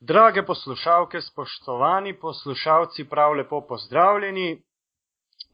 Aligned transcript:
Drage 0.00 0.42
poslušalke, 0.42 1.20
spoštovani 1.20 2.18
poslušalci, 2.20 3.04
prav 3.08 3.32
lepo 3.32 3.60
pozdravljeni. 3.68 4.62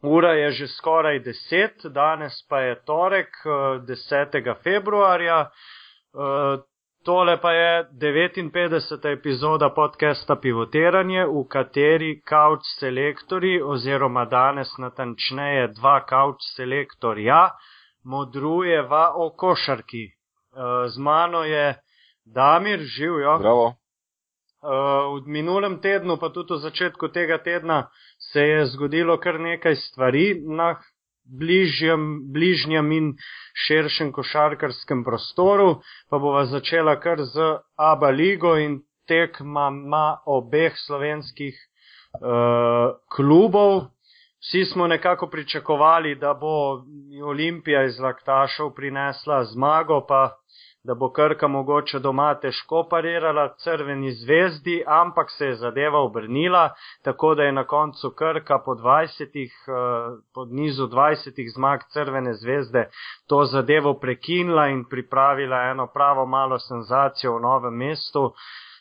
Ura 0.03 0.33
je 0.33 0.50
že 0.50 0.67
skoraj 0.69 1.19
deset, 1.19 1.80
danes 1.84 2.46
pa 2.48 2.61
je 2.61 2.85
torek, 2.85 3.29
10. 3.46 4.54
februarja. 4.62 5.40
Eh, 5.40 6.59
tole 7.04 7.40
pa 7.40 7.53
je 7.53 7.88
59. 7.93 9.12
epizoda 9.12 9.70
podcasta 9.74 10.36
Pivotiranje, 10.36 11.24
v 11.26 11.42
kateri 11.48 12.22
couch 12.28 12.70
selektori 12.78 13.62
oziroma 13.62 14.24
danes 14.24 14.70
natančneje 14.78 15.68
dva 15.68 16.04
couch 16.08 16.46
selektorja 16.56 17.50
modrujeva 18.04 19.12
o 19.14 19.30
košarki. 19.30 20.04
Eh, 20.06 20.88
z 20.88 20.98
mano 20.98 21.42
je 21.44 21.74
Damir, 22.24 22.78
živijo. 22.78 23.38
Bravo. 23.38 23.86
Uh, 24.62 25.20
v 25.20 25.29
minulem 25.29 25.78
tednu, 25.80 26.16
pa 26.16 26.33
tudi 26.33 26.56
v 26.56 26.65
začetku 26.65 27.12
tega 27.12 27.38
tedna, 27.38 27.91
se 28.33 28.41
je 28.41 28.66
zgodilo 28.73 29.19
kar 29.20 29.37
nekaj 29.41 29.77
stvari 29.77 30.41
na 30.41 30.80
bližjem, 31.29 32.32
bližnjem 32.32 32.92
in 32.92 33.06
širšem 33.66 34.12
košarkarskem 34.12 35.05
prostoru. 35.05 35.82
Pa 36.10 36.19
bova 36.19 36.46
začela 36.46 36.96
kar 37.01 37.20
z 37.20 37.60
Abba 37.77 38.10
Ligo 38.10 38.56
in 38.56 38.80
tekmama 39.06 40.23
obeh 40.27 40.73
slovenskih 40.87 41.54
uh, 41.54 42.96
klubov. 43.12 43.93
Vsi 44.41 44.65
smo 44.65 44.87
nekako 44.87 45.27
pričakovali, 45.27 46.15
da 46.15 46.34
bo 46.34 46.84
Olimpija 47.24 47.84
iz 47.84 47.98
Laktašov 47.98 48.74
prinesla 48.74 49.45
zmago, 49.45 50.04
pa 50.09 50.37
da 50.86 50.95
bo 50.95 51.10
Krka 51.12 51.48
mogoče 51.48 51.98
doma 51.98 52.34
težko 52.34 52.84
parirala 52.90 53.48
crveni 53.58 54.12
zvezdi, 54.12 54.84
ampak 54.86 55.30
se 55.30 55.46
je 55.46 55.54
zadeva 55.54 55.98
obrnila, 55.98 56.74
tako 57.02 57.34
da 57.34 57.42
je 57.42 57.52
na 57.52 57.65
koncu 57.65 58.10
Krka 58.10 58.59
po 58.65 58.74
20, 58.74 59.34
eh, 59.34 59.48
pod 60.34 60.52
nizu 60.52 60.87
20 60.87 61.51
zmag 61.54 61.80
crvene 61.93 62.34
zvezde 62.34 62.88
to 63.26 63.45
zadevo 63.45 63.95
prekinila 63.95 64.69
in 64.69 64.84
pripravila 64.84 65.56
eno 65.70 65.87
pravo 65.87 66.26
malo 66.26 66.59
senzacijo 66.59 67.37
v 67.37 67.41
novem 67.41 67.75
mestu. 67.75 68.32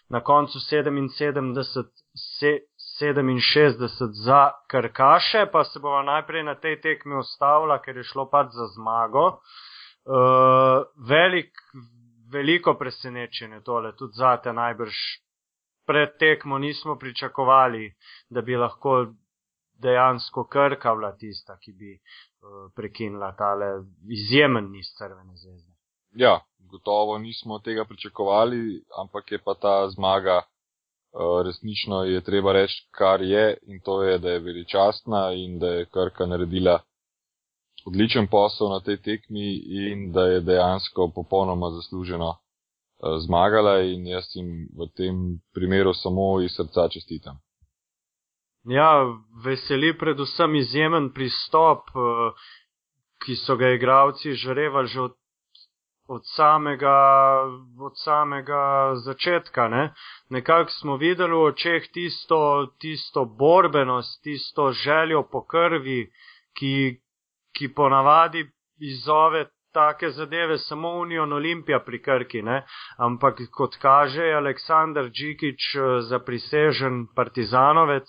Na 0.10 0.20
koncu 0.22 0.60
77, 0.60 1.84
67 3.02 4.10
za 4.12 4.52
Krkaše, 4.68 5.46
pa 5.52 5.64
se 5.64 5.80
bomo 5.80 6.02
najprej 6.02 6.44
na 6.44 6.56
tej 6.56 6.82
tekmi 6.82 7.16
ustavila, 7.18 7.82
ker 7.82 7.98
je 7.98 8.04
šlo 8.04 8.30
pač 8.30 8.48
za 8.54 8.68
zmago. 8.76 9.26
Uh, 9.26 9.40
velik, 11.10 11.52
veliko 12.32 12.74
presenečenje 12.78 13.62
tole, 13.64 13.96
tudi 13.98 14.14
zate 14.14 14.54
najbrž. 14.54 14.96
Pred 15.86 16.18
tekmo 16.20 16.58
nismo 16.58 16.96
pričakovali, 16.98 17.94
da 18.30 18.42
bi 18.42 18.56
lahko 18.58 19.06
dejansko 19.82 20.48
krkavla 20.48 21.12
tista, 21.18 21.58
ki 21.62 21.74
bi 21.74 21.92
uh, 21.94 22.72
prekinila 22.76 23.32
tale 23.38 23.68
izjemen 24.10 24.72
niz 24.72 24.90
crvene 24.98 25.36
zvezde. 25.36 25.74
Ja, 26.16 26.40
gotovo 26.72 27.18
nismo 27.18 27.60
tega 27.60 27.86
pričakovali, 27.86 28.84
ampak 28.98 29.32
je 29.32 29.40
pa 29.46 29.54
ta 29.54 29.90
zmaga 29.90 30.42
uh, 30.42 31.46
resnično 31.46 32.04
je 32.04 32.22
treba 32.22 32.54
reči, 32.54 32.88
kar 32.92 33.22
je 33.22 33.58
in 33.68 33.82
to 33.82 34.04
je, 34.04 34.18
da 34.18 34.30
je 34.30 34.40
veličastna 34.40 35.32
in 35.34 35.60
da 35.60 35.68
je 35.68 35.86
krka 35.86 36.26
naredila 36.26 36.80
odličen 37.86 38.28
posel 38.28 38.70
na 38.70 38.80
tej 38.80 38.98
tekmi 38.98 39.56
in 39.86 40.12
da 40.12 40.22
je 40.22 40.42
dejansko 40.42 41.12
popolnoma 41.16 41.70
zasluženo 41.70 42.30
uh, 42.30 42.38
zmagala 43.26 43.82
in 43.82 44.08
jaz 44.08 44.26
jim 44.36 44.68
v 44.78 44.90
tem 44.98 45.40
primeru 45.54 45.94
samo 45.94 46.42
iz 46.42 46.52
srca 46.56 46.90
čestitam. 46.90 47.38
Ja, 48.66 49.06
veseli 49.44 49.98
predvsem 49.98 50.56
izjemen 50.56 51.12
pristop, 51.14 51.90
uh, 51.94 52.34
ki 53.26 53.36
so 53.36 53.56
ga 53.56 53.70
igravci 53.70 54.34
žrevali 54.34 54.88
že 54.88 55.02
od, 55.02 55.14
od, 56.08 56.22
samega, 56.36 56.98
od 57.80 57.94
samega 57.98 58.94
začetka. 58.96 59.68
Ne? 59.68 59.94
Nekako 60.30 60.72
smo 60.72 60.98
videli 60.98 61.34
v 61.34 61.46
očeh 61.54 61.88
tisto, 61.94 62.68
tisto 62.80 63.26
borbenost, 63.26 64.22
tisto 64.24 64.72
željo 64.72 65.24
po 65.32 65.46
krvi, 65.46 66.12
ki, 66.58 67.02
ki 67.58 67.74
ponavadi 67.74 68.46
izzove 68.80 69.46
take 69.76 70.10
zadeve 70.10 70.58
samo 70.58 70.90
Union 70.90 71.34
Olimpija 71.34 71.80
pri 71.80 72.02
Krki, 72.02 72.42
ne? 72.42 72.64
ampak 72.98 73.42
kot 73.52 73.76
kaže 73.82 74.24
je 74.24 74.36
Aleksandr 74.36 75.10
Džikič 75.10 75.76
eh, 75.76 75.82
zaprisežen 76.10 77.08
partizanovec, 77.16 78.08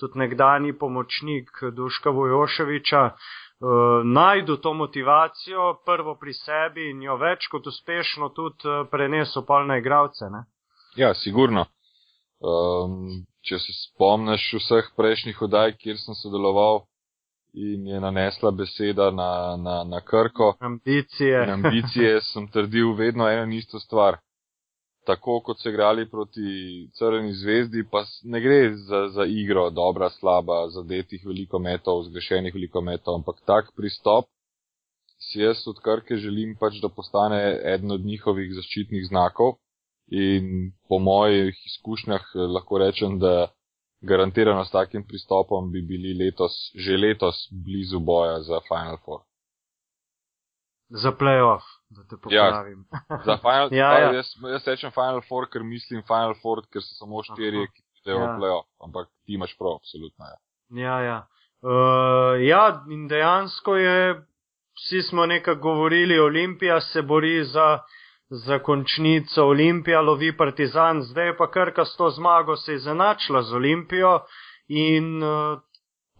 tudi 0.00 0.18
nekdani 0.18 0.72
pomočnik 0.78 1.50
Duška 1.72 2.10
Vojoševiča, 2.10 3.02
uh, 3.04 4.02
najdu 4.04 4.56
to 4.56 4.72
motivacijo 4.74 5.68
prvo 5.86 6.16
pri 6.20 6.34
sebi 6.34 6.88
in 6.90 7.02
jo 7.02 7.14
več 7.16 7.46
kot 7.52 7.66
uspešno 7.66 8.28
tudi 8.34 8.68
uh, 8.68 8.82
preneso 8.90 9.44
pol 9.46 9.68
na 9.70 9.78
igravce. 9.78 10.30
Ne? 10.34 10.42
Ja, 10.98 11.14
sigurno. 11.14 11.66
Um, 12.42 13.22
če 13.46 13.60
se 13.62 13.72
spomniš 13.78 14.48
vseh 14.58 14.90
prejšnjih 14.98 15.42
oddaj, 15.46 15.76
kjer 15.78 16.00
sem 16.02 16.18
sodeloval, 16.18 16.82
in 17.54 17.86
je 17.86 18.00
nanesla 18.00 18.50
beseda 18.50 19.10
na, 19.10 19.56
na, 19.56 19.84
na 19.84 20.00
krko. 20.00 20.54
Ambicije. 20.60 21.50
ambicije 21.52 22.20
sem 22.32 22.48
trdil 22.48 22.94
vedno 22.94 23.28
eno 23.28 23.42
in 23.42 23.52
isto 23.52 23.80
stvar. 23.80 24.16
Tako 25.06 25.40
kot 25.40 25.60
so 25.60 25.68
igrali 25.68 26.10
proti 26.10 26.88
Crveni 26.98 27.32
zvezdi, 27.32 27.84
pa 27.90 28.04
ne 28.22 28.40
gre 28.40 28.76
za, 28.76 29.08
za 29.08 29.24
igro, 29.24 29.70
dobra, 29.70 30.10
slaba, 30.10 30.68
zadetih 30.68 31.26
veliko 31.26 31.58
metov, 31.58 32.02
zgrešenih 32.08 32.54
veliko 32.54 32.80
metov, 32.80 33.14
ampak 33.14 33.36
tak 33.46 33.72
pristop 33.76 34.24
si 35.18 35.40
jaz 35.40 35.68
od 35.68 35.80
Krke 35.84 36.16
želim 36.16 36.56
pač, 36.60 36.80
da 36.82 36.88
postane 36.88 37.40
eden 37.74 37.92
od 37.92 38.00
njihovih 38.00 38.54
zaščitnih 38.54 39.06
znakov. 39.08 39.56
In 40.12 40.72
po 40.88 40.98
mojih 40.98 41.56
izkušnjah 41.66 42.24
lahko 42.56 42.78
rečem, 42.78 43.18
da 43.18 43.52
garantirano 44.04 44.64
s 44.64 44.70
takim 44.70 45.06
pristopom 45.06 45.72
bi 45.72 45.82
bili 45.82 46.14
letos, 46.24 46.52
že 46.74 46.96
letos 46.96 47.48
blizu 47.64 48.00
boja 48.00 48.40
za 48.42 48.60
Final 48.68 48.98
Four. 49.04 49.20
Za 50.88 51.12
playoff, 51.12 51.64
da 51.88 52.02
te 52.10 52.16
popravim. 52.22 52.84
Ja, 52.92 53.18
za 53.24 53.36
Final 53.36 53.68
Four, 53.68 53.78
ja, 53.82 53.92
ja. 53.98 54.12
jaz, 54.12 54.26
jaz 54.52 54.66
rečem 54.66 54.90
Final 54.90 55.22
Four, 55.28 55.48
ker 55.50 55.62
mislim 55.62 56.02
Final 56.02 56.34
Four, 56.42 56.62
ker 56.70 56.82
so 56.82 56.94
samo 56.98 57.22
štiri, 57.22 57.66
ki 57.72 57.82
pridejo 57.94 58.20
ja. 58.20 58.26
v 58.28 58.38
playoff, 58.40 58.68
ampak 58.84 59.08
ti 59.24 59.34
imaš 59.34 59.56
prav, 59.58 59.80
absolutno. 59.80 60.24
Ja, 60.28 60.36
ja. 60.76 61.00
Ja, 61.00 61.18
uh, 61.62 62.36
ja 62.44 62.84
in 62.90 63.08
dejansko 63.08 63.76
je, 63.76 64.22
vsi 64.76 65.02
smo 65.02 65.26
nekaj 65.26 65.54
govorili, 65.54 66.18
Olimpija 66.20 66.80
se 66.80 67.02
bori 67.02 67.44
za 67.44 67.78
za 68.30 68.58
končnico 68.58 69.44
Olimpija 69.44 70.00
lovi 70.00 70.36
Partizan, 70.36 71.02
zdaj 71.02 71.36
pa 71.36 71.50
Krka 71.50 71.84
s 71.84 71.96
to 71.96 72.10
zmago 72.10 72.56
se 72.56 72.72
je 72.72 72.78
zanačila 72.78 73.42
z 73.42 73.54
Olimpijo 73.54 74.20
in 74.68 75.22
uh, 75.22 75.58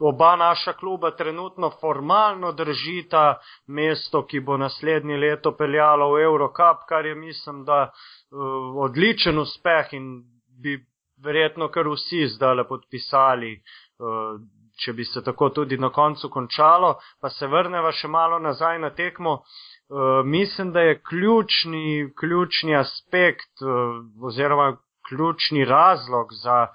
oba 0.00 0.36
naša 0.36 0.72
kluba 0.72 1.10
trenutno 1.10 1.70
formalno 1.80 2.52
držita 2.52 3.38
mesto, 3.66 4.26
ki 4.26 4.40
bo 4.40 4.56
naslednje 4.56 5.16
leto 5.16 5.56
peljalo 5.56 6.12
v 6.12 6.22
Eurocup, 6.22 6.84
kar 6.88 7.06
je 7.06 7.14
mislim, 7.14 7.64
da 7.64 7.90
uh, 7.90 8.40
odličen 8.84 9.38
uspeh 9.38 9.92
in 9.92 10.22
bi 10.62 10.86
verjetno 11.24 11.68
kar 11.68 11.88
vsi 11.88 12.26
zdaj 12.28 12.64
podpisali. 12.68 13.62
Uh, 13.98 14.40
Če 14.74 14.92
bi 14.92 15.04
se 15.04 15.20
tako 15.22 15.48
tudi 15.54 15.76
na 15.78 15.92
koncu 15.94 16.28
končalo, 16.34 16.96
pa 17.22 17.30
se 17.30 17.46
vrneva 17.46 17.92
še 17.94 18.08
malo 18.10 18.40
nazaj 18.42 18.78
na 18.82 18.88
tekmo. 18.90 19.36
Uh, 19.94 20.26
mislim, 20.26 20.72
da 20.72 20.80
je 20.80 21.02
ključni, 21.08 22.12
ključni 22.20 22.76
aspekt 22.76 23.62
uh, 23.62 24.24
oziroma 24.26 24.76
ključni 25.08 25.64
razlog 25.64 26.26
za 26.32 26.66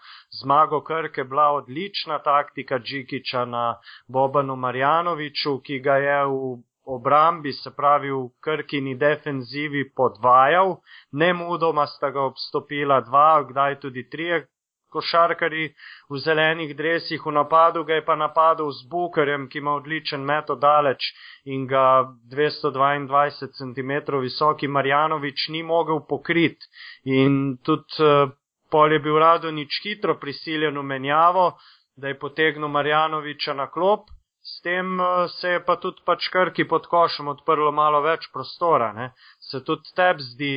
zmago 0.41 0.83
Krke 0.83 1.23
bila 1.23 1.51
odlična 1.51 2.19
taktika 2.19 2.79
Džikiča 2.79 3.45
na 3.45 3.75
Bobanu 4.07 4.55
Marjanoviču, 4.55 5.59
ki 5.63 5.79
ga 5.79 5.95
je 5.95 6.25
v 6.25 6.61
obrambi, 6.85 7.53
se 7.53 7.75
pravi 7.75 8.11
v 8.11 8.29
Krkini 8.39 8.95
defenzivi 8.95 9.91
podvajal. 9.95 10.77
Nemudoma 11.11 11.87
sta 11.87 12.09
ga 12.09 12.21
obstopila 12.21 13.01
dva, 13.01 13.43
kdaj 13.49 13.79
tudi 13.79 14.09
trije 14.09 14.47
košarkari 14.89 15.69
v 16.09 16.19
zelenih 16.19 16.75
dresih, 16.77 17.21
v 17.25 17.31
napadu 17.31 17.83
ga 17.83 17.99
je 17.99 18.05
pa 18.05 18.15
napadel 18.15 18.71
z 18.71 18.87
Bukarjem, 18.89 19.47
ki 19.49 19.61
ima 19.61 19.75
odličen 19.79 20.25
meto 20.25 20.55
daleč 20.55 21.11
in 21.45 21.67
ga 21.67 22.09
222 22.33 23.53
cm 23.59 24.19
visoki 24.21 24.67
Marjanovič 24.67 25.47
ni 25.49 25.63
mogel 25.63 26.01
pokriti. 26.09 26.65
In 27.05 27.57
tudi 27.63 28.03
uh, 28.03 28.31
pol 28.71 28.93
je 28.93 28.99
bil 28.99 29.19
Radonič 29.19 29.81
hitro 29.83 30.19
prisiljen 30.19 30.77
v 30.77 30.83
menjavo, 30.83 31.51
da 31.95 32.07
je 32.07 32.19
potegnil 32.19 32.67
Marjanoviča 32.67 33.53
na 33.53 33.69
klop. 33.71 34.09
S 34.41 34.61
tem 34.61 34.99
uh, 34.99 35.27
se 35.27 35.49
je 35.57 35.65
pa 35.65 35.75
tudi 35.75 36.01
pač 36.05 36.29
krki 36.31 36.67
pod 36.67 36.87
košem 36.87 37.27
odprlo 37.27 37.71
malo 37.71 38.01
več 38.01 38.29
prostora. 38.33 38.93
Ne? 38.93 39.11
Se 39.39 39.63
tudi 39.63 39.93
tebi 39.95 40.23
zdi 40.23 40.55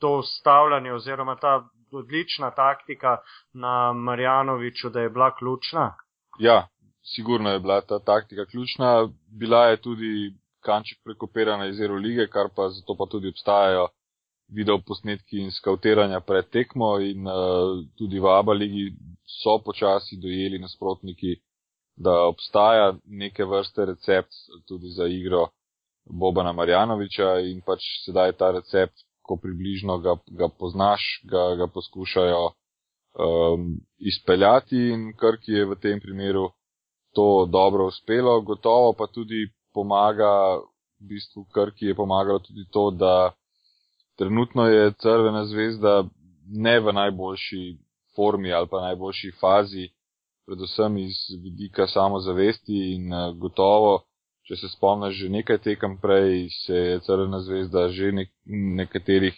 to 0.00 0.18
ustavljanje 0.20 0.92
oziroma 0.92 1.36
ta 1.36 1.68
odlična 1.92 2.50
taktika 2.50 3.16
na 3.52 3.92
Marjanoviču, 3.92 4.90
da 4.90 5.00
je 5.00 5.10
bila 5.10 5.34
ključna? 5.34 5.94
Ja, 6.38 6.68
sigurno 7.14 7.50
je 7.50 7.60
bila 7.60 7.80
ta 7.80 7.98
taktika 7.98 8.46
ključna. 8.46 9.08
Bila 9.40 9.66
je 9.66 9.76
tudi 9.76 10.34
kanček 10.60 10.98
prekopirana 11.04 11.66
iz 11.66 11.80
Eurolige, 11.80 12.26
kar 12.28 12.48
pa 12.56 12.68
zato 12.68 12.96
pa 12.98 13.06
tudi 13.10 13.28
obstajajo 13.28 13.88
video 14.48 14.78
posnetki 14.86 15.40
in 15.42 15.50
skautiranja 15.50 16.20
pred 16.20 16.50
tekmo 16.50 16.98
in 17.02 17.26
uh, 17.26 17.82
tudi 17.98 18.20
v 18.20 18.30
Aba 18.30 18.52
ligi 18.52 18.92
so 19.42 19.58
počasi 19.64 20.16
dojeli 20.22 20.58
nasprotniki, 20.58 21.34
da 21.96 22.12
obstaja 22.30 22.94
neke 23.04 23.44
vrste 23.44 23.84
recept 23.84 24.34
tudi 24.68 24.92
za 24.98 25.06
igro 25.06 25.48
Bobana 26.04 26.52
Marjanoviča 26.52 27.38
in 27.50 27.62
pač 27.66 27.82
sedaj 28.04 28.32
ta 28.38 28.50
recept, 28.54 28.94
ko 29.26 29.36
približno 29.36 29.98
ga, 29.98 30.16
ga 30.26 30.48
poznaš, 30.58 31.02
ga, 31.30 31.54
ga 31.56 31.66
poskušajo 31.66 32.44
um, 32.46 33.80
izpeljati 33.98 34.76
in 34.76 35.12
Krki 35.16 35.52
je 35.52 35.66
v 35.66 35.74
tem 35.82 36.00
primeru 36.00 36.50
to 37.14 37.46
dobro 37.50 37.86
uspelo. 37.86 38.40
Gotovo 38.40 38.92
pa 38.92 39.06
tudi 39.06 39.48
pomaga, 39.74 40.56
v 41.00 41.08
bistvu 41.12 41.44
Krki 41.54 41.86
je 41.86 41.94
pomagalo 41.94 42.38
tudi 42.38 42.64
to, 42.72 42.90
da 42.90 43.32
trenutno 44.18 44.66
je 44.66 44.92
Crvena 44.92 45.44
zvezda 45.44 46.04
ne 46.46 46.80
v 46.80 46.92
najboljši 46.92 47.78
formi 48.16 48.52
ali 48.52 48.68
pa 48.70 48.80
najboljši 48.80 49.30
fazi, 49.40 49.88
predvsem 50.46 50.98
iz 50.98 51.16
vidika 51.42 51.86
samozavesti 51.86 52.94
in 52.94 53.12
uh, 53.12 53.36
gotovo 53.36 54.00
če 54.46 54.56
se 54.56 54.70
spomniš, 54.72 55.16
že 55.20 55.32
nekaj 55.32 55.58
tekem 55.64 55.96
prej 56.02 56.48
se 56.62 56.74
je 56.74 57.00
Crvena 57.06 57.40
zvezda 57.42 57.88
že 57.88 58.12
nek, 58.12 58.30
nekaterih, 58.80 59.36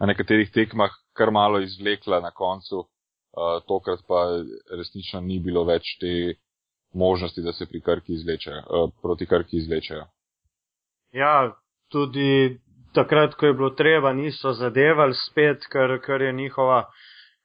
na 0.00 0.10
nekaterih 0.10 0.50
tekmah 0.50 0.90
kar 1.14 1.30
malo 1.30 1.60
izvlekla 1.60 2.20
na 2.20 2.30
koncu, 2.30 2.82
uh, 2.82 3.60
tokrat 3.68 4.02
pa 4.08 4.24
resnično 4.78 5.20
ni 5.20 5.38
bilo 5.38 5.64
več 5.64 5.96
te 6.00 6.34
možnosti, 6.94 7.42
da 7.42 7.52
se 7.52 7.66
pri 7.66 7.80
krki 7.80 8.12
izvlečajo, 8.18 8.62
uh, 8.66 8.90
proti 9.02 9.26
krki 9.26 9.56
izvlečajo. 9.56 10.04
Ja, 11.12 11.52
tudi 11.92 12.58
takrat, 12.94 13.34
ko 13.34 13.46
je 13.46 13.54
bilo 13.54 13.70
treba, 13.70 14.12
niso 14.12 14.52
zadevali 14.52 15.14
spet, 15.28 15.68
ker, 15.72 15.98
ker 16.04 16.22
je 16.22 16.32
njihova 16.32 16.84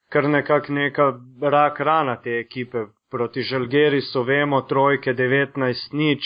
kar 0.10 0.30
nekak 0.30 0.70
neka 0.70 1.14
rak 1.42 1.80
rana 1.80 2.16
te 2.16 2.40
ekipe. 2.40 2.88
Proti 3.12 3.42
Žalgeri 3.42 4.02
so 4.02 4.24
vemo 4.24 4.62
trojke 4.68 5.14
19 5.16 5.94
nič, 5.94 6.24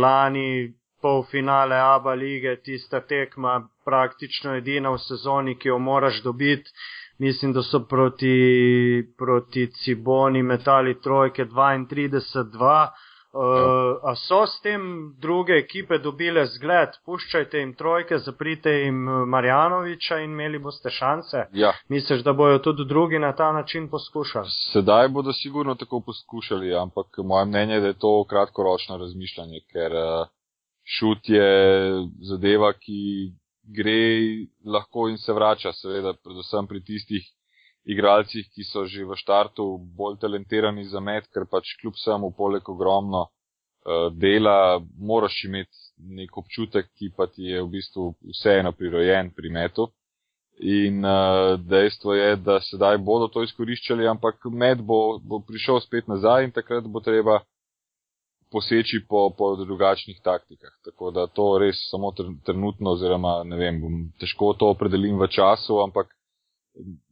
lani 0.00 0.74
polfinale 1.00 1.74
ABA 1.74 2.14
lige, 2.14 2.56
tista 2.56 3.00
tekma 3.00 3.68
praktično 3.84 4.56
edina 4.58 4.90
v 4.90 4.98
sezoni, 4.98 5.54
ki 5.58 5.68
jo 5.68 5.78
moraš 5.78 6.22
dobiti. 6.22 6.70
Mislim, 7.18 7.52
da 7.52 7.62
so 7.62 7.80
proti, 7.80 9.04
proti 9.18 9.66
Ciboni 9.72 10.42
metali 10.42 11.00
trojke 11.00 11.44
32-2. 11.44 12.86
Uh, 13.28 14.00
a 14.02 14.14
so 14.16 14.46
s 14.46 14.60
tem 14.60 15.12
druge 15.20 15.52
ekipe 15.60 15.98
dobile 16.00 16.46
zgled, 16.48 16.94
puščajte 17.04 17.60
jim 17.60 17.74
trojke, 17.76 18.16
zaprite 18.24 18.72
jim 18.72 19.02
eh, 19.04 19.26
Marjanoviča 19.28 20.22
in 20.24 20.32
imeli 20.32 20.58
boste 20.58 20.88
šanse? 20.90 21.44
Ja. 21.52 21.74
Misliš, 21.92 22.22
da 22.24 22.32
bojo 22.32 22.58
tudi 22.64 22.86
drugi 22.88 23.18
na 23.18 23.34
ta 23.36 23.52
način 23.52 23.90
poskušali? 23.92 24.48
Sedaj 24.72 25.08
bodo 25.08 25.32
sigurno 25.32 25.74
tako 25.74 26.00
poskušali, 26.00 26.74
ampak 26.74 27.20
moje 27.24 27.44
mnenje 27.44 27.74
je, 27.74 27.80
da 27.80 27.86
je 27.86 27.98
to 28.00 28.24
kratkoročno 28.24 28.96
razmišljanje, 28.96 29.60
ker 29.72 29.92
uh, 29.92 30.26
šut 30.98 31.28
je 31.28 31.52
zadeva, 32.30 32.72
ki 32.72 33.32
gre 33.76 34.00
lahko 34.64 35.10
in 35.12 35.20
se 35.20 35.32
vrača, 35.32 35.72
seveda, 35.76 36.14
predvsem 36.24 36.66
pri 36.66 36.80
tistih 36.80 37.28
igralcih, 37.88 38.46
ki 38.52 38.64
so 38.68 38.84
že 38.86 39.04
v 39.04 39.16
štartu 39.16 39.78
bolj 39.96 40.18
talentirani 40.20 40.84
za 40.84 41.00
met, 41.00 41.28
ker 41.32 41.48
pač 41.48 41.72
kljub 41.80 41.96
samo 41.96 42.30
poleg 42.30 42.68
ogromno 42.68 43.26
uh, 43.26 44.08
dela 44.12 44.80
moraš 44.98 45.44
imeti 45.48 45.88
nek 45.98 46.36
občutek, 46.36 46.90
ki 46.94 47.12
pa 47.16 47.26
ti 47.26 47.48
je 47.48 47.62
v 47.62 47.70
bistvu 47.72 48.12
vseeno 48.34 48.72
prirojen 48.72 49.32
pri 49.34 49.50
metu. 49.50 49.88
In 50.58 51.04
uh, 51.06 51.54
dejstvo 51.60 52.14
je, 52.14 52.36
da 52.36 52.58
sedaj 52.60 52.98
bodo 52.98 53.28
to 53.32 53.42
izkoriščali, 53.46 54.08
ampak 54.10 54.42
med 54.50 54.82
bo, 54.82 55.18
bo 55.22 55.40
prišel 55.46 55.80
spet 55.80 56.10
nazaj 56.10 56.44
in 56.44 56.52
takrat 56.52 56.84
bo 56.84 57.00
treba 57.00 57.40
poseči 58.50 59.04
po, 59.08 59.30
po 59.38 59.54
drugačnih 59.56 60.20
taktikah. 60.24 60.72
Tako 60.84 61.10
da 61.10 61.26
to 61.26 61.58
res 61.62 61.78
samo 61.90 62.12
trenutno, 62.44 62.96
oziroma 62.96 63.42
ne 63.44 63.56
vem, 63.56 63.80
težko 64.20 64.52
to 64.58 64.72
opredelim 64.74 65.20
v 65.20 65.28
času, 65.30 65.80
ampak 65.84 66.17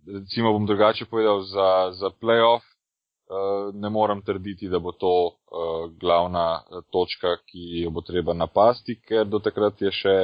recimo 0.07 0.53
bom 0.53 0.67
drugače 0.67 1.05
povedal, 1.11 1.43
za, 1.43 1.91
za 1.93 2.11
playoff 2.21 2.63
uh, 2.63 3.75
ne 3.75 3.91
morem 3.91 4.23
trditi, 4.23 4.69
da 4.69 4.79
bo 4.79 4.93
to 4.93 5.13
uh, 5.27 5.91
glavna 6.01 6.63
eh, 6.63 6.81
točka, 6.93 7.37
ki 7.47 7.83
jo 7.83 7.91
bo 7.91 8.01
treba 8.01 8.35
napasti, 8.35 9.01
ker 9.09 9.27
do 9.27 9.39
takrat 9.39 9.83
je 9.83 9.93
še 9.93 10.17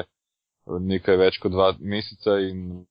nekaj 0.67 1.17
več 1.19 1.39
kot 1.43 1.53
dva 1.53 1.73
meseca 1.81 2.39
in 2.39 2.85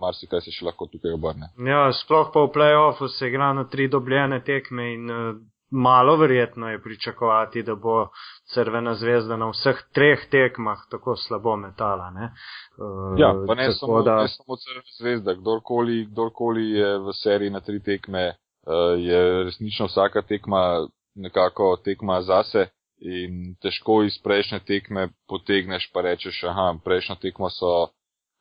marsikaj 0.00 0.40
se 0.40 0.54
še 0.54 0.64
lahko 0.64 0.88
tukaj 0.88 1.12
obrne. 1.12 1.50
Ja, 1.60 1.90
sploh 1.92 2.30
pa 2.32 2.46
v 2.46 2.52
playoffu 2.54 3.08
se 3.12 3.28
igra 3.28 3.52
na 3.52 3.66
tri 3.68 3.88
dobljene 3.92 4.40
tekme 4.44 4.92
in 4.94 5.10
uh, 5.12 5.34
malo 5.70 6.16
verjetno 6.16 6.68
je 6.68 6.82
pričakovati, 6.82 7.62
da 7.62 7.74
bo 7.74 8.08
Crvena 8.54 8.94
zvezda 8.94 9.36
na 9.36 9.50
vseh 9.50 9.76
treh 9.94 10.18
tekmah 10.30 10.78
tako 10.90 11.16
slabo 11.16 11.56
metala. 11.56 12.10
Ne? 12.10 12.32
Uh, 12.78 13.20
ja, 13.20 13.34
pa 13.46 13.54
ne 13.54 13.72
samo, 13.72 14.02
da... 14.02 14.22
ne 14.22 14.28
samo 14.28 14.56
Crvena 14.56 14.92
zvezda, 14.98 15.34
kdorkoli, 15.34 16.06
kdorkoli 16.10 16.70
je 16.70 16.98
v 16.98 17.14
seriji 17.22 17.50
na 17.50 17.60
tri 17.60 17.82
tekme, 17.82 18.28
uh, 18.28 18.98
je 18.98 19.44
resnično 19.44 19.86
vsaka 19.86 20.22
tekma 20.22 20.86
nekako 21.14 21.76
tekma 21.84 22.22
zase. 22.22 22.66
In 23.00 23.54
težko 23.62 24.02
iz 24.04 24.18
prejšnje 24.20 24.58
tekme 24.68 25.08
potegneš, 25.28 25.86
pa 25.92 26.02
rečeš, 26.04 26.42
aha, 26.44 26.74
prejšnjo 26.84 27.16
tekmo 27.22 27.48
so 27.50 27.88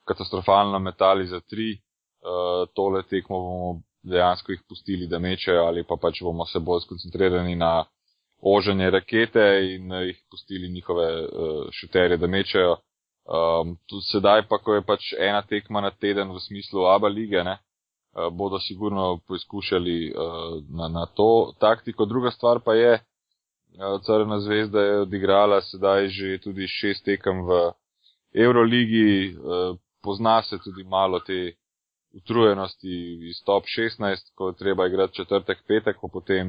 katastrofalno 0.08 0.80
metali 0.80 1.28
za 1.28 1.40
tri, 1.40 1.78
uh, 2.26 2.68
tole 2.76 3.04
tekmo 3.04 3.40
bomo 3.40 3.82
dejansko 4.04 4.52
jih 4.52 4.62
pustili, 4.70 5.08
da 5.08 5.20
mečejo, 5.20 5.66
ali 5.68 5.84
pa 5.84 5.96
pač 6.02 6.22
bomo 6.24 6.46
se 6.46 6.60
bolj 6.60 6.82
skoncentrirani 6.86 7.56
na 7.56 7.86
oženje 8.42 8.90
rakete 8.90 9.46
in 9.76 9.94
eh, 9.94 10.06
jih 10.06 10.22
pustili 10.32 10.70
njihove 10.70 11.08
uh, 11.24 11.66
šuterje, 11.72 12.18
da 12.18 12.28
mečejo. 12.28 12.78
Um, 13.30 13.78
tudi 13.86 14.06
sedaj 14.12 14.48
pa, 14.50 14.58
ko 14.58 14.74
je 14.74 14.82
pač 14.82 15.14
ena 15.20 15.42
tekma 15.42 15.82
na 15.82 15.92
teden 15.92 16.32
v 16.32 16.40
smislu 16.40 16.86
ABA 16.88 17.08
lige, 17.08 17.44
ne, 17.44 17.58
uh, 17.60 18.30
bodo 18.34 18.60
sigurno 18.60 19.20
poizkušali 19.28 20.14
uh, 20.14 20.64
na, 20.70 20.88
na 20.88 21.06
to 21.06 21.54
taktiko. 21.60 22.06
Druga 22.06 22.32
stvar 22.32 22.60
pa 22.66 22.74
je, 22.74 22.94
uh, 22.94 24.02
Crna 24.06 24.40
zvezda 24.40 24.82
je 24.82 25.02
odigrala 25.02 25.62
sedaj 25.62 26.08
že 26.08 26.40
tudi 26.44 26.68
šest 26.68 27.06
tekem 27.06 27.46
v 27.46 27.72
Euroligi, 28.34 29.36
uh, 29.36 29.78
pozna 30.02 30.42
se 30.42 30.58
tudi 30.64 30.84
malo 30.84 31.20
te 31.20 31.59
utrujenosti 32.14 33.20
iz 33.30 33.44
top 33.46 33.64
16, 33.64 34.32
ko 34.36 34.48
je 34.48 34.56
treba 34.56 34.88
igrati 34.88 35.16
četrtek, 35.16 35.58
petek, 35.68 35.98
pa 36.02 36.08
potem, 36.14 36.48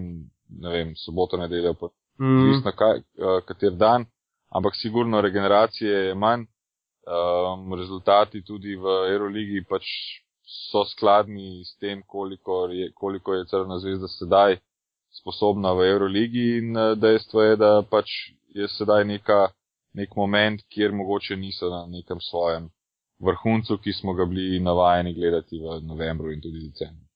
ne 0.49 0.71
vem, 0.71 0.95
soboto, 0.97 1.37
nedeljo, 1.37 1.75
pa 1.75 1.89
odvisno, 2.19 2.71
mm. 2.71 3.47
kater 3.47 3.73
dan, 3.73 4.05
ampak 4.49 4.73
sigurno 4.77 5.21
regeneracije 5.21 5.93
je 5.93 6.15
manj, 6.15 6.41
um, 6.41 7.75
rezultati 7.75 8.45
tudi 8.45 8.77
v 8.77 8.85
Euroligi 9.13 9.65
pač 9.69 9.85
so 10.71 10.85
skladni 10.85 11.65
s 11.65 11.77
tem, 11.79 12.03
koliko 12.07 12.67
je, 12.67 12.93
koliko 12.95 13.35
je 13.35 13.47
Crna 13.47 13.79
zvezda 13.79 14.09
sedaj 14.09 14.59
sposobna 15.21 15.73
v 15.73 15.87
Euroligi 15.93 16.59
in 16.59 16.77
uh, 16.77 16.99
dejstvo 16.99 17.43
je, 17.43 17.57
da 17.57 17.83
pač 17.91 18.11
je 18.55 18.69
sedaj 18.69 19.05
neka, 19.05 19.49
nek 19.95 20.17
moment, 20.17 20.63
kjer 20.69 20.93
mogoče 20.93 21.37
niso 21.37 21.71
na 21.71 21.87
nekem 21.87 22.21
svojem 22.21 22.71
vrhuncu, 23.21 23.79
ki 23.79 23.93
smo 23.93 24.15
ga 24.15 24.25
bili 24.25 24.61
navajeni 24.61 25.15
gledati 25.15 25.59
v 25.59 25.81
novembru 25.87 26.33
in 26.33 26.41
tudi 26.41 26.69
decembru. 26.69 27.07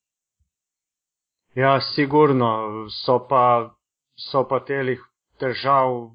Ja, 1.55 1.81
sigurno 1.81 2.51
so 2.91 3.19
pa, 3.29 3.71
so 4.31 4.45
pa 4.49 4.61
telih 4.61 5.01
težav 5.39 6.11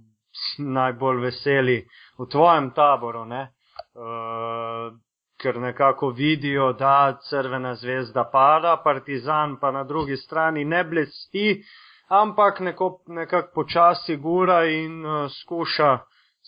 najbolj 0.60 1.22
veseli 1.24 1.78
v 2.20 2.28
tvojem 2.32 2.72
taboru, 2.76 3.26
ne? 3.26 3.48
Uh, 3.96 4.92
ker 5.40 5.60
nekako 5.64 6.10
vidijo, 6.10 6.74
da 6.74 7.18
crvena 7.30 7.76
zvezda 7.76 8.26
pada, 8.32 8.76
partizan 8.84 9.56
pa 9.60 9.72
na 9.72 9.84
drugi 9.84 10.18
strani 10.18 10.66
ne 10.66 10.84
blesti, 10.84 11.64
ampak 12.08 12.60
nekako 13.08 13.52
počasi 13.56 14.16
gura 14.16 14.66
in 14.66 15.06
uh, 15.06 15.32
skuša 15.32 15.98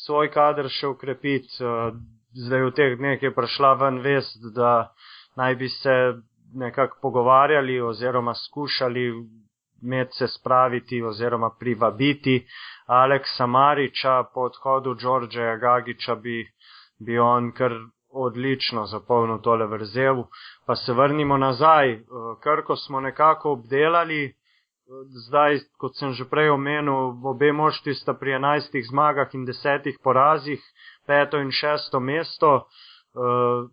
svoj 0.05 0.31
kader 0.31 0.67
še 0.69 0.91
ukrepiti. 0.91 1.63
Uh, 1.63 1.95
zdaj 2.33 2.61
v 2.61 2.71
teh 2.71 2.97
dneh 2.97 3.23
je 3.23 3.31
prišla 3.35 3.73
ven 3.73 3.99
vest, 3.99 4.39
da 4.55 4.93
naj 5.35 5.55
bi 5.55 5.69
se 5.69 6.13
nekako 6.53 6.97
pogovarjali 7.01 7.81
oziroma 7.81 8.33
skušali 8.33 9.11
med 9.81 10.07
se 10.11 10.27
spraviti 10.27 11.03
oziroma 11.03 11.49
privabiti 11.59 12.45
Aleksa 12.85 13.45
Mariča 13.45 14.23
po 14.33 14.41
odhodu 14.41 14.93
Đorđeja 14.93 15.55
Gagiča 15.57 16.15
bi, 16.15 16.47
bi 16.99 17.19
on 17.19 17.51
kar 17.51 17.71
odlično 18.09 18.85
zapolnil 18.85 19.37
tole 19.41 19.65
vrzel. 19.65 20.23
Pa 20.65 20.75
se 20.75 20.93
vrnimo 20.93 21.37
nazaj, 21.37 21.99
Krko 22.43 22.75
smo 22.75 22.99
nekako 22.99 23.51
obdelali. 23.51 24.35
Zdaj, 25.27 25.59
kot 25.79 25.95
sem 25.95 26.11
že 26.11 26.25
prej 26.27 26.51
omenil, 26.51 27.15
obe 27.23 27.51
moštvi 27.55 27.93
sta 27.95 28.11
pri 28.13 28.35
11 28.35 28.75
zmagah 28.91 29.31
in 29.33 29.45
10 29.47 29.87
porazih, 30.03 30.59
peto 31.07 31.39
in 31.39 31.51
šesto 31.51 31.99
mesto. 31.99 32.67
Uh, 33.15 33.71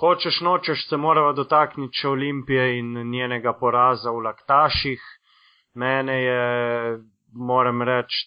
hočeš 0.00 0.40
nočeš 0.42 0.88
se 0.88 0.96
morava 0.96 1.32
dotakniti 1.38 2.02
še 2.02 2.08
Olimpije 2.08 2.78
in 2.78 2.98
njenega 3.10 3.52
poraza 3.54 4.10
v 4.10 4.24
Laktaših. 4.26 5.02
Mene 5.74 6.16
je, 6.22 6.42
moram 7.30 7.82
reči, 7.82 8.26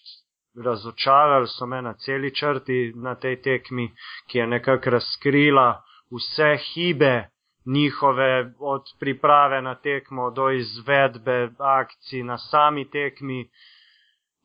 razočarali 0.55 1.47
so 1.47 1.65
me 1.65 1.81
na 1.81 1.93
celi 1.93 2.31
črti 2.35 2.93
na 2.95 3.15
tej 3.15 3.41
tekmi, 3.41 3.91
ki 4.27 4.37
je 4.39 4.47
nekako 4.47 4.95
razkrila 4.95 5.67
vse 6.07 6.55
hibe 6.71 7.29
njihove 7.65 8.53
od 8.59 8.83
priprave 8.99 9.61
na 9.61 9.75
tekmo 9.75 10.31
do 10.31 10.49
izvedbe 10.51 11.49
akcij 11.57 12.23
na 12.23 12.37
sami 12.37 12.89
tekmi. 12.89 13.49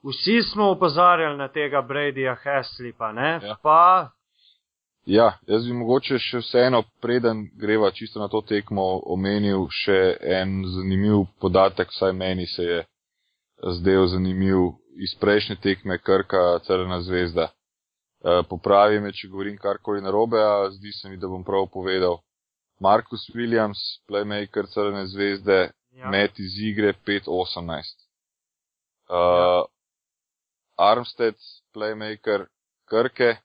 Vsi 0.04 0.42
smo 0.42 0.71
upozarjali 0.71 1.38
na 1.38 1.49
tega 1.49 1.83
Bradyja 1.83 2.37
Heslipa, 2.42 3.12
ne? 3.12 3.40
Ja. 3.42 3.56
Pa. 3.62 4.11
Ja, 5.06 5.33
jaz 5.47 5.66
bi 5.66 5.73
mogoče 5.73 6.18
še 6.18 6.40
vseeno, 6.40 6.83
preden 7.00 7.42
greva 7.61 7.90
čisto 7.90 8.21
na 8.21 8.28
to 8.28 8.40
tekmo, 8.40 8.85
omenil 9.12 9.66
še 9.68 10.16
en 10.40 10.62
zanimiv 10.64 11.26
podatek, 11.40 11.92
vsaj 11.92 12.12
meni 12.16 12.47
se 12.47 12.64
je 12.64 12.78
zdel 13.80 14.06
zanimiv 14.06 14.73
iz 14.97 15.12
prejšnje 15.21 15.56
tekme 15.61 15.99
Krka 15.99 16.59
Crna 16.64 17.00
zvezda. 17.04 17.50
E, 18.25 18.42
popravi 18.49 19.00
me, 19.00 19.12
če 19.12 19.28
govorim 19.28 19.59
karkoli 19.61 20.00
narobe, 20.00 20.40
a 20.40 20.71
zdi 20.73 20.92
se 20.92 21.12
mi, 21.12 21.21
da 21.21 21.28
bom 21.28 21.44
prav 21.44 21.68
povedal. 21.73 22.23
Markus 22.84 23.24
Williams, 23.34 23.80
playmaker 24.08 24.66
Crne 24.74 25.06
zvezde, 25.06 25.58
Ja. 25.94 26.08
met 26.10 26.38
iz 26.38 26.54
igre 26.58 26.92
5-18. 27.06 27.94
Uh, 29.08 29.16
Ja. 29.16 29.64
Armstead, 30.76 31.36
playmaker 31.72 32.46
Krke, 32.90 33.36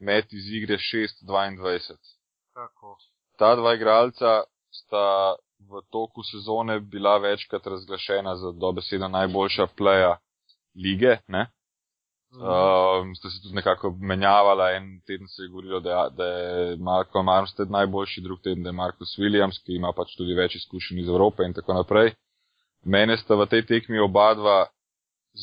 met 0.00 0.32
iz 0.32 0.46
igre 0.58 0.76
6-22. 0.78 1.96
Kako? 2.54 2.96
Ta 3.38 3.54
dva 3.56 3.74
igralca 3.74 4.42
sta 4.70 5.34
v 5.70 5.82
toku 5.90 6.22
sezone 6.22 6.80
bila 6.80 7.18
večkrat 7.18 7.66
razglašena 7.66 8.36
za 8.36 8.52
dobesedno 8.52 9.08
najboljša 9.08 9.66
pleja 9.76 10.16
lige. 10.74 11.18
Ne? 11.28 11.46
Mhm. 12.34 12.42
Um, 12.42 13.14
sta 13.14 13.30
se 13.30 13.42
tudi 13.42 13.54
nekako 13.54 13.90
menjavala, 14.00 14.70
en 14.72 15.00
teden 15.06 15.28
se 15.28 15.42
je 15.42 15.48
govorilo, 15.48 15.80
da, 15.80 16.08
da 16.16 16.24
je 16.24 16.76
Malcolm 16.76 17.28
Armstead 17.28 17.70
najboljši, 17.70 18.20
drug 18.20 18.40
teden, 18.42 18.62
da 18.62 18.68
je 18.68 18.72
Markus 18.72 19.18
Williams, 19.18 19.60
ki 19.64 19.76
ima 19.76 19.92
pač 19.96 20.16
tudi 20.18 20.34
več 20.34 20.56
izkušenj 20.58 21.00
iz 21.00 21.08
Evrope 21.08 21.46
in 21.46 21.54
tako 21.54 21.76
naprej. 21.78 22.14
Mene 22.84 23.16
sta 23.16 23.38
v 23.38 23.46
tej 23.46 23.62
tekmi 23.66 23.98
oba 24.02 24.34
dva 24.34 24.56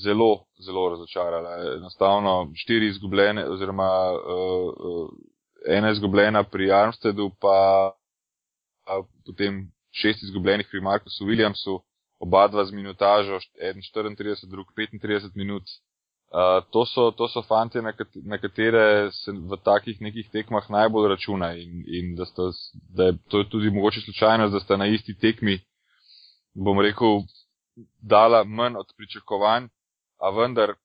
zelo, 0.03 0.45
zelo 0.59 0.89
razočarala. 0.89 1.55
Enostavno 1.77 2.51
štiri 2.55 2.91
izgubljene, 2.91 3.45
oziroma 3.49 3.89
uh, 4.11 4.67
uh, 4.75 5.09
ena 5.65 5.91
izgubljena 5.91 6.43
pri 6.43 6.71
Armsteadu, 6.71 7.31
pa, 7.39 7.93
pa 8.85 8.99
potem 9.25 9.63
šest 9.91 10.23
izgubljenih 10.23 10.67
pri 10.71 10.81
Markusu 10.81 11.25
Williamsu, 11.25 11.79
oba 12.19 12.47
dva 12.47 12.65
z 12.65 12.75
minutažo, 12.75 13.39
eden 13.61 13.81
34, 13.81 14.49
drug 14.51 14.67
35 14.77 15.31
minut. 15.35 15.63
Uh, 16.31 16.63
to, 16.71 16.85
so, 16.85 17.11
to 17.11 17.27
so 17.27 17.41
fanti, 17.43 17.81
na, 17.81 17.91
kat 17.91 18.07
na 18.23 18.37
katere 18.39 19.11
se 19.11 19.33
v 19.35 19.57
takih 19.65 19.97
nekih 19.99 20.29
tekmah 20.31 20.69
najbolj 20.71 21.09
računa 21.11 21.49
in, 21.59 21.81
in 21.83 22.13
da, 22.15 22.23
sta, 22.25 22.45
da 22.95 23.09
je 23.09 23.17
to 23.27 23.43
tudi 23.51 23.69
mogoče 23.69 23.99
slučajnost, 24.05 24.53
da 24.53 24.59
sta 24.63 24.77
na 24.77 24.87
isti 24.87 25.17
tekmi, 25.19 25.57
bom 26.55 26.79
rekel, 26.79 27.25
dala 27.99 28.43
manj 28.43 28.79
od 28.79 28.93
pričakovanj, 28.95 29.67
a 30.23 30.31
vendar 30.31 30.75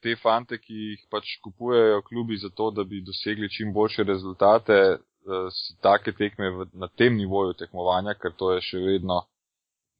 te 0.00 0.16
fante, 0.16 0.56
ki 0.56 0.80
jih 0.86 1.04
pač 1.12 1.36
kupujejo 1.44 2.00
klubi 2.08 2.40
za 2.40 2.48
to, 2.48 2.70
da 2.70 2.84
bi 2.84 3.04
dosegli 3.04 3.52
čim 3.52 3.76
boljše 3.76 4.08
rezultate, 4.08 4.80
uh, 4.96 5.52
si 5.52 5.76
take 5.84 6.16
tekme 6.16 6.48
v, 6.56 6.70
na 6.72 6.88
tem 6.88 7.12
nivoju 7.16 7.60
tekmovanja, 7.60 8.16
ker 8.16 8.32
to 8.32 8.54
je 8.56 8.64
še 8.72 8.84
vedno 8.88 9.20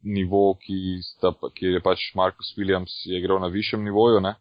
nivo, 0.01 0.55
ki, 0.65 1.03
sta, 1.13 1.37
kjer 1.61 1.77
je 1.77 1.85
pač 1.85 2.09
Markus 2.17 2.55
Williams 2.57 3.03
je 3.05 3.21
igral 3.21 3.45
na 3.45 3.53
višjem 3.53 3.85
nivoju, 3.85 4.25
ne? 4.25 4.39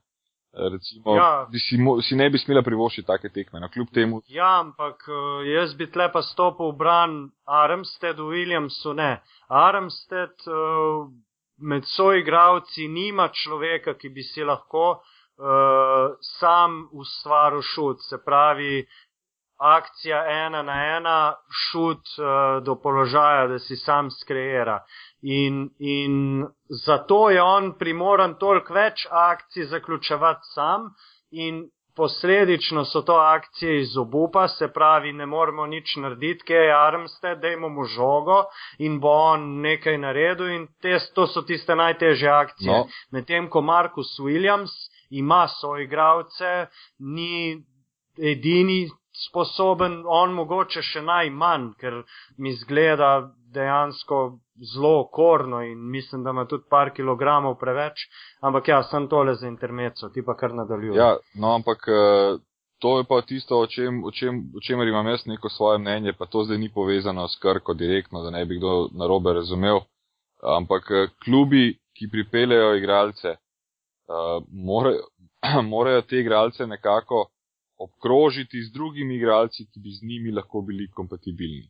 Recimo, 0.57 1.15
Ja. 1.15 1.47
si, 1.69 1.77
mo- 1.77 2.01
si 2.01 2.15
ne 2.15 2.29
bi 2.29 2.37
smela 2.37 2.61
privoščiti 2.61 3.07
take 3.07 3.29
tekme. 3.29 3.59
No, 3.59 3.69
kljub 3.69 3.87
temu, 3.93 4.21
Ja, 4.27 4.59
ampak 4.59 5.05
eh, 5.07 5.47
jaz 5.53 5.73
bi 5.77 5.87
tle 5.91 6.09
pa 6.11 6.21
stopil 6.21 6.71
v 6.71 6.77
bran 6.77 7.15
Armsteadu, 7.45 8.29
Williamsu 8.33 8.93
ne. 8.93 9.21
Armstead 9.49 10.35
eh, 10.47 11.07
med 11.59 11.83
soigravci 11.89 12.87
nima 12.87 13.29
človeka, 13.33 13.93
ki 13.97 14.09
bi 14.09 14.21
si 14.23 14.43
lahko 14.45 14.99
uh, 15.39 16.13
sam 16.37 16.89
ustvaril 16.93 17.61
šut, 17.65 17.97
se 18.09 18.17
pravi 18.25 18.85
akcija 19.57 20.19
ena 20.45 20.61
na 20.61 20.75
ena, 20.97 21.15
šut 21.49 22.05
uh, 22.19 22.61
do 22.63 22.75
položaja, 22.75 23.47
da 23.47 23.59
si 23.59 23.75
sam 23.75 24.11
skreira. 24.11 24.83
In, 25.21 25.69
in 25.79 26.45
zato 26.85 27.29
je 27.29 27.41
on 27.41 27.73
primoran 27.79 28.35
toliko 28.37 28.73
več 28.73 29.07
akcij 29.09 29.65
zaključevati 29.71 30.53
sam 30.53 30.91
in 31.31 31.65
posledično 31.97 32.85
so 32.85 33.01
to 33.01 33.13
akcije 33.13 33.81
iz 33.81 33.97
obupa, 33.97 34.47
se 34.47 34.67
pravi, 34.73 35.13
ne 35.13 35.25
moremo 35.25 35.65
nič 35.65 35.95
narediti, 35.95 36.43
kje 36.45 36.55
je 36.55 36.75
Armstead, 36.87 37.41
dajmo 37.41 37.69
mu 37.69 37.83
žogo 37.83 38.43
in 38.77 38.99
bo 38.99 39.09
on 39.09 39.47
nekaj 39.61 39.97
naredil 39.97 40.51
in 40.53 40.67
te, 40.81 40.99
to 41.13 41.27
so 41.27 41.41
tiste 41.41 41.75
najtežje 41.75 42.29
akcije. 42.29 42.71
No. 42.71 42.85
Medtem 43.11 43.49
ko 43.49 43.61
Markus 43.61 44.19
Williams 44.19 44.71
ima 45.09 45.47
soigravce, 45.47 46.67
ni 46.99 47.63
edini 48.17 48.85
sposoben, 49.29 50.03
on 50.05 50.33
mogoče 50.37 50.81
še 50.85 51.01
najmanj, 51.01 51.71
ker 51.81 52.03
mi 52.37 52.53
zgleda 52.53 53.31
dejansko 53.53 54.37
zelo 54.73 54.99
okorno 54.99 55.61
in 55.61 55.89
mislim, 55.89 56.23
da 56.23 56.29
ima 56.29 56.45
tudi 56.45 56.63
par 56.69 56.93
kilogramov 56.93 57.57
preveč, 57.59 57.93
ampak 58.41 58.67
ja, 58.67 58.83
sem 58.83 59.07
tole 59.07 59.35
za 59.35 59.47
intermeco, 59.47 60.09
ti 60.09 60.25
pa 60.25 60.35
kar 60.37 60.53
nadaljuj. 60.53 60.97
Ja, 60.97 61.17
no, 61.35 61.53
ampak 61.55 61.87
eh, 61.87 62.39
to 62.79 62.97
je 62.97 63.03
pa 63.09 63.21
tisto, 63.21 63.59
o, 63.59 63.67
čem, 63.67 64.03
o, 64.03 64.11
čem, 64.11 64.41
o 64.57 64.61
čemer 64.67 64.87
imam 64.87 65.07
jaz 65.07 65.25
neko 65.25 65.49
svoje 65.49 65.79
mnenje, 65.79 66.13
pa 66.13 66.25
to 66.25 66.43
zdaj 66.43 66.57
ni 66.57 66.69
povezano 66.73 67.27
s 67.27 67.39
krko 67.41 67.73
direktno, 67.73 68.23
da 68.23 68.29
ne 68.29 68.45
bi 68.45 68.57
kdo 68.57 68.89
narobe 68.91 69.33
razumel. 69.33 69.79
Ampak 70.57 70.91
eh, 70.91 71.07
klubi, 71.23 71.77
ki 71.97 72.09
pripeljejo 72.11 72.75
igralce, 72.75 73.27
eh, 73.27 74.37
morajo, 74.51 75.07
morajo 75.73 76.01
te 76.01 76.19
igralce 76.19 76.67
nekako 76.67 77.25
obkrožiti 77.77 78.61
z 78.63 78.73
drugimi 78.73 79.15
igralci, 79.15 79.65
ki 79.65 79.79
bi 79.79 79.91
z 79.91 80.05
njimi 80.05 80.31
lahko 80.31 80.61
bili 80.61 80.89
kompatibilni. 80.91 81.69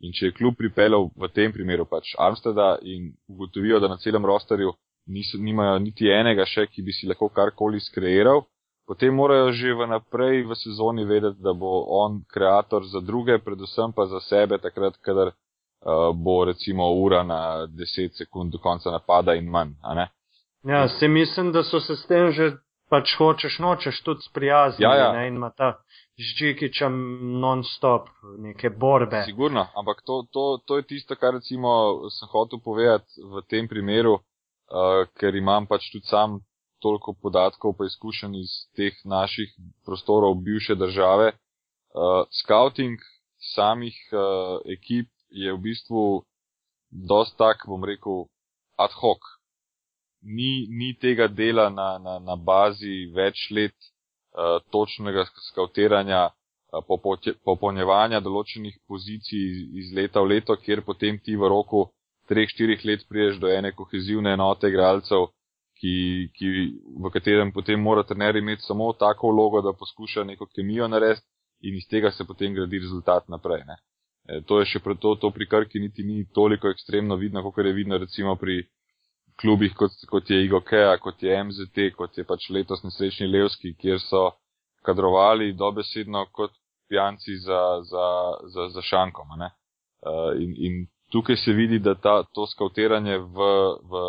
In 0.00 0.14
če 0.16 0.30
je 0.30 0.36
klub 0.36 0.56
pripeljal 0.56 1.10
v 1.16 1.28
tem 1.28 1.52
primeru 1.52 1.84
pač 1.84 2.14
Armsteda 2.18 2.78
in 2.82 3.10
ugotovijo, 3.28 3.80
da 3.80 3.88
na 3.88 3.98
celem 4.00 4.24
rosterju 4.24 4.72
niso, 5.06 5.38
nimajo 5.38 5.78
niti 5.78 6.08
enega 6.08 6.46
še, 6.46 6.66
ki 6.72 6.82
bi 6.82 6.94
si 6.96 7.08
lahko 7.08 7.28
karkoli 7.28 7.80
skreiral, 7.84 8.44
potem 8.88 9.14
morajo 9.14 9.52
že 9.52 9.74
vnaprej 9.76 10.46
v 10.48 10.56
sezoni 10.56 11.04
vedeti, 11.04 11.42
da 11.44 11.52
bo 11.52 11.84
on 12.00 12.22
kreator 12.32 12.86
za 12.88 13.00
druge, 13.00 13.38
predvsem 13.44 13.92
pa 13.92 14.06
za 14.06 14.20
sebe, 14.24 14.58
takrat, 14.58 14.96
kadar 15.04 15.34
uh, 15.34 16.10
bo 16.16 16.44
recimo 16.48 16.88
ura 17.02 17.22
na 17.22 17.66
10 17.68 18.16
sekund 18.16 18.52
do 18.52 18.58
konca 18.58 18.90
napada 18.90 19.34
in 19.34 19.50
manj. 19.50 19.76
Ja, 20.64 20.88
se 20.88 21.08
mislim, 21.08 21.52
da 21.52 21.62
so 21.62 21.80
se 21.80 21.96
s 21.96 22.06
tem 22.06 22.32
že 22.32 22.56
pač 22.90 23.14
hočeš 23.18 23.58
nočeš 23.62 24.02
tudi 24.02 24.26
sprijazniti 24.26 24.82
Ja, 24.82 24.94
ja. 24.98 25.12
ne, 25.12 25.28
in 25.28 25.38
ima 25.38 25.50
ta 25.50 25.78
z 26.18 26.34
Džikičem 26.38 26.94
non-stop 27.40 28.08
neke 28.38 28.70
borbe. 28.70 29.22
Sigurno, 29.24 29.66
ampak 29.76 30.02
to, 30.04 30.26
to, 30.32 30.58
to 30.66 30.76
je 30.76 30.86
tisto, 30.92 31.16
kar 31.16 31.34
recimo 31.38 31.70
sem 32.10 32.28
hotel 32.28 32.60
povedati 32.64 33.22
v 33.22 33.42
tem 33.48 33.68
primeru, 33.68 34.18
uh, 34.18 35.06
ker 35.16 35.36
imam 35.36 35.66
pač 35.70 35.88
tudi 35.92 36.10
sam 36.10 36.40
toliko 36.80 37.14
podatkov 37.22 37.76
pa 37.78 37.86
izkušenj 37.86 38.36
iz 38.40 38.52
teh 38.76 38.96
naših 39.04 39.52
prostorov 39.84 40.34
bivše 40.44 40.74
države. 40.74 41.32
Uh, 41.94 42.26
scouting 42.42 42.98
samih 43.54 43.96
uh, 44.12 44.60
ekip 44.64 45.08
je 45.30 45.52
v 45.52 45.58
bistvu 45.58 46.24
dost 46.90 47.36
tak, 47.38 47.64
bom 47.66 47.84
rekel, 47.84 48.26
ad 48.78 48.92
hoc. 48.98 49.20
Ni, 50.22 50.66
ni 50.68 50.94
tega 51.00 51.28
dela 51.28 51.70
na, 51.70 51.98
na, 51.98 52.18
na 52.18 52.36
bazi 52.36 53.06
več 53.14 53.46
let 53.50 53.76
uh, 54.36 54.58
točnega 54.70 55.24
skautiranja, 55.48 56.26
uh, 56.28 56.82
popote- 56.84 57.36
popolnjevanja 57.44 58.20
določenih 58.20 58.76
pozicij 58.86 59.40
iz, 59.40 59.62
iz 59.82 59.94
leta 59.96 60.20
v 60.20 60.34
leto, 60.34 60.56
kjer 60.56 60.84
potem 60.84 61.18
ti 61.24 61.36
v 61.36 61.48
roku 61.48 61.86
3-4 62.30 62.84
let 62.84 63.06
priješ 63.08 63.40
do 63.40 63.48
ene 63.48 63.72
kohezivne 63.72 64.36
enote 64.36 64.68
igralcev, 64.68 65.30
ki, 65.80 65.94
ki, 66.36 66.48
v 67.00 67.10
katerem 67.12 67.52
potem 67.52 67.80
mora 67.80 68.04
trener 68.04 68.36
imeti 68.36 68.62
samo 68.62 68.92
tako 68.92 69.32
vlogo, 69.32 69.62
da 69.64 69.72
poskuša 69.72 70.24
neko 70.28 70.46
kemijo 70.54 70.88
narediti 70.88 71.26
in 71.62 71.76
iz 71.76 71.86
tega 71.88 72.10
se 72.10 72.24
potem 72.24 72.54
gradi 72.54 72.78
rezultat 72.78 73.28
naprej. 73.28 73.64
Ne. 73.66 73.76
E, 74.28 74.40
to 74.46 74.60
je 74.60 74.68
še 74.74 74.82
pre 74.84 74.96
to, 75.00 75.14
to 75.20 75.30
pri 75.32 75.48
Krki 75.48 75.80
niti 75.80 76.04
ni 76.04 76.26
toliko 76.34 76.68
ekstremno 76.68 77.16
vidno, 77.16 77.42
kot 77.42 77.64
je 77.64 77.72
vidno 77.72 77.98
recimo 77.98 78.36
pri 78.36 78.62
klubih, 79.40 79.74
kot, 79.76 79.92
kot 80.10 80.30
je 80.30 80.44
Igokea, 80.44 80.96
kot 81.00 81.22
je 81.22 81.36
MZT, 81.44 81.90
kot 81.96 82.18
je 82.18 82.24
pač 82.28 82.48
letos 82.50 82.82
nesrečni 82.84 83.28
Levski, 83.30 83.74
kjer 83.80 84.00
so 84.04 84.30
kadrovali 84.84 85.52
dobesedno 85.56 86.26
kot 86.32 86.52
pijanci 86.88 87.38
za, 87.38 87.60
za, 87.90 88.06
za, 88.54 88.68
za 88.74 88.82
šankom. 88.82 89.36
Uh, 89.40 89.50
in, 90.40 90.54
in 90.66 90.80
tukaj 91.12 91.36
se 91.36 91.52
vidi, 91.52 91.78
da 91.78 91.94
ta, 91.94 92.22
to 92.34 92.46
skautiranje 92.46 93.18
v, 93.18 93.48
v 93.90 94.02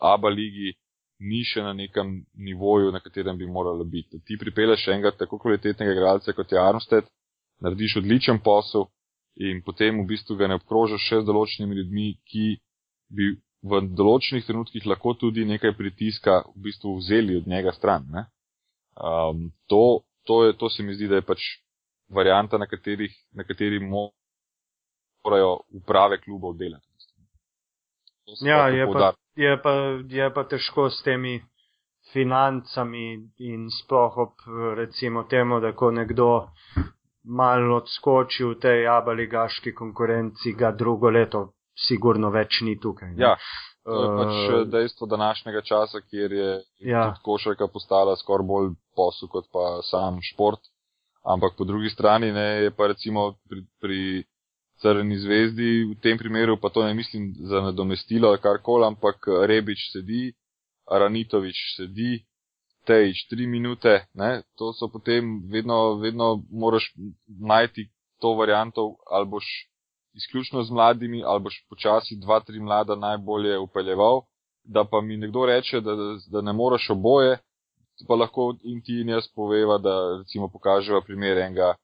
ABA 0.00 0.28
ligi 0.28 0.74
ni 1.18 1.44
še 1.44 1.62
na 1.64 1.72
nekem 1.72 2.18
nivoju, 2.34 2.92
na 2.92 3.00
katerem 3.00 3.38
bi 3.38 3.46
moralo 3.46 3.84
biti. 3.84 4.20
Ti 4.20 4.36
pripeleš 4.40 4.88
enega 4.92 5.14
tako 5.16 5.38
kvalitetnega 5.38 5.94
igralca 5.94 6.32
kot 6.36 6.52
je 6.52 6.60
Armstead, 6.60 7.08
narediš 7.64 7.96
odličen 8.02 8.42
posel 8.44 8.90
in 9.36 9.62
potem 9.64 10.02
v 10.02 10.06
bistvu 10.12 10.36
ga 10.36 10.48
ne 10.48 10.58
obkrožaš 10.60 11.08
še 11.08 11.22
z 11.22 11.28
določenimi 11.28 11.78
ljudmi, 11.80 12.08
ki 12.28 12.46
bi 13.16 13.32
v 13.66 13.80
določenih 13.98 14.46
trenutkih 14.46 14.86
lahko 14.86 15.14
tudi 15.18 15.44
nekaj 15.48 15.74
pritiska 15.78 16.42
v 16.54 16.66
bistvu 16.68 16.96
vzeli 17.00 17.38
od 17.40 17.46
njega 17.50 17.72
stran. 17.74 18.06
Um, 18.96 19.50
to, 19.66 20.02
to, 20.24 20.44
je, 20.46 20.56
to 20.56 20.70
se 20.70 20.82
mi 20.82 20.94
zdi, 20.94 21.08
da 21.08 21.20
je 21.20 21.26
pač 21.26 21.42
varianta, 22.08 22.58
na, 22.58 22.66
katerih, 22.66 23.12
na 23.34 23.44
kateri 23.44 23.80
morajo 23.82 25.58
uprave 25.74 26.20
klubov 26.22 26.56
delati. 26.56 26.86
Ja, 28.42 28.68
je 28.68 28.86
pa, 28.92 29.12
je, 29.36 29.52
pa, 29.62 29.72
je 30.10 30.30
pa 30.34 30.42
težko 30.50 30.88
s 30.90 31.02
temi 31.06 31.38
financami 32.12 33.14
in 33.38 33.68
sploh 33.70 34.16
ob 34.18 34.46
recimo 34.78 35.26
temu, 35.30 35.60
da 35.60 35.72
ko 35.72 35.90
nekdo 35.90 36.48
malo 37.26 37.76
odskoči 37.82 38.44
v 38.44 38.54
tej 38.62 38.86
abaligaški 38.90 39.74
konkurenci, 39.74 40.54
ga 40.58 40.72
drugo 40.72 41.10
leto 41.10 41.55
sigurno 41.76 42.30
več 42.30 42.60
ni 42.64 42.76
tukaj. 42.80 43.12
Ne? 43.14 43.22
Ja. 43.22 43.36
To 43.86 43.98
je 44.02 44.14
pač 44.18 44.32
uh, 44.34 44.62
dejstvo 44.66 45.06
današnjega 45.06 45.60
časa, 45.62 46.00
kjer 46.10 46.32
je 46.32 46.48
ja. 46.90 47.04
košarka 47.22 47.68
postala 47.70 48.16
skoraj 48.18 48.46
bolj 48.46 48.72
posel 48.98 49.30
kot 49.30 49.46
pa 49.52 49.82
sam 49.86 50.18
šport. 50.22 50.60
Ampak 51.26 51.54
po 51.58 51.64
drugi 51.64 51.90
strani 51.90 52.32
ne, 52.32 52.48
je 52.66 52.72
pa 52.74 52.86
recimo 52.90 53.32
pri, 53.48 53.62
pri 53.82 54.00
Crveni 54.76 55.16
zvezdi, 55.16 55.86
v 55.88 55.94
tem 56.04 56.18
primeru 56.18 56.58
pa 56.60 56.68
to 56.68 56.84
ne 56.84 56.94
mislim 56.94 57.30
za 57.48 57.62
nadomestilo 57.64 58.28
ali 58.28 58.38
karkoli, 58.42 58.84
ampak 58.86 59.28
Rebič 59.48 59.86
sedi, 59.92 60.34
Aranitovič 60.90 61.56
sedi, 61.76 62.26
Tejič 62.86 63.24
tri 63.30 63.46
minute, 63.50 64.04
ne, 64.14 64.42
to 64.54 64.70
so 64.76 64.86
potem 64.92 65.40
vedno, 65.50 65.96
vedno 65.98 66.44
moraš 66.50 66.92
najti 67.26 67.88
to 68.20 68.36
varianto, 68.38 68.94
ali 69.10 69.26
boš 69.26 69.46
izključno 70.16 70.62
z 70.62 70.70
mladimi, 70.70 71.22
ali 71.24 71.40
boš 71.40 71.66
počasi 71.70 72.16
dva, 72.16 72.40
tri 72.40 72.60
mlada 72.60 72.96
najbolje 72.96 73.58
upeljeval, 73.58 74.22
da 74.64 74.84
pa 74.84 75.00
mi 75.00 75.16
nekdo 75.16 75.46
reče, 75.46 75.80
da, 75.80 75.94
da, 75.94 76.16
da 76.32 76.40
ne 76.40 76.52
moreš 76.52 76.90
oboje, 76.90 77.38
pa 78.08 78.14
lahko 78.14 78.54
in 78.64 78.82
ti 78.84 79.00
in 79.00 79.08
jaz 79.08 79.28
poveva, 79.34 79.78
da 79.78 80.18
recimo 80.18 80.48
pokaževa 80.48 81.00
primer 81.00 81.38
enega 81.38 81.74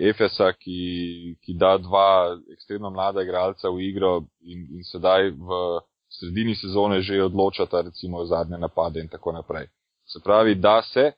Efesa, 0.00 0.52
ki, 0.52 1.36
ki 1.44 1.54
da 1.54 1.76
dva 1.78 2.36
ekstremno 2.52 2.90
mlada 2.90 3.22
igralca 3.22 3.68
v 3.68 3.82
igro 3.88 4.22
in, 4.40 4.64
in 4.76 4.84
sedaj 4.88 5.30
v 5.30 5.80
sredini 6.08 6.54
sezone 6.56 7.00
že 7.00 7.22
odločata 7.24 7.80
recimo 7.80 8.24
zadnje 8.24 8.58
napade 8.58 9.00
in 9.00 9.08
tako 9.08 9.32
naprej. 9.32 9.66
Se 10.08 10.20
pravi, 10.24 10.54
da 10.54 10.82
se 10.82 11.12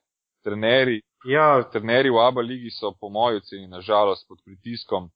treneri, 0.45 1.00
ja. 1.25 1.62
treneri 1.73 2.11
v 2.11 2.19
ABA 2.19 2.40
ligi 2.40 2.71
so 2.71 2.93
po 3.00 3.09
moji 3.09 3.37
oceni 3.37 3.66
nažalost 3.66 4.28
pod 4.28 4.38
pritiskom 4.45 5.11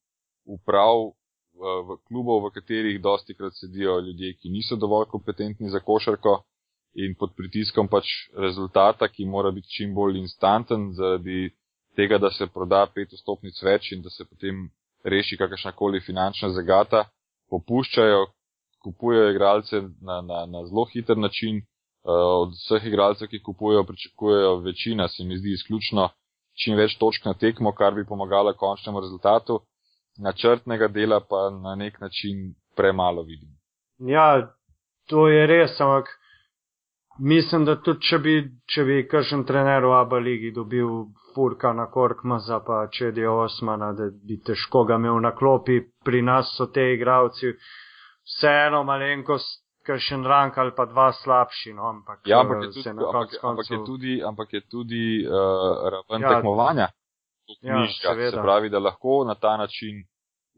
uprav 0.47 1.11
v, 1.59 1.75
v 1.88 1.99
klubov, 2.09 2.47
v 2.47 2.55
katerih 2.55 3.00
dosti 3.03 3.35
krat 3.35 3.57
sedijo 3.59 3.99
ljudje, 4.00 4.35
ki 4.38 4.50
niso 4.50 4.77
dovolj 4.77 5.09
kompetentni 5.11 5.71
za 5.71 5.81
košarko 5.81 6.42
in 6.94 7.14
pod 7.18 7.35
pritiskom 7.37 7.88
pač 7.88 8.07
rezultata, 8.35 9.09
ki 9.09 9.27
mora 9.27 9.51
biti 9.51 9.68
čim 9.77 9.94
bolj 9.94 10.18
instanten 10.18 10.92
zaradi 10.94 11.51
tega, 11.97 12.18
da 12.18 12.31
se 12.31 12.47
proda 12.47 12.87
pet 12.94 13.12
vstopnic 13.12 13.62
več 13.62 13.92
in 13.92 14.03
da 14.03 14.11
se 14.11 14.25
potem 14.25 14.68
reši 15.05 15.37
kakršnakoli 15.38 16.01
finančna 16.01 16.51
zagata, 16.55 17.05
popuščajo, 17.51 18.27
kupujejo 18.83 19.33
igralce 19.35 19.83
na, 20.01 20.21
na, 20.23 20.44
na 20.47 20.64
zelo 20.66 20.87
hiter 20.92 21.18
način. 21.18 21.62
Uh, 22.09 22.14
od 22.47 22.53
vseh 22.55 22.85
igralcev, 22.88 23.29
ki 23.29 23.42
kupujejo, 23.42 23.83
pričakujejo 23.85 24.53
večina, 24.64 25.09
se 25.09 25.25
mi 25.25 25.37
zdi 25.37 25.53
izključno 25.53 26.07
čim 26.62 26.79
več 26.79 26.94
točk 26.99 27.27
na 27.27 27.35
tekmo, 27.35 27.73
kar 27.77 27.94
bi 27.94 28.07
pomagalo 28.07 28.55
končnemu 28.57 29.03
rezultatu. 29.03 29.59
Načrtnega 30.18 30.88
dela 30.88 31.20
pa 31.20 31.50
na 31.50 31.74
nek 31.74 32.00
način 32.00 32.54
premalo 32.76 33.22
vidim. 33.22 33.50
Ja, 33.98 34.54
to 35.07 35.28
je 35.28 35.46
res, 35.46 35.81
ampak 35.81 36.09
mislim, 37.18 37.64
da 37.64 37.76
tudi 37.83 38.07
če 38.11 38.18
bi, 38.18 38.35
če 38.66 38.85
bi 38.85 38.98
kakšen 39.11 39.44
trener 39.46 39.87
v 39.87 39.94
Abu 39.98 40.20
Leiji 40.22 40.52
dobil 40.54 40.88
furka 41.35 41.72
na 41.72 41.87
Korkmaza, 41.90 42.61
pa 42.66 42.85
če 42.92 43.12
je 43.16 43.31
Osmana, 43.31 43.92
da 43.92 44.11
bi 44.11 44.40
težko 44.44 44.85
ga 44.85 44.98
imel 44.98 45.20
na 45.22 45.35
klopi, 45.37 45.81
pri 46.04 46.22
nas 46.22 46.52
so 46.57 46.66
te 46.66 46.92
igravci 46.94 47.54
vseeno 48.26 48.85
malenkost. 48.85 49.64
Še 49.88 50.18
en 50.18 50.26
rank 50.28 50.59
ali 50.61 50.74
pa 50.76 50.85
dva 50.85 51.07
slabši, 51.16 51.70
no, 51.72 51.87
ampak, 51.88 52.18
ja, 52.28 52.42
ampak, 52.42 52.66
je 52.66 52.72
tudi, 52.74 52.90
ampak, 52.90 53.31
koncu... 53.31 53.38
ampak 53.48 53.70
je 53.70 53.78
tudi, 53.87 54.16
ampak 54.20 54.50
je 54.52 54.61
tudi 54.68 55.04
uh, 55.24 55.87
raven 55.94 56.26
ja, 56.26 56.33
tekmovanja. 56.35 56.88
Ja, 57.63 57.87
se 58.31 58.37
pravi, 58.37 58.69
da 58.69 58.79
lahko 58.79 59.25
na 59.25 59.35
ta 59.35 59.57
način 59.57 60.05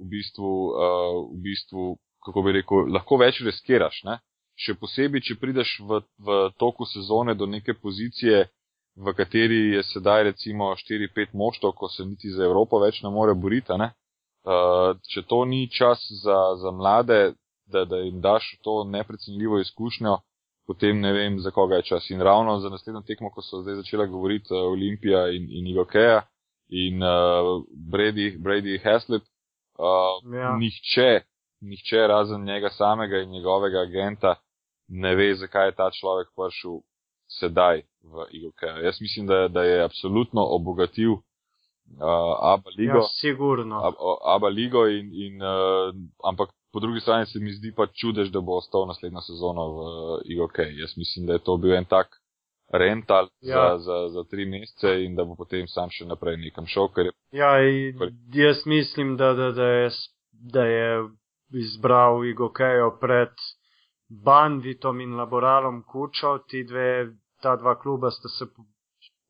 v 0.01 0.09
bistvu, 0.11 0.51
uh, 0.69 1.21
v 1.35 1.43
bistvu 1.43 1.97
kako 2.25 2.43
bi 2.43 2.53
rekel, 2.53 2.91
lahko 2.93 3.17
več 3.17 3.41
riskiraš. 3.47 4.03
Ne? 4.05 4.19
še 4.61 4.77
posebej, 4.81 5.25
če 5.25 5.39
prideš 5.41 5.77
v, 5.89 6.03
v 6.21 6.39
toku 6.61 6.87
sezone 6.89 7.35
do 7.35 7.49
neke 7.49 7.75
pozicije, 7.75 8.45
v 9.01 9.15
kateri 9.17 9.61
je 9.77 9.83
sedaj 9.89 10.27
recimo 10.33 10.73
4-5 10.77 11.37
moštov, 11.43 11.73
ko 11.79 11.89
se 11.89 12.05
niti 12.05 12.33
za 12.35 12.45
Evropo 12.45 12.81
več 12.83 13.01
ne 13.05 13.13
more 13.15 13.35
boriti. 13.35 13.77
Ne? 13.81 13.93
Uh, 14.45 14.97
če 15.13 15.25
to 15.31 15.45
ni 15.49 15.67
čas 15.73 16.03
za, 16.25 16.39
za 16.61 16.73
mlade, 16.73 17.21
da, 17.71 17.85
da 17.89 18.01
jim 18.03 18.21
daš 18.21 18.57
to 18.65 18.83
neprecenljivo 18.85 19.61
izkušnjo, 19.63 20.19
potem 20.67 21.01
ne 21.01 21.13
vem, 21.13 21.39
za 21.41 21.53
koga 21.55 21.81
je 21.81 21.89
čas. 21.95 22.11
In 22.11 22.21
ravno 22.21 22.59
za 22.61 22.73
naslednjo 22.73 23.05
tekmo, 23.07 23.31
ko 23.33 23.45
so 23.47 23.63
zdaj 23.63 23.81
začela 23.81 24.09
govoriti 24.11 24.53
uh, 24.53 24.67
Olimpija 24.73 25.29
in, 25.33 25.49
in 25.49 25.73
Igokeja 25.73 26.25
in 26.71 27.03
uh, 27.03 27.63
Brady, 27.91 28.37
Brady 28.39 28.79
Haslett, 28.79 29.25
uh, 29.79 30.19
ja. 30.35 30.57
nihče, 30.57 31.21
nihče 31.61 32.07
razen 32.07 32.45
njega 32.45 32.71
samega 32.71 33.19
in 33.19 33.31
njegovega 33.31 33.81
agenta 33.81 34.35
ne 34.89 35.15
ve, 35.15 35.35
zakaj 35.35 35.69
je 35.69 35.75
ta 35.75 35.91
človek 35.91 36.29
prišel 36.37 36.81
sedaj 37.39 37.83
v 38.03 38.27
IGOK. 38.31 38.63
Jaz 38.85 39.01
mislim, 39.01 39.27
da, 39.27 39.49
da 39.49 39.63
je 39.63 39.85
absolutno 39.85 40.43
obogatil 40.43 41.13
uh, 41.13 41.21
Abba 42.43 42.71
Ligo. 42.79 42.99
Ja, 42.99 43.09
sigurno. 43.21 43.83
Ab, 43.87 43.95
Abba 44.25 44.49
Ligo 44.49 44.87
in, 44.87 45.11
in 45.15 45.43
uh, 45.43 45.95
ampak 46.25 46.51
po 46.73 46.81
drugi 46.81 47.01
strani 47.01 47.27
se 47.27 47.39
mi 47.39 47.53
zdi 47.53 47.75
pa 47.77 47.87
čudež, 47.87 48.31
da 48.31 48.41
bo 48.41 48.59
ostal 48.59 48.87
naslednjo 48.87 49.21
sezono 49.21 49.63
v 49.69 49.81
IGOK. 50.25 50.59
Jaz 50.59 50.97
mislim, 50.97 51.27
da 51.27 51.33
je 51.33 51.45
to 51.47 51.57
bil 51.57 51.75
en 51.75 51.85
tak 51.85 52.09
rental 52.73 53.29
ja. 53.41 53.79
za, 53.79 53.79
za, 53.79 54.09
za 54.09 54.25
tri 54.25 54.47
mesece 54.47 55.05
in 55.05 55.17
da 55.17 55.25
bo 55.25 55.35
potem 55.35 55.67
sam 55.69 55.91
še 55.91 56.07
naprej 56.07 56.37
nekam 56.37 56.67
šel. 56.67 56.89
Je... 56.97 57.13
Ja, 57.33 57.57
jaz 58.35 58.67
mislim, 58.67 59.17
da, 59.17 59.33
da, 59.35 59.51
da, 59.53 59.67
je, 59.67 59.89
da 60.33 60.65
je 60.65 60.91
izbral 61.59 62.25
IGOK-jo 62.25 62.97
pred 63.01 63.35
Banvitom 64.09 65.01
in 65.01 65.17
Laboralom 65.17 65.83
Kučo, 65.83 66.39
ti 66.49 66.65
dve, 66.65 67.11
ta 67.43 67.57
dva 67.57 67.75
kluba 67.79 68.11
sta 68.11 68.29
se 68.29 68.47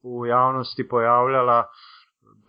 v 0.03 0.27
javnosti 0.29 0.89
pojavljala, 0.89 1.65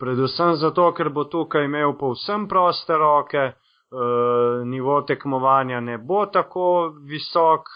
predvsem 0.00 0.54
zato, 0.56 0.92
ker 0.96 1.12
bo 1.12 1.24
tukaj 1.24 1.64
imel 1.64 1.92
povsem 2.00 2.48
proste 2.48 2.96
roke, 2.96 3.38
eh, 3.38 4.64
nivo 4.64 5.02
tekmovanja 5.02 5.80
ne 5.80 5.98
bo 5.98 6.26
tako 6.26 6.94
visok, 7.08 7.68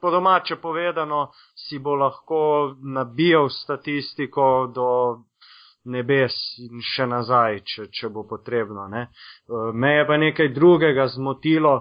po 0.00 0.10
domače 0.10 0.56
povedano, 0.56 1.30
si 1.70 1.78
bo 1.78 1.94
lahko 1.94 2.74
nabijal 2.82 3.46
statistiko 3.48 4.72
do 4.74 4.88
nebes 5.84 6.34
in 6.60 6.82
še 6.84 7.06
nazaj, 7.08 7.62
če, 7.64 7.86
če 7.94 8.10
bo 8.12 8.26
potrebno. 8.28 8.88
Ne. 8.90 9.06
Eh, 9.06 9.70
me 9.72 9.94
je 9.94 10.06
pa 10.06 10.18
nekaj 10.20 10.52
drugega 10.56 11.06
zmotilo, 11.14 11.74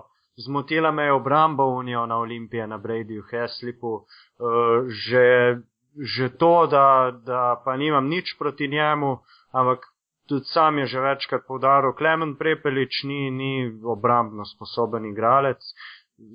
zmotila 0.45 0.91
me 0.91 1.09
je 1.09 1.17
obramba 1.17 1.65
Unijo 1.65 2.05
na 2.05 2.19
Olimpije, 2.21 2.67
na 2.67 2.77
Bradyju, 2.77 3.25
Heslipu, 3.31 3.91
uh, 3.97 4.87
že, 4.87 5.59
že 5.99 6.29
to, 6.39 6.67
da, 6.71 7.11
da 7.11 7.41
pa 7.65 7.75
nimam 7.75 8.07
nič 8.07 8.37
proti 8.39 8.69
njemu, 8.71 9.17
ampak 9.51 9.83
tudi 10.29 10.45
sam 10.45 10.77
je 10.77 10.85
že 10.85 10.99
večkrat 11.01 11.43
povdaril, 11.47 11.91
Klemen 11.97 12.37
Prepelič 12.37 13.03
ni, 13.03 13.31
ni 13.31 13.67
obrambno 13.83 14.45
sposoben 14.45 15.05
igralec, 15.11 15.59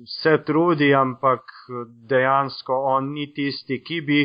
se 0.07 0.37
trudi, 0.45 0.93
ampak 0.95 1.41
dejansko 2.09 2.73
on 2.73 3.13
ni 3.13 3.33
tisti, 3.33 3.83
ki 3.83 4.01
bi 4.01 4.19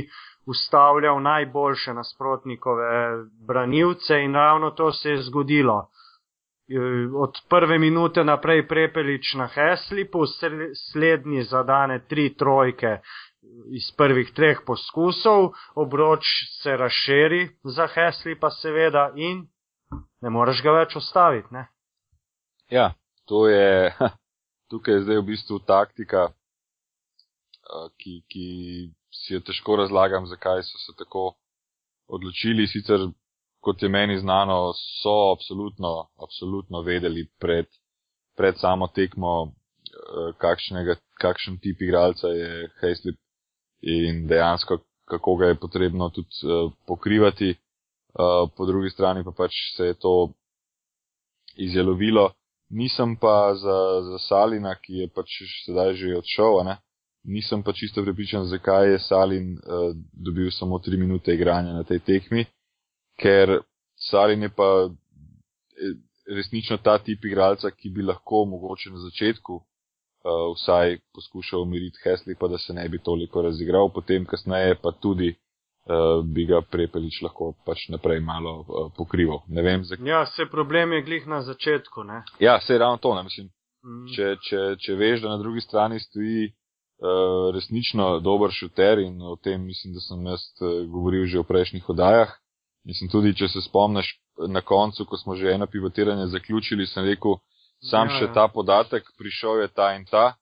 ustavljal 0.47 1.23
najboljše 1.23 1.95
nasprotnikove 1.95 3.25
branilce 3.47 4.21
in 4.25 4.35
ravno 4.35 4.71
to 4.71 4.93
se 4.93 5.11
je 5.11 5.23
zgodilo. 5.23 5.89
Od 7.17 7.41
prve 7.49 7.79
minute 7.79 8.25
naprej 8.25 8.69
prepelič 8.69 9.35
na 9.35 9.47
Heslipu, 9.47 10.27
slednji 10.93 11.43
zadane 11.43 12.05
tri 12.09 12.35
trojke 12.35 12.99
iz 13.77 13.93
prvih 13.97 14.33
treh 14.35 14.59
poskusov, 14.67 15.53
obroč 15.75 16.27
se 16.63 16.77
razširi 16.77 17.49
za 17.65 17.87
Heslipa 17.87 18.51
seveda 18.51 19.11
in 19.15 19.47
ne 20.21 20.31
moreš 20.31 20.63
ga 20.63 20.73
več 20.73 20.97
ostaviti. 20.97 21.49
Ne? 21.51 21.67
Ja, 22.71 22.93
to 23.27 23.49
je, 23.49 23.93
tukaj 24.71 24.95
je 24.95 25.03
zdaj 25.05 25.21
v 25.21 25.27
bistvu 25.33 25.59
taktika, 25.67 26.29
ki, 28.01 28.15
ki 28.31 28.47
si 29.15 29.35
jo 29.35 29.41
težko 29.47 29.77
razlagam, 29.77 30.27
zakaj 30.27 30.63
so 30.67 30.79
se 30.85 30.97
tako 30.99 31.35
odločili. 32.09 32.67
Sicer, 32.67 33.07
kot 33.61 33.83
je 33.83 33.89
meni 33.89 34.19
znano, 34.19 34.73
so 35.03 35.33
absolutno, 35.35 36.11
absolutno 36.23 36.83
vedeli 36.83 37.27
pred, 37.39 37.67
pred 38.37 38.59
samo 38.59 38.89
tekmo, 38.89 39.53
kakšen 40.41 41.59
tip 41.63 41.83
igralca 41.83 42.29
je 42.29 42.71
Heislip 42.81 43.19
in 43.83 44.27
dejansko, 44.29 44.79
kako 45.05 45.37
ga 45.37 45.47
je 45.47 45.61
potrebno 45.61 46.11
tudi 46.11 46.29
uh, 46.47 46.73
pokrivati. 46.87 47.55
Uh, 48.11 48.51
po 48.57 48.67
drugi 48.67 48.91
strani 48.91 49.25
pa 49.25 49.31
pač 49.31 49.55
se 49.77 49.85
je 49.85 49.95
to 49.95 50.33
izjelovilo. 51.57 52.31
Nisem 52.71 53.17
pa 53.17 53.55
za, 53.55 53.79
za 54.03 54.19
Salina, 54.19 54.75
ki 54.79 55.03
je 55.03 55.09
pač 55.11 55.43
sedaj 55.67 55.95
že 55.99 56.15
odšel, 56.19 56.63
nisem 57.25 57.63
pa 57.63 57.73
čisto 57.73 58.03
pripričan, 58.03 58.47
zakaj 58.47 58.93
je 58.93 58.99
Salin 58.99 59.59
uh, 59.59 59.91
dobil 60.13 60.51
samo 60.51 60.79
tri 60.79 60.97
minute 60.97 61.35
igranja 61.35 61.73
na 61.73 61.83
tej 61.85 61.99
tekmi, 61.99 62.47
ker 63.19 63.61
Salin 63.99 64.43
je 64.43 64.53
pa 64.55 64.89
resnično 66.31 66.79
ta 66.79 66.99
tip 66.99 67.25
igralca, 67.25 67.71
ki 67.71 67.91
bi 67.91 68.07
lahko 68.07 68.45
mogoče 68.45 68.91
na 68.95 69.03
začetku 69.03 69.55
uh, 69.55 70.55
vsaj 70.55 70.99
poskušal 71.15 71.63
umiriti 71.63 71.99
Hesli, 72.05 72.39
pa 72.39 72.49
da 72.49 72.59
se 72.59 72.73
ne 72.73 72.89
bi 72.89 73.03
toliko 73.03 73.43
razigral, 73.43 73.91
potem 73.95 74.25
kasneje 74.25 74.79
pa 74.83 74.93
tudi 74.93 75.35
uh, 75.91 76.25
bi 76.25 76.47
ga 76.47 76.61
prepelič 76.63 77.21
lahko 77.25 77.53
pač 77.67 77.89
naprej 77.91 78.21
malo 78.25 78.55
uh, 78.61 78.89
pokrival. 78.97 79.43
Vem, 79.49 79.85
zak... 79.85 80.01
Ja, 80.07 80.25
se 80.27 80.47
problem 80.51 80.93
je 80.93 81.03
glih 81.03 81.27
na 81.27 81.43
začetku. 81.43 82.05
Ne? 82.05 82.23
Ja, 82.39 82.61
se 82.61 82.75
je 82.75 82.79
ravno 82.79 83.03
to, 83.03 83.15
ne 83.15 83.27
mislim. 83.27 83.51
Mm. 83.85 84.07
Če, 84.15 84.33
če, 84.47 84.63
če 84.81 84.97
veš, 84.97 85.23
da 85.25 85.35
na 85.35 85.41
drugi 85.43 85.65
strani 85.65 86.01
stoji 86.01 86.51
uh, 86.51 87.51
resnično 87.57 88.21
dober 88.21 88.53
šuter 88.55 89.03
in 89.03 89.21
o 89.23 89.37
tem 89.37 89.63
mislim, 89.65 89.97
da 89.97 90.05
sem 90.05 90.27
jaz 90.27 90.47
govoril 90.89 91.27
že 91.27 91.43
v 91.43 91.49
prejšnjih 91.49 91.89
odajah. 91.89 92.33
Mislim 92.85 93.11
tudi, 93.13 93.35
če 93.37 93.49
se 93.49 93.61
spomniš 93.61 94.15
na 94.49 94.63
koncu, 94.65 95.05
ko 95.05 95.17
smo 95.21 95.37
že 95.37 95.53
eno 95.53 95.67
pivotiranje 95.67 96.31
zaključili, 96.33 96.87
sem 96.87 97.05
rekel, 97.05 97.37
sam 97.91 98.09
ja, 98.09 98.17
še 98.17 98.25
ja. 98.25 98.33
ta 98.33 98.47
podatek, 98.49 99.05
prišel 99.19 99.65
je 99.65 99.69
ta 99.69 99.93
in 99.97 100.07
ta, 100.09 100.40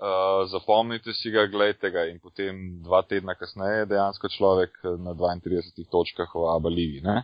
uh, 0.00 0.48
zapomnite 0.50 1.12
si 1.12 1.30
ga, 1.30 1.46
gledajte 1.46 1.90
ga 1.90 2.06
in 2.10 2.18
potem 2.20 2.82
dva 2.82 3.02
tedna 3.02 3.34
kasneje 3.34 3.86
dejansko 3.90 4.28
človek 4.36 4.76
na 4.98 5.14
32 5.14 5.86
točkah 5.90 6.34
v 6.34 6.50
Aba 6.56 6.68
Ligi, 6.68 7.00
ne? 7.04 7.22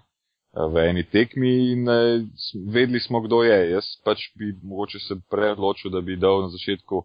v 0.51 0.83
eni 0.83 1.05
tekmi 1.07 1.51
in 1.73 1.87
uh, 1.89 2.27
vedeli 2.75 3.01
smo, 3.01 3.21
kdo 3.23 3.43
je. 3.47 3.71
Jaz 3.71 3.87
pač 4.05 4.31
bi 4.35 4.51
mogoče 4.63 4.99
se 4.99 5.15
preodločil, 5.31 5.93
da 5.95 6.01
bi 6.03 6.19
dal 6.19 6.43
na 6.43 6.51
začetku 6.51 7.05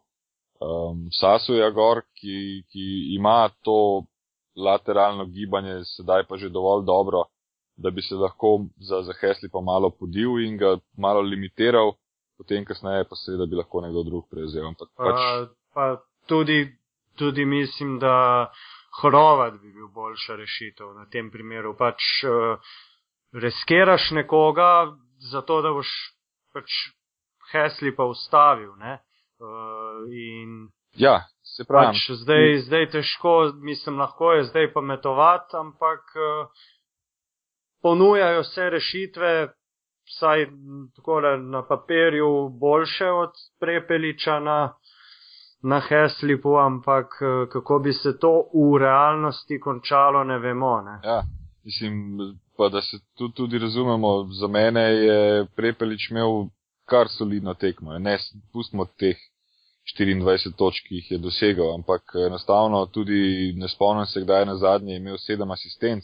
um, 0.60 1.06
Sasuja 1.14 1.70
gor, 1.70 2.02
ki, 2.18 2.66
ki 2.72 2.86
ima 3.16 3.50
to 3.62 4.06
lateralno 4.56 5.26
gibanje, 5.26 5.84
sedaj 5.96 6.26
pa 6.30 6.38
že 6.38 6.50
dovolj 6.50 6.86
dobro, 6.86 7.26
da 7.78 7.92
bi 7.92 8.02
se 8.02 8.16
lahko 8.16 8.66
za, 8.80 9.02
za 9.02 9.14
Hesli 9.20 9.50
pa 9.52 9.62
malo 9.62 9.90
podil 9.90 10.40
in 10.40 10.58
ga 10.58 10.78
malo 10.98 11.22
limitiral 11.22 11.94
potem 12.38 12.66
kasneje 12.66 13.08
pa 13.10 13.16
seveda 13.16 13.46
bi 13.50 13.60
lahko 13.60 13.82
nekdo 13.82 14.04
drug 14.04 14.28
prevzel. 14.32 14.68
Ampak 14.68 14.90
pač... 14.98 15.20
pa, 15.20 15.46
pa 15.74 15.86
tudi, 16.28 16.66
tudi 17.20 17.46
mislim, 17.46 18.00
da 18.00 18.52
Hrovat 19.02 19.54
bi 19.62 19.74
bil 19.74 19.88
boljša 19.92 20.36
rešitev 20.40 20.94
na 20.96 21.06
tem 21.12 21.32
primeru. 21.32 21.74
Pač 21.78 22.00
uh, 22.24 22.60
reskeraš 23.36 24.12
nekoga, 24.16 24.96
zato 25.32 25.62
da 25.62 25.74
boš 25.76 25.92
pač 26.56 26.72
Hesli 27.52 27.92
pa 27.96 28.08
ustavil. 28.08 28.72
Uh, 28.80 30.08
in 30.08 30.70
ja, 30.96 31.20
se 31.44 31.68
pravi. 31.68 31.92
Pač 31.92 32.08
zdaj, 32.24 32.58
zdaj 32.70 32.90
težko, 32.96 33.36
mislim, 33.60 34.00
lahko 34.00 34.32
je 34.34 34.48
zdaj 34.52 34.72
pametovati, 34.74 35.60
ampak 35.60 36.16
uh, 36.16 36.48
ponujajo 37.84 38.44
se 38.44 38.70
rešitve, 38.70 39.32
vsaj 40.06 40.48
takole 40.96 41.38
na 41.38 41.66
papirju 41.68 42.50
boljše 42.50 43.10
od 43.10 43.32
prepeliča 43.60 44.40
na, 44.40 44.74
na 45.64 45.80
Heslipu, 45.80 46.58
ampak 46.58 47.06
eh, 47.22 47.50
kako 47.50 47.80
bi 47.80 47.94
se 47.94 48.20
to 48.20 48.50
v 48.54 48.78
realnosti 48.78 49.60
končalo, 49.60 50.24
ne 50.24 50.40
vemo. 50.40 50.82
Ne? 50.82 51.00
Ja, 51.04 51.22
mislim, 51.66 52.18
pa 52.58 52.70
da 52.70 52.82
se 52.82 52.98
tu 53.18 53.30
tudi 53.30 53.60
razumemo, 53.60 54.28
za 54.40 54.48
mene 54.48 54.82
je 54.82 55.46
prepelič 55.56 56.12
imel 56.12 56.48
kar 56.86 57.08
solidno 57.10 57.54
tekmo. 57.54 58.00
Ne 58.00 58.18
pustimo 58.54 58.86
teh 58.86 59.18
24 60.00 60.56
točk, 60.58 60.88
ki 60.88 60.96
jih 60.96 61.12
je 61.12 61.18
dosegal, 61.18 61.74
ampak 61.76 62.02
enostavno 62.28 62.86
tudi 62.86 63.54
ne 63.56 63.68
spomnim 63.70 64.06
se, 64.06 64.22
kdaj 64.22 64.42
je 64.42 64.46
na 64.46 64.56
zadnje 64.56 64.96
imel 64.96 65.18
sedem 65.18 65.52
asistenc 65.52 66.04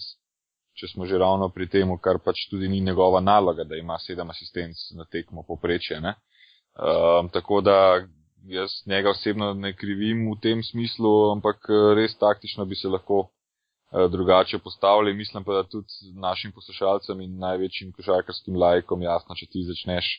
če 0.82 0.90
smo 0.90 1.06
že 1.06 1.20
ravno 1.22 1.52
pri 1.54 1.68
tem, 1.70 1.92
kar 2.02 2.18
pač 2.26 2.48
tudi 2.50 2.70
ni 2.70 2.82
njegova 2.82 3.22
naloga, 3.22 3.64
da 3.64 3.78
ima 3.78 4.00
sedem 4.02 4.30
asistenc 4.34 4.80
na 4.98 5.06
tekmo 5.06 5.44
poprečje. 5.48 6.02
Um, 6.02 7.30
tako 7.30 7.62
da 7.62 8.08
jaz 8.50 8.72
njega 8.90 9.14
osebno 9.14 9.54
ne 9.54 9.76
krivim 9.78 10.26
v 10.32 10.40
tem 10.42 10.64
smislu, 10.66 11.32
ampak 11.36 11.70
res 11.96 12.18
taktično 12.18 12.66
bi 12.66 12.76
se 12.76 12.90
lahko 12.90 13.20
uh, 13.28 14.10
drugače 14.12 14.58
postavili. 14.60 15.14
Mislim 15.14 15.44
pa, 15.44 15.62
da 15.62 15.64
tudi 15.70 16.16
našim 16.18 16.52
poslušalcem 16.52 17.22
in 17.22 17.38
največjim 17.38 17.94
košarkarskim 17.94 18.58
lajkom 18.58 19.06
jasno, 19.06 19.38
če 19.38 19.46
ti 19.52 19.66
začneš 19.70 20.10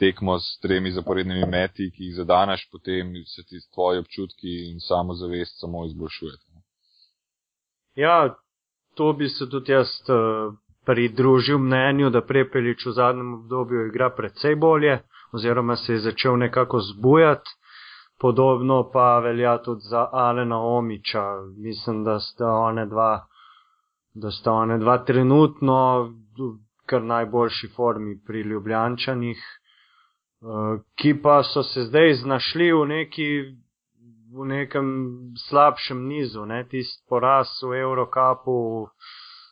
tekmo 0.00 0.38
s 0.40 0.56
tremi 0.62 0.90
zaporednimi 0.90 1.46
meti, 1.46 1.90
ki 1.94 2.08
jih 2.08 2.14
zadaneš, 2.22 2.64
potem 2.72 3.12
se 3.28 3.44
ti 3.44 3.60
tvoji 3.74 4.00
občutki 4.00 4.54
in 4.70 4.80
samozavest 4.80 5.60
samo 5.60 5.84
izboljšujete. 5.86 6.48
Ja, 7.94 8.34
to 8.94 9.12
bi 9.12 9.28
se 9.28 9.48
tudi 9.50 9.72
jaz 9.72 9.88
uh, 10.08 10.54
pridružil 10.84 11.58
mnenju, 11.58 12.10
da 12.10 12.20
Prepelič 12.20 12.86
v 12.86 12.92
zadnjem 12.92 13.34
obdobju 13.34 13.86
igra 13.86 14.10
precej 14.10 14.56
bolje, 14.56 14.98
oziroma 15.32 15.76
se 15.76 15.92
je 15.92 16.00
začel 16.00 16.38
nekako 16.38 16.80
zbujati. 16.80 17.50
Podobno 18.20 18.90
pa 18.92 19.18
velja 19.18 19.58
tudi 19.58 19.80
za 19.80 20.08
Alena 20.12 20.60
Omiča. 20.60 21.24
Mislim, 21.58 22.04
da 22.04 22.20
sta 22.20 22.52
one 22.52 22.86
dva, 22.86 23.26
da 24.14 24.30
sta 24.30 24.52
one 24.52 24.78
dva 24.78 24.98
trenutno 24.98 26.02
v 26.38 26.52
kar 26.86 27.02
najboljši 27.02 27.68
formi 27.76 28.20
pri 28.26 28.42
Ljubljančanih, 28.42 29.38
uh, 30.40 30.80
ki 30.94 31.14
pa 31.22 31.42
so 31.42 31.62
se 31.62 31.82
zdaj 31.82 32.14
znašli 32.14 32.72
v 32.72 32.86
neki 32.86 33.28
v 34.32 34.46
nekem 34.48 34.86
slabšem 35.48 36.08
nizu, 36.08 36.44
ne? 36.46 36.64
tisti 36.64 37.04
poraz 37.08 37.48
v 37.62 37.80
Eurocapu 37.80 38.88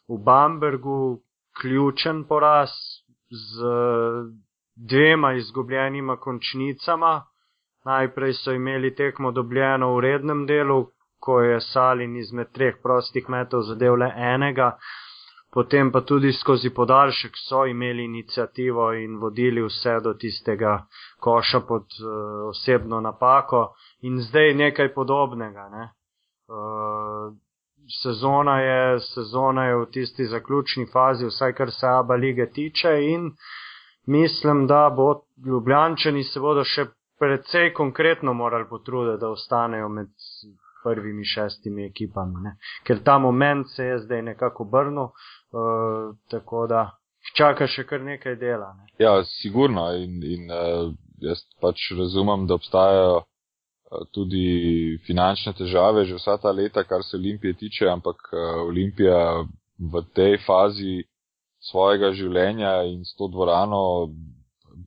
v 0.09 0.19
Bambergu, 0.25 1.21
ključen 1.61 2.25
poraz 2.25 2.71
z 3.31 3.55
dvema 4.77 5.33
izgubljenima 5.33 6.16
končnicama. 6.16 7.27
Najprej 7.85 8.33
so 8.35 8.53
imeli 8.53 8.95
tekmo 8.95 9.31
dobljeno 9.33 9.95
v 9.95 10.01
rednem 10.01 10.47
delu, 10.47 10.87
ko 11.21 11.40
je 11.40 11.61
Salin 11.61 12.16
izmed 12.16 12.53
treh 12.53 12.77
prostih 12.83 13.29
metov 13.29 13.62
zadev 13.62 13.97
le 13.97 14.09
enega, 14.16 14.73
potem 15.53 15.93
pa 15.93 16.01
tudi 16.01 16.33
skozi 16.33 16.71
podaljšek 16.71 17.37
so 17.37 17.66
imeli 17.66 18.05
inicijativo 18.05 18.93
in 18.93 19.19
vodili 19.21 19.62
vse 19.62 20.01
do 20.01 20.14
tistega 20.14 20.87
koša 21.21 21.61
pod 21.61 21.83
uh, 21.83 22.49
osebno 22.49 23.01
napako 23.01 23.75
in 24.02 24.20
zdaj 24.20 24.54
nekaj 24.54 24.94
podobnega. 24.94 25.68
Ne? 25.68 25.88
Uh, 26.50 27.34
sezona, 28.02 28.60
je, 28.60 29.00
sezona 29.00 29.64
je 29.64 29.76
v 29.76 29.86
tisti 29.92 30.26
zaključni 30.26 30.86
fazi, 30.92 31.26
vsaj 31.26 31.52
kar 31.52 31.70
se 31.70 31.86
Aba 31.86 32.14
lige 32.14 32.50
tiče 32.50 32.88
in 33.12 33.30
mislim, 34.06 34.66
da 34.66 34.90
bo 34.96 35.22
Ljubljančani 35.46 36.24
se 36.24 36.40
bodo 36.40 36.64
še 36.64 36.86
precej 37.20 37.72
konkretno 37.74 38.32
morali 38.32 38.68
potruditi, 38.68 39.20
da 39.20 39.28
ostanejo 39.28 39.88
med 39.88 40.08
prvimi 40.84 41.24
šestimi 41.24 41.84
ekipami, 41.86 42.40
ne? 42.44 42.56
ker 42.84 43.02
ta 43.04 43.18
moment 43.18 43.68
se 43.68 43.84
je 43.84 43.98
zdaj 43.98 44.22
nekako 44.22 44.64
obrnil, 44.64 45.10
uh, 45.10 46.16
tako 46.30 46.66
da 46.66 46.86
čaka 47.36 47.66
še 47.66 47.84
kar 47.86 48.00
nekaj 48.00 48.36
dela. 48.40 48.72
Ne? 48.78 48.88
Ja, 48.98 49.18
sigurno 49.24 49.90
in, 49.96 50.22
in 50.24 50.48
uh, 50.48 50.94
jaz 51.20 51.44
pač 51.60 51.90
razumem, 51.98 52.46
da 52.48 52.56
obstajajo 52.56 53.20
tudi 54.14 54.98
finančne 55.07 55.53
težave 55.53 56.05
že 56.05 56.14
vsa 56.14 56.37
ta 56.38 56.53
leta, 56.53 56.85
kar 56.85 57.03
se 57.03 57.16
Olimpije 57.16 57.55
tiče, 57.55 57.88
ampak 57.88 58.16
Olimpija 58.66 59.44
v 59.79 60.03
tej 60.14 60.38
fazi 60.46 61.03
svojega 61.61 62.12
življenja 62.12 62.83
in 62.88 63.05
s 63.05 63.14
to 63.16 63.29
dvorano, 63.29 64.09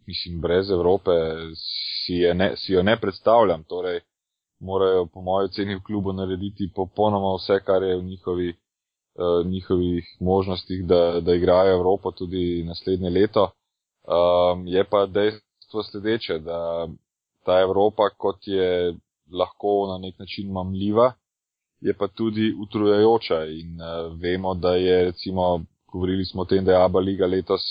mislim, 0.08 0.42
brez 0.42 0.72
Evrope, 0.72 1.14
si, 1.58 2.22
ne, 2.34 2.54
si 2.58 2.74
jo 2.74 2.84
ne 2.84 2.98
predstavljam. 3.00 3.64
Torej, 3.70 4.02
morajo, 4.60 5.06
po 5.14 5.22
mojem 5.22 5.50
oceni, 5.52 5.78
v 5.78 5.86
klubu 5.86 6.14
narediti 6.14 6.72
popolnoma 6.76 7.36
vse, 7.38 7.60
kar 7.66 7.84
je 7.84 7.98
v 7.98 8.04
njihovi, 8.04 8.50
uh, 8.54 9.46
njihovih 9.46 10.18
možnostih, 10.20 10.86
da, 10.88 11.20
da 11.22 11.36
igrajo 11.36 11.78
Evropo 11.78 12.12
tudi 12.12 12.64
naslednje 12.68 13.10
leto. 13.10 13.52
Um, 14.04 14.68
je 14.68 14.84
pa 14.84 15.06
dejstvo 15.06 15.84
sledeče, 15.84 16.40
da 16.40 16.88
ta 17.46 17.60
Evropa, 17.62 18.10
kot 18.18 18.48
je 18.48 18.94
lahko 19.32 19.88
na 19.92 19.98
nek 19.98 20.20
način 20.20 20.52
mamljiva, 20.52 21.14
je 21.82 21.94
pa 21.94 22.08
tudi 22.08 22.54
utrujajoča 22.64 23.46
in 23.46 23.82
uh, 23.82 24.22
vemo, 24.22 24.54
da 24.54 24.76
je 24.76 25.06
recimo, 25.06 25.66
govorili 25.92 26.26
smo 26.26 26.42
o 26.42 26.46
tem, 26.46 26.66
da 26.66 26.72
je 26.72 26.84
Aba 26.84 27.00
Liga 27.00 27.26
letos 27.26 27.62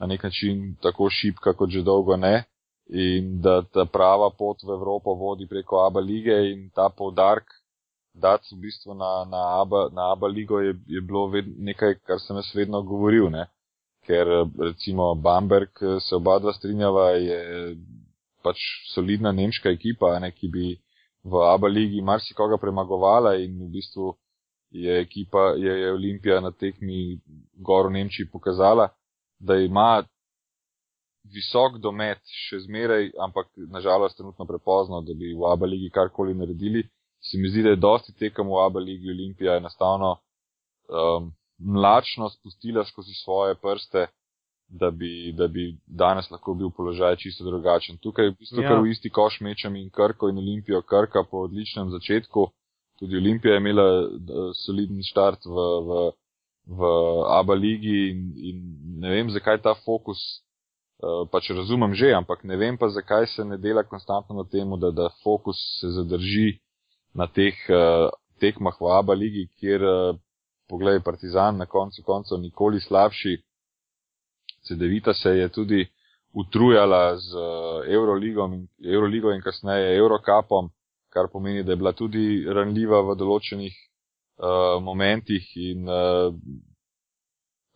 na 0.00 0.06
nek 0.06 0.22
način 0.22 0.76
tako 0.82 1.10
šipka, 1.10 1.52
kot 1.52 1.70
že 1.70 1.82
dolgo 1.82 2.16
ne 2.16 2.44
in 2.86 3.40
da 3.40 3.62
ta 3.62 3.84
prava 3.84 4.30
pot 4.30 4.62
v 4.62 4.70
Evropo 4.70 5.14
vodi 5.14 5.46
preko 5.46 5.86
Aba 5.86 6.00
lige 6.00 6.34
in 6.52 6.70
ta 6.74 6.88
povdark 6.88 7.44
dati 8.14 8.54
v 8.54 8.58
bistvu 8.58 8.94
na, 8.94 9.24
na, 9.24 9.60
Aba, 9.60 9.88
na 9.92 10.12
Aba 10.12 10.26
ligo 10.26 10.60
je, 10.60 10.74
je 10.86 11.00
bilo 11.00 11.26
ved, 11.26 11.46
nekaj, 11.58 11.94
kar 12.06 12.20
sem 12.20 12.36
jaz 12.36 12.54
vedno 12.54 12.82
govoril, 12.82 13.30
ne? 13.30 13.46
ker 14.06 14.28
recimo 14.58 15.14
Bamberg 15.14 15.80
se 16.00 16.14
oba 16.16 16.38
dva 16.38 16.52
strinjava, 16.52 17.10
je 17.10 17.76
pač 18.44 18.60
solidna 18.92 19.32
nemška 19.32 19.72
ekipa, 19.72 20.18
ne, 20.20 20.30
ki 20.32 20.50
bi 20.52 20.74
v 21.24 21.42
Aba 21.48 21.68
ligi 21.68 22.02
marsikoga 22.04 22.58
premagovala 22.60 23.34
in 23.40 23.56
v 23.64 23.70
bistvu 23.78 24.12
je 24.74 24.98
ekipa, 25.00 25.54
je, 25.56 25.72
je 25.80 25.92
Olimpija 25.92 26.40
na 26.40 26.50
tekmi 26.50 27.20
gor 27.54 27.88
v 27.88 27.94
Nemčiji 27.98 28.28
pokazala, 28.32 28.88
da 29.38 29.56
ima 29.56 30.02
visok 31.32 31.78
domet 31.80 32.20
še 32.48 32.60
zmeraj, 32.66 33.12
ampak 33.26 33.48
nažalost 33.72 34.18
trenutno 34.18 34.44
prepozno, 34.46 35.00
da 35.00 35.14
bi 35.16 35.32
v 35.32 35.46
Aba 35.48 35.66
ligi 35.66 35.88
karkoli 35.94 36.34
naredili. 36.34 36.84
Se 37.24 37.38
mi 37.40 37.48
zdi, 37.48 37.62
da 37.64 37.72
je 37.72 37.80
dosti 37.80 38.12
tekem 38.18 38.50
v 38.50 38.60
Aba 38.60 38.82
ligi 38.82 39.08
Olimpija 39.10 39.56
enostavno 39.56 40.18
um, 40.18 41.30
mlačno 41.58 42.28
spustila 42.34 42.84
skozi 42.84 43.14
svoje 43.22 43.54
prste, 43.54 44.06
da 44.68 44.90
bi, 44.90 45.32
da 45.36 45.48
bi 45.48 45.76
danes 45.86 46.30
lahko 46.30 46.54
bil 46.54 46.70
položaj 46.70 47.16
čisto 47.16 47.44
drugačen. 47.44 47.98
Tukaj 48.02 48.30
v 48.30 48.36
bistvu 48.38 48.62
ja. 48.62 48.68
kar 48.68 48.82
v 48.82 48.90
isti 48.90 49.10
koš 49.10 49.40
mečem 49.40 49.76
in 49.76 49.90
Krko 49.90 50.28
in 50.28 50.38
Olimpijo 50.38 50.82
Krka 50.82 51.24
po 51.30 51.44
odličnem 51.48 51.90
začetku. 51.90 52.48
Tudi 52.98 53.16
Olimpija 53.16 53.54
je 53.54 53.60
imela 53.60 53.86
soliden 54.54 55.02
štart 55.02 55.46
v, 55.46 55.66
v, 55.88 56.00
v 56.78 56.92
Aba 57.38 57.54
ligi 57.54 58.10
in, 58.10 58.20
in 58.38 58.56
ne 59.00 59.10
vem, 59.10 59.30
zakaj 59.30 59.60
ta 59.62 59.74
fokus 59.84 60.22
Eh, 61.04 61.24
pač 61.28 61.50
razumem 61.50 61.92
že, 61.92 62.14
ampak 62.14 62.46
ne 62.46 62.56
vem 62.56 62.78
pa, 62.78 62.88
zakaj 62.88 63.26
se 63.34 63.44
ne 63.44 63.58
dela 63.58 63.82
konstantno 63.82 64.36
na 64.38 64.44
tem, 64.46 64.64
da, 64.78 64.90
da 64.90 65.10
fokus 65.24 65.58
se 65.80 65.90
zadrži 65.90 66.60
na 67.14 67.26
teh 67.26 67.54
uh, 67.70 68.10
tekmah 68.42 68.74
v 68.80 68.90
Aba 68.90 69.14
ligi, 69.14 69.46
kjer, 69.58 69.82
uh, 69.82 70.16
pogledaj, 70.66 71.04
Partizan 71.06 71.58
na 71.58 71.66
koncu 71.66 72.02
koncev 72.02 72.40
nikoli 72.42 72.80
slabši. 72.80 73.36
CD-vita 74.66 75.14
se 75.14 75.36
je 75.38 75.48
tudi 75.48 75.82
utrujala 76.34 77.16
z 77.16 77.34
uh, 77.34 77.86
Euroligo 77.86 78.46
in, 78.46 78.66
Euroligo 78.84 79.32
in 79.32 79.42
kasneje 79.42 79.96
Eurocapom, 79.96 80.70
kar 81.12 81.28
pomeni, 81.32 81.62
da 81.62 81.72
je 81.72 81.76
bila 81.76 81.92
tudi 81.92 82.44
ranljiva 82.48 83.02
v 83.06 83.16
določenih 83.18 83.74
uh, 83.74 84.80
momentih 84.82 85.46
in 85.56 85.86
uh, 85.88 86.34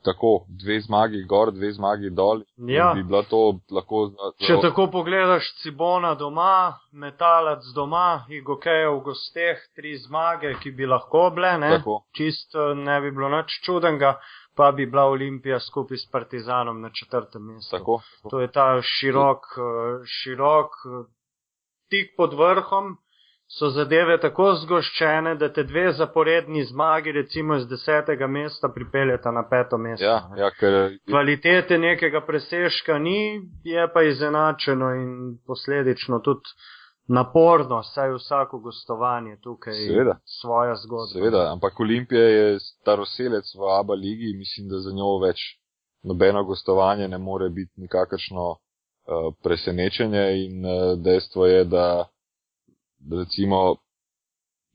tako, 0.05 0.47
dve 0.49 0.81
zmagi 0.81 1.23
gor, 1.23 1.53
dve 1.53 1.73
zmagi 1.73 2.11
dol. 2.11 2.43
Ja. 2.57 2.93
Bi 2.95 3.03
bilo 3.03 3.23
to 3.23 3.43
lahko. 3.71 4.09
Zelo... 4.09 4.33
Če 4.47 4.59
tako 4.63 4.89
pogledaš, 4.91 5.53
Cibona 5.63 6.15
doma, 6.15 6.79
Metalec 6.93 7.67
doma, 7.75 8.25
Igokeja 8.31 8.91
v 8.95 9.03
gosteh, 9.07 9.63
tri 9.77 9.97
zmage, 9.99 10.55
ki 10.63 10.75
bi 10.75 10.87
lahko 10.87 11.29
bile, 11.35 11.57
ne? 11.63 11.73
Čist 12.17 12.59
ne 12.79 13.01
bi 13.05 13.15
bilo 13.15 13.31
nič 13.37 13.61
čudenga, 13.67 14.17
pa 14.59 14.73
bi 14.73 14.87
bila 14.87 15.05
Olimpija 15.07 15.61
skupaj 15.61 15.97
s 15.97 16.11
Partizanom 16.11 16.81
na 16.81 16.91
četrtem 16.91 17.43
mestu. 17.47 17.77
Tako. 17.77 18.01
To 18.31 18.41
je 18.41 18.53
ta 18.53 18.81
širok, 18.83 19.45
širok, 20.05 20.73
tik 21.91 22.17
pod 22.17 22.35
vrhom 22.35 22.97
so 23.49 23.71
zadeve 23.73 24.19
tako 24.21 24.51
zgoščene, 24.61 25.35
da 25.41 25.49
te 25.53 25.63
dve 25.65 25.87
zaporedni 25.97 26.65
zmagi, 26.69 27.13
recimo 27.13 27.57
iz 27.57 27.65
desetega 27.69 28.27
mesta, 28.27 28.69
pripeljeta 28.75 29.33
na 29.33 29.45
peto 29.49 29.79
mesto. 29.79 30.05
Ja, 30.05 30.19
ja, 30.37 30.51
ker... 30.61 30.99
Kvalitete 31.09 31.79
nekega 31.79 32.21
presežka 32.27 32.99
ni, 32.99 33.41
je 33.65 33.87
pa 33.95 34.03
izenačeno 34.05 34.91
in 35.01 35.15
posledično 35.47 36.21
tudi 36.25 36.53
naporno, 37.09 37.83
saj 37.83 38.13
vsako 38.15 38.59
gostovanje 38.59 39.37
tukaj 39.43 39.75
Seveda. 39.75 40.19
svoja 40.41 40.75
zgodba. 40.77 41.13
Seveda, 41.13 41.53
ampak 41.53 41.81
Olimpija 41.81 42.23
je 42.23 42.61
staroselec 42.61 43.55
v 43.55 43.81
Aba 43.81 43.95
ligi, 43.95 44.37
mislim, 44.37 44.69
da 44.69 44.81
za 44.81 44.93
njo 44.93 45.19
več 45.19 45.41
nobeno 46.03 46.45
gostovanje 46.45 47.09
ne 47.09 47.19
more 47.19 47.49
biti 47.49 47.73
nikakršno 47.77 48.51
uh, 48.51 48.59
presenečenje 49.43 50.25
in 50.45 50.65
uh, 50.67 50.99
dejstvo 50.99 51.47
je, 51.47 51.65
da 51.65 52.09
recimo, 53.11 53.77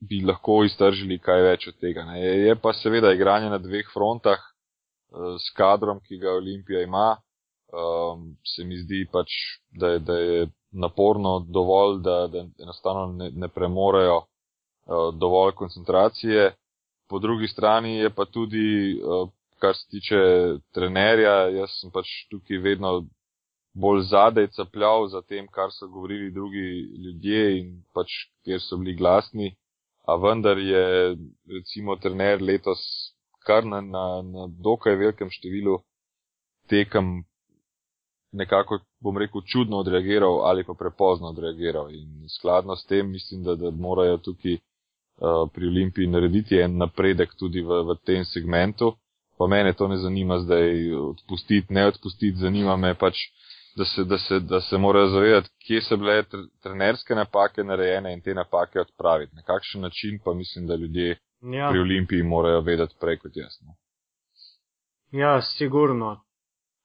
bi 0.08 0.20
lahko 0.26 0.64
iztržili 0.64 1.18
kaj 1.18 1.42
več 1.42 1.68
od 1.68 1.78
tega. 1.80 2.04
Ne. 2.08 2.20
Je 2.20 2.56
pa 2.60 2.72
seveda 2.72 3.12
igranje 3.12 3.50
na 3.50 3.58
dveh 3.58 3.88
frontah 3.92 4.40
eh, 4.40 5.36
s 5.40 5.54
kadrom, 5.56 6.00
ki 6.04 6.18
ga 6.18 6.36
Olimpija 6.40 6.82
ima. 6.82 7.16
Um, 7.74 8.36
se 8.46 8.64
mi 8.64 8.76
zdi 8.78 9.06
pač, 9.12 9.32
da 9.80 9.94
je, 9.94 9.98
da 9.98 10.18
je 10.18 10.46
naporno 10.74 11.38
dovolj, 11.48 12.00
da, 12.02 12.26
da 12.26 12.44
enostavno 12.62 13.06
ne, 13.12 13.30
ne 13.30 13.48
premorejo 13.48 14.16
uh, 14.16 15.14
dovolj 15.14 15.52
koncentracije. 15.52 16.52
Po 17.08 17.18
drugi 17.18 17.48
strani 17.48 17.96
je 17.96 18.10
pa 18.10 18.24
tudi, 18.24 19.00
uh, 19.02 19.28
kar 19.58 19.74
se 19.74 19.88
tiče 19.90 20.16
trenerja, 20.74 21.36
jaz 21.48 21.78
sem 21.80 21.90
pač 21.90 22.10
tukaj 22.30 22.58
vedno 22.58 23.04
bolj 23.74 24.02
zadej 24.10 24.48
capljal 24.56 25.08
za 25.08 25.22
tem, 25.22 25.46
kar 25.50 25.72
so 25.72 25.88
govorili 25.88 26.30
drugi 26.30 26.68
ljudje 27.04 27.58
in 27.58 27.70
pač 27.94 28.10
kjer 28.44 28.60
so 28.62 28.76
bili 28.76 28.96
glasni. 28.96 29.54
A 30.06 30.16
vendar 30.20 30.58
je 30.58 31.16
recimo 31.48 31.96
trener 31.96 32.42
letos 32.42 32.80
kar 33.46 33.64
na, 33.66 33.80
na, 33.80 34.22
na 34.22 34.46
dokaj 34.48 34.96
velikem 34.96 35.30
številu 35.30 35.78
tekem 36.68 37.24
nekako, 38.34 38.78
bom 39.00 39.18
rekel, 39.18 39.40
čudno 39.46 39.78
odreagiral 39.82 40.42
ali 40.48 40.64
pa 40.64 40.74
prepozno 40.78 41.28
odreagiral. 41.28 41.90
In 41.94 42.28
skladno 42.38 42.76
s 42.76 42.86
tem 42.86 43.10
mislim, 43.10 43.42
da, 43.42 43.54
da 43.54 43.70
morajo 43.70 44.16
tukaj 44.16 44.54
uh, 44.54 45.48
pri 45.54 45.66
Olimpiji 45.66 46.06
narediti 46.06 46.58
en 46.58 46.76
napredek 46.78 47.34
tudi 47.38 47.62
v, 47.62 47.82
v 47.88 47.96
tem 48.06 48.24
segmentu. 48.24 48.94
Pa 49.38 49.46
mene 49.46 49.72
to 49.72 49.88
ne 49.88 49.96
zanima 49.96 50.38
zdaj 50.38 50.94
odpustiti, 50.94 51.74
ne 51.74 51.86
odpustiti, 51.86 52.38
zanima 52.38 52.76
me 52.76 52.94
pač 52.94 53.18
da 53.76 53.84
se, 53.84 54.04
da 54.04 54.18
se, 54.18 54.40
da 54.40 54.60
se 54.60 54.78
morajo 54.78 55.06
zavedati, 55.06 55.48
kje 55.66 55.82
so 55.82 55.96
bile 55.96 56.24
trenerske 56.62 57.14
napake 57.14 57.64
narejene 57.64 58.12
in 58.12 58.20
te 58.20 58.34
napake 58.34 58.80
odpraviti. 58.80 59.36
Na 59.36 59.42
kakšen 59.42 59.80
način 59.80 60.18
pa 60.24 60.34
mislim, 60.34 60.66
da 60.66 60.74
ljudje 60.74 61.18
ja. 61.40 61.68
pri 61.70 61.80
Olimpiji 61.80 62.22
morajo 62.22 62.60
vedeti 62.60 62.94
prej 63.00 63.18
kot 63.18 63.32
jasno. 63.34 63.74
Ja, 65.12 65.42
sigurno. 65.42 66.20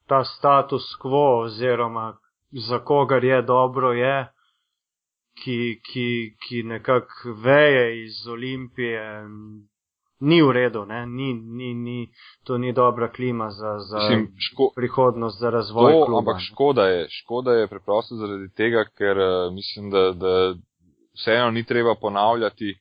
Ta 0.10 0.24
status 0.26 0.96
quo 1.02 1.44
oziroma 1.46 2.18
za 2.52 2.80
kogar 2.80 3.24
je 3.24 3.42
dobro 3.42 3.94
je, 3.94 4.28
ki, 5.44 5.82
ki, 5.86 6.36
ki 6.48 6.64
nekako 6.64 7.34
veje 7.44 8.06
iz 8.06 8.28
Olimpije, 8.28 9.04
ni 10.20 10.42
v 10.44 10.52
redu, 10.52 10.86
ni, 10.86 11.34
ni, 11.34 11.74
ni, 11.74 12.10
to 12.44 12.58
ni 12.58 12.74
dobra 12.74 13.08
klima 13.08 13.50
za, 13.50 13.80
za 13.80 13.98
Mislim, 13.98 14.28
ško, 14.38 14.72
prihodnost, 14.76 15.40
za 15.40 15.50
razvoj. 15.50 15.94
To, 15.94 16.06
kluba, 16.06 16.20
ampak 16.20 16.42
škoda 16.42 16.88
je, 16.88 17.08
škoda 17.10 17.54
je 17.54 17.68
preprosto 17.68 18.16
zaradi 18.16 18.50
tega, 18.54 18.86
ker 18.98 19.18
uh, 19.18 19.54
mislim, 19.54 19.90
da, 19.90 20.12
da 20.12 20.34
vseeno 21.16 21.52
ni 21.52 21.64
treba 21.64 21.96
ponavljati 21.96 22.80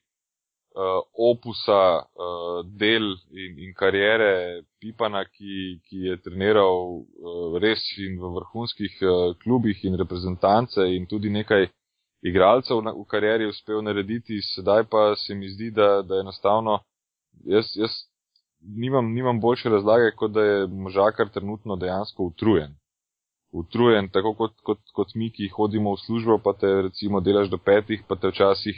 uh, 0.79 1.01
opusa 1.13 1.83
uh, 1.99 2.59
del 2.79 3.11
in, 3.31 3.59
in 3.65 3.73
karijere 3.73 4.63
Pipana, 4.79 5.25
ki, 5.25 5.79
ki 5.87 6.05
je 6.07 6.17
treniral 6.23 7.01
uh, 7.03 7.57
res 7.59 7.83
in 7.99 8.15
v 8.21 8.31
vrhunskih 8.37 8.95
uh, 9.03 9.35
klubih 9.43 9.83
in 9.83 9.99
reprezentance 9.99 10.87
in 10.95 11.07
tudi 11.07 11.29
nekaj. 11.29 11.69
Igralcev 12.19 12.81
v 12.83 13.05
karieri 13.07 13.45
uspel 13.47 13.79
narediti, 13.79 14.41
sedaj 14.43 14.89
pa 14.91 15.13
se 15.15 15.31
mi 15.39 15.47
zdi, 15.47 15.69
da, 15.71 16.01
da 16.03 16.17
enostavno 16.19 16.73
jaz, 17.47 17.69
jaz 17.79 17.93
nimam, 18.59 19.13
nimam 19.13 19.39
boljše 19.39 19.69
razlage, 19.69 20.11
kot 20.19 20.31
da 20.31 20.43
je 20.43 20.67
možakar 20.67 21.29
trenutno 21.29 21.75
dejansko 21.75 22.23
utrujen. 22.23 22.75
utrujen, 23.51 24.09
tako 24.13 24.33
kot, 24.33 24.53
kot, 24.63 24.79
kot 24.93 25.15
mi, 25.15 25.31
ki 25.31 25.47
hodimo 25.49 25.95
v 25.95 26.01
službo, 26.05 26.37
pa 26.43 26.53
te 26.53 26.69
recimo 26.89 27.19
delaš 27.19 27.49
do 27.49 27.57
petih, 27.57 28.03
pa 28.07 28.15
te 28.15 28.29
včasih, 28.29 28.77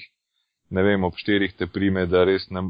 ne 0.71 0.83
vem, 0.83 1.03
ob 1.03 1.17
štirih 1.19 1.53
te 1.59 1.67
prime, 1.67 2.05
da 2.07 2.23
ne, 2.25 2.61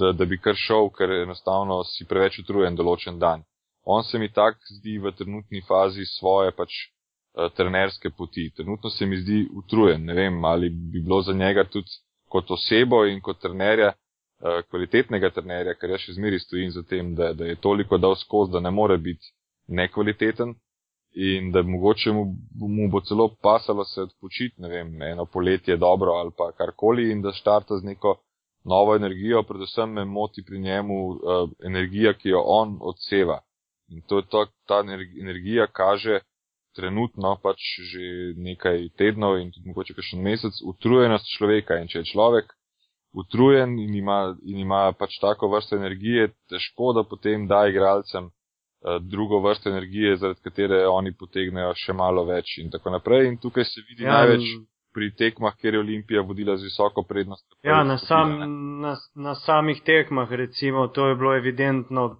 da, 0.00 0.12
da 0.12 0.26
bi 0.28 0.38
kar 0.38 0.56
šel, 0.56 0.90
ker 0.96 1.12
enostavno 1.22 1.80
si 1.88 2.06
preveč 2.08 2.38
utrujen 2.42 2.76
določen 2.76 3.18
dan. 3.18 3.44
On 3.88 4.04
se 4.04 4.18
mi 4.18 4.28
tak 4.28 4.58
zdi 4.68 4.98
v 5.00 5.12
trenutni 5.16 5.62
fazi 5.64 6.04
svoje 6.18 6.52
pač 6.52 6.74
uh, 6.76 7.48
trenerske 7.56 8.10
poti. 8.10 8.50
Trenutno 8.56 8.90
se 8.90 9.06
mi 9.06 9.16
zdi 9.22 9.46
utrujen, 9.62 10.04
ne 10.04 10.14
vem, 10.14 10.44
ali 10.44 10.68
bi 10.68 11.00
bilo 11.00 11.22
za 11.22 11.32
njega 11.32 11.64
tudi 11.64 11.88
kot 12.28 12.50
osebo 12.50 13.06
in 13.08 13.22
kot 13.24 13.40
trenerja, 13.40 13.94
uh, 13.94 14.60
kvalitetnega 14.68 15.32
trenerja, 15.32 15.78
ker 15.80 15.96
jaz 15.96 16.04
še 16.04 16.18
zmeri 16.20 16.40
stojim 16.44 16.74
za 16.76 16.84
tem, 16.84 17.14
da, 17.16 17.32
da 17.32 17.48
je 17.48 17.56
toliko 17.56 17.96
dal 17.96 18.16
skozi, 18.20 18.52
da 18.52 18.60
ne 18.60 18.70
more 18.70 18.98
biti 19.00 19.32
nekvaliteten 19.68 20.52
in 21.14 21.50
da 21.52 21.62
mogoče 21.62 22.12
mu, 22.12 22.24
mu 22.68 22.88
bo 22.90 23.00
celo 23.00 23.28
pasalo 23.42 23.84
se 23.84 24.00
odpočiti, 24.02 24.60
ne 24.62 24.68
vem, 24.68 25.02
eno 25.02 25.24
poletje 25.24 25.76
dobro 25.76 26.12
ali 26.12 26.30
pa 26.36 26.52
karkoli 26.52 27.10
in 27.12 27.22
da 27.22 27.32
štarta 27.32 27.78
z 27.78 27.84
neko 27.84 28.16
novo 28.64 28.96
energijo, 28.96 29.42
predvsem 29.42 29.90
me 29.92 30.04
moti 30.04 30.44
pri 30.46 30.58
njemu 30.58 31.06
uh, 31.06 31.16
energija, 31.64 32.12
ki 32.12 32.28
jo 32.28 32.42
on 32.46 32.78
odseva. 32.80 33.40
In 33.88 34.02
to 34.08 34.16
je 34.16 34.26
to, 34.26 34.46
ta 34.66 34.82
energija 35.20 35.66
kaže 35.66 36.20
trenutno 36.76 37.36
pač 37.42 37.58
že 37.92 38.34
nekaj 38.36 38.88
tednov 38.98 39.38
in 39.40 39.50
tudi 39.52 39.68
mogoče 39.68 39.94
še 40.02 40.16
mesec 40.16 40.60
utrujenost 40.64 41.26
človeka 41.38 41.80
in 41.80 41.88
če 41.88 41.98
je 41.98 42.10
človek 42.12 42.52
utrujen 43.16 43.78
in 43.80 43.94
ima, 43.94 44.36
in 44.44 44.58
ima 44.58 44.92
pač 44.92 45.16
tako 45.20 45.48
vrsto 45.48 45.76
energije, 45.76 46.28
težko 46.52 46.92
da 46.92 47.02
potem 47.08 47.48
da 47.48 47.64
igralcem 47.66 48.28
Eh, 48.28 48.37
drugo 49.00 49.40
vrsto 49.42 49.70
energije, 49.70 50.16
zaradi 50.16 50.40
katere 50.44 50.86
oni 50.86 51.12
potegnejo 51.18 51.72
še 51.76 51.92
malo 51.92 52.24
več 52.24 52.58
in 52.62 52.70
tako 52.70 52.94
naprej. 52.94 53.26
In 53.28 53.38
tukaj 53.42 53.64
se 53.64 53.82
vidi 53.88 54.06
ja, 54.06 54.20
največ 54.20 54.52
pri 54.94 55.10
tekmah, 55.14 55.56
kjer 55.56 55.74
je 55.74 55.80
Olimpija 55.80 56.22
vodila 56.22 56.56
z 56.56 56.68
visoko 56.70 57.02
prednost. 57.02 57.46
Ja, 57.62 57.82
na, 57.84 57.98
sam, 57.98 58.38
na, 58.80 58.96
na 59.14 59.34
samih 59.34 59.82
tekmah, 59.86 60.30
recimo, 60.30 60.88
to 60.88 61.08
je 61.08 61.16
bilo 61.16 61.34
evidentno 61.36 62.10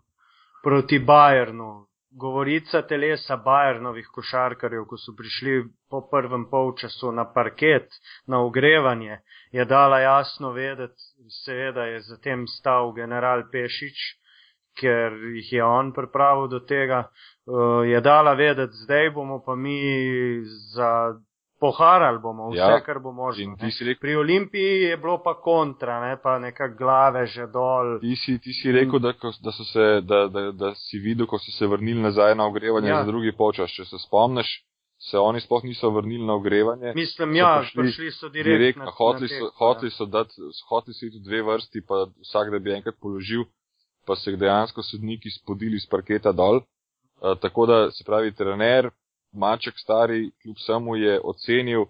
proti 0.64 0.98
Bajernu. 0.98 1.88
Govorica 2.18 2.80
telesa 2.82 3.36
Bajernovih 3.36 4.06
košarkarjev, 4.14 4.86
ko 4.90 4.96
so 4.98 5.12
prišli 5.14 5.60
po 5.90 6.00
prvem 6.10 6.48
polčasu 6.50 7.12
na 7.12 7.24
parket, 7.32 7.92
na 8.26 8.40
ogrevanje, 8.42 9.20
je 9.52 9.64
dala 9.64 10.00
jasno 10.00 10.50
vedeti, 10.52 10.98
seveda 11.44 11.84
je 11.86 12.00
zatem 12.08 12.46
stal 12.48 12.92
general 12.96 13.44
Pešič, 13.52 14.00
ker 14.78 15.12
jih 15.36 15.52
je 15.52 15.64
on 15.64 15.92
pripravil 15.92 16.48
do 16.48 16.60
tega, 16.60 17.08
uh, 17.08 17.82
je 17.86 18.00
dala 18.00 18.34
vedeti, 18.38 18.76
zdaj 18.84 19.10
bomo 19.10 19.42
pa 19.46 19.56
mi 19.56 19.78
za 20.74 21.18
poharali 21.60 22.18
bomo 22.18 22.50
vse, 22.50 22.58
ja, 22.58 22.80
kar 22.80 22.98
bo 22.98 23.12
možno. 23.12 23.56
Rekel, 23.60 23.94
Pri 24.00 24.16
Olimpiji 24.16 24.82
je 24.82 24.96
bilo 24.96 25.22
pa 25.22 25.34
kontra, 25.34 26.00
ne 26.00 26.16
pa 26.22 26.38
neka 26.38 26.68
glave 26.68 27.26
že 27.26 27.46
dol. 27.46 27.98
Ti 28.00 28.16
si, 28.16 28.38
ti 28.38 28.52
si 28.52 28.72
rekel, 28.72 28.98
da, 28.98 29.12
da, 29.42 29.52
se, 29.52 30.00
da, 30.02 30.26
da, 30.28 30.52
da 30.52 30.74
si 30.74 30.98
videl, 30.98 31.26
ko 31.26 31.38
so 31.38 31.52
se 31.58 31.66
vrnili 31.66 32.02
nazaj 32.02 32.34
na 32.34 32.46
ogrevanje 32.46 32.88
ja. 32.88 33.02
za 33.02 33.10
drugi 33.10 33.32
počas. 33.36 33.70
Če 33.70 33.84
se 33.84 33.98
spomniš, 34.06 34.64
se 35.10 35.18
oni 35.18 35.40
sploh 35.40 35.64
niso 35.64 35.90
vrnili 35.90 36.26
na 36.26 36.34
ogrevanje. 36.34 36.92
Mislim, 36.94 37.36
ja, 37.36 37.58
prišli, 37.60 37.82
prišli 37.82 38.10
so 38.10 38.28
direktno. 38.28 38.58
Direkt, 38.58 38.96
hoteli 38.98 39.28
so, 39.28 39.50
hoteli 39.58 39.90
so 39.90 40.06
dati, 40.06 40.34
hoteli 40.68 40.94
so 40.94 41.06
iti 41.06 41.18
v 41.18 41.26
dve 41.26 41.42
vrsti, 41.42 41.86
pa 41.86 42.06
vsak, 42.22 42.50
da 42.54 42.58
bi 42.58 42.74
enkrat 42.74 42.98
položil 43.00 43.46
pa 44.08 44.16
se 44.16 44.36
dejansko 44.40 44.82
sodniki 44.82 45.30
spodili 45.36 45.78
z 45.78 45.90
parketa 45.92 46.32
dol. 46.32 46.62
Uh, 46.62 47.36
tako 47.42 47.66
da 47.68 47.78
se 47.92 48.04
pravi, 48.06 48.32
trener, 48.34 48.90
maček 49.32 49.76
stari, 49.76 50.30
kljub 50.42 50.56
samo 50.64 50.96
je 50.96 51.20
ocenil, 51.24 51.84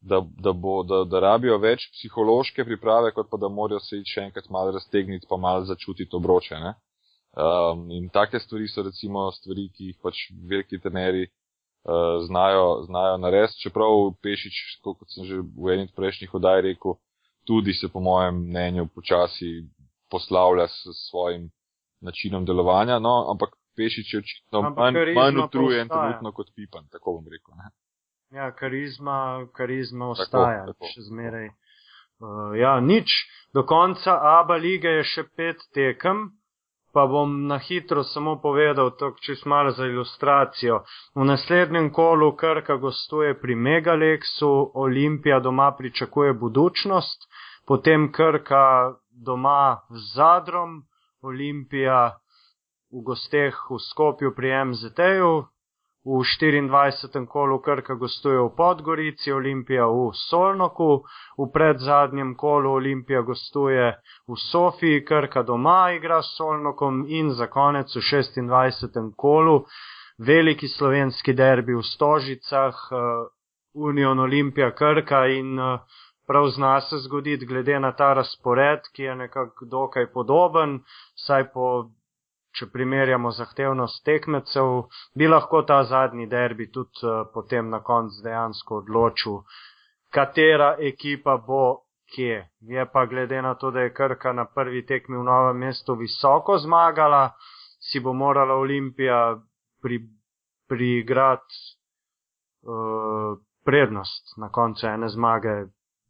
da, 0.00 0.22
da, 0.38 0.52
bo, 0.52 0.82
da, 0.82 1.02
da 1.04 1.20
rabijo 1.20 1.58
več 1.58 1.88
psihološke 1.92 2.64
priprave, 2.64 3.10
kot 3.14 3.30
pa 3.30 3.36
da 3.36 3.50
morajo 3.50 3.80
se 3.82 3.98
še 4.06 4.28
enkrat 4.28 4.46
malo 4.50 4.72
raztegniti, 4.76 5.26
pa 5.28 5.36
malo 5.36 5.66
začutiti 5.66 6.16
obroče. 6.16 6.60
Um, 7.38 7.90
in 7.90 8.08
take 8.08 8.40
stvari 8.40 8.68
so 8.68 8.82
recimo 8.86 9.28
stvari, 9.34 9.68
ki 9.74 9.90
jih 9.90 9.98
pač 10.02 10.22
veliki 10.50 10.78
treneri 10.82 11.26
uh, 11.26 12.22
znajo, 12.26 12.84
znajo 12.86 13.18
narediti, 13.18 13.60
čeprav 13.66 14.14
Pešič, 14.22 14.62
kot 14.86 15.04
sem 15.14 15.26
že 15.26 15.42
v 15.42 15.74
enih 15.74 15.92
prejšnjih 15.96 16.34
oddaj 16.34 16.62
rekel, 16.70 16.96
tudi 17.46 17.74
se 17.74 17.90
po 17.92 18.00
mojem 18.00 18.42
mnenju 18.48 18.88
počasi 18.94 19.66
poslavlja 20.10 20.68
s 20.68 20.94
svojim 21.08 21.50
načinom 22.00 22.44
delovanja, 22.44 22.98
no, 22.98 23.30
ampak 23.30 23.56
Pešič 23.76 24.14
je 24.14 24.18
očitno 24.18 24.62
manj, 24.76 24.96
manj 25.14 25.38
utrujen 25.44 25.88
trenutno 25.88 26.32
kot 26.32 26.50
Pipan, 26.56 26.88
tako 26.92 27.18
bom 27.18 27.26
rekel. 27.30 27.54
Ne. 27.58 27.70
Ja, 28.38 28.50
karizma, 28.52 29.46
karizma 29.56 30.10
ostaja, 30.10 30.66
tako, 30.66 30.72
tako, 30.72 30.90
še 30.94 31.04
zmeraj. 31.08 31.46
Uh, 32.18 32.56
ja, 32.58 32.74
nič, 32.80 33.14
do 33.54 33.62
konca 33.62 34.18
ABA 34.40 34.58
lige 34.58 34.90
je 34.98 35.04
še 35.12 35.24
pet 35.38 35.62
tekem, 35.74 36.26
pa 36.92 37.06
bom 37.06 37.46
na 37.46 37.60
hitro 37.62 38.02
samo 38.04 38.34
povedal, 38.42 38.90
to 38.98 39.12
čez 39.22 39.44
malo 39.46 39.70
za 39.70 39.86
ilustracijo. 39.86 40.82
V 41.14 41.24
naslednjem 41.24 41.92
kolu 41.94 42.32
Krka 42.36 42.76
gostuje 42.76 43.36
pri 43.40 43.54
Megalexu, 43.54 44.50
Olimpija 44.74 45.38
doma 45.40 45.70
pričakuje 45.78 46.34
budučnost, 46.34 47.28
potem 47.66 48.10
Krka 48.12 48.98
doma 49.10 49.80
z 49.90 50.14
Zadrom, 50.14 50.82
Olimpija 51.22 52.18
v 52.90 53.02
gosteh 53.04 53.54
v 53.70 53.78
Skopju 53.78 54.34
pri 54.34 54.64
MZT-ju, 54.64 55.32
v 56.08 56.24
24. 56.24 57.26
kolu 57.26 57.58
Krka 57.60 57.94
gostuje 57.94 58.38
v 58.40 58.48
Podgorici, 58.56 59.32
Olimpija 59.32 59.84
v 59.84 60.14
Solnoku, 60.14 61.04
v 61.36 61.44
predzadnjem 61.52 62.32
kolu 62.34 62.70
Olimpija 62.80 63.20
gostuje 63.20 63.92
v 64.28 64.34
Sofiji, 64.36 65.04
Krka 65.04 65.42
doma 65.42 65.92
igra 65.92 66.22
s 66.22 66.36
Solnokom 66.36 67.04
in 67.08 67.34
za 67.34 67.46
konec 67.46 67.92
v 67.92 68.00
26. 68.00 69.12
kolu 69.16 69.66
veliki 70.18 70.68
slovenski 70.68 71.32
derbi 71.32 71.74
v 71.74 71.82
Stožicah, 71.82 72.74
uh, 72.90 73.28
Union 73.74 74.18
Olimpija 74.18 74.70
Krka 74.70 75.26
in 75.26 75.58
uh, 75.58 75.80
prav 76.28 76.48
zna 76.48 76.80
se 76.80 76.98
zgoditi, 76.98 77.46
glede 77.46 77.80
na 77.80 77.92
ta 77.92 78.12
razpored, 78.14 78.80
ki 78.92 79.02
je 79.02 79.14
nekako 79.16 79.64
dokaj 79.64 80.10
podoben, 80.12 80.80
saj 81.26 81.48
po, 81.52 81.68
če 82.52 82.68
primerjamo 82.72 83.30
zahtevnost 83.30 84.04
tekmecev, 84.04 84.68
bi 85.14 85.28
lahko 85.28 85.62
ta 85.62 85.82
zadnji 85.84 86.26
derbi 86.26 86.70
tudi 86.72 87.06
uh, 87.06 87.24
potem 87.34 87.70
na 87.70 87.80
koncu 87.80 88.22
dejansko 88.24 88.82
odločil, 88.82 89.40
katera 90.12 90.74
ekipa 90.90 91.38
bo 91.46 91.62
kje. 92.14 92.44
Je 92.60 92.86
pa 92.92 93.06
glede 93.06 93.42
na 93.42 93.54
to, 93.54 93.70
da 93.70 93.80
je 93.80 93.94
Krka 93.94 94.32
na 94.32 94.44
prvi 94.44 94.84
tekmi 94.86 95.16
v 95.16 95.24
novem 95.24 95.64
mestu 95.64 95.94
visoko 95.94 96.58
zmagala, 96.58 97.30
si 97.80 98.00
bo 98.00 98.12
morala 98.12 98.54
Olimpija 98.54 99.38
pri, 99.82 100.00
priigrati 100.68 101.64
uh, 102.68 103.38
prednost 103.64 104.36
na 104.36 104.52
koncu 104.52 104.86
ene 104.86 105.08
zmage 105.08 105.56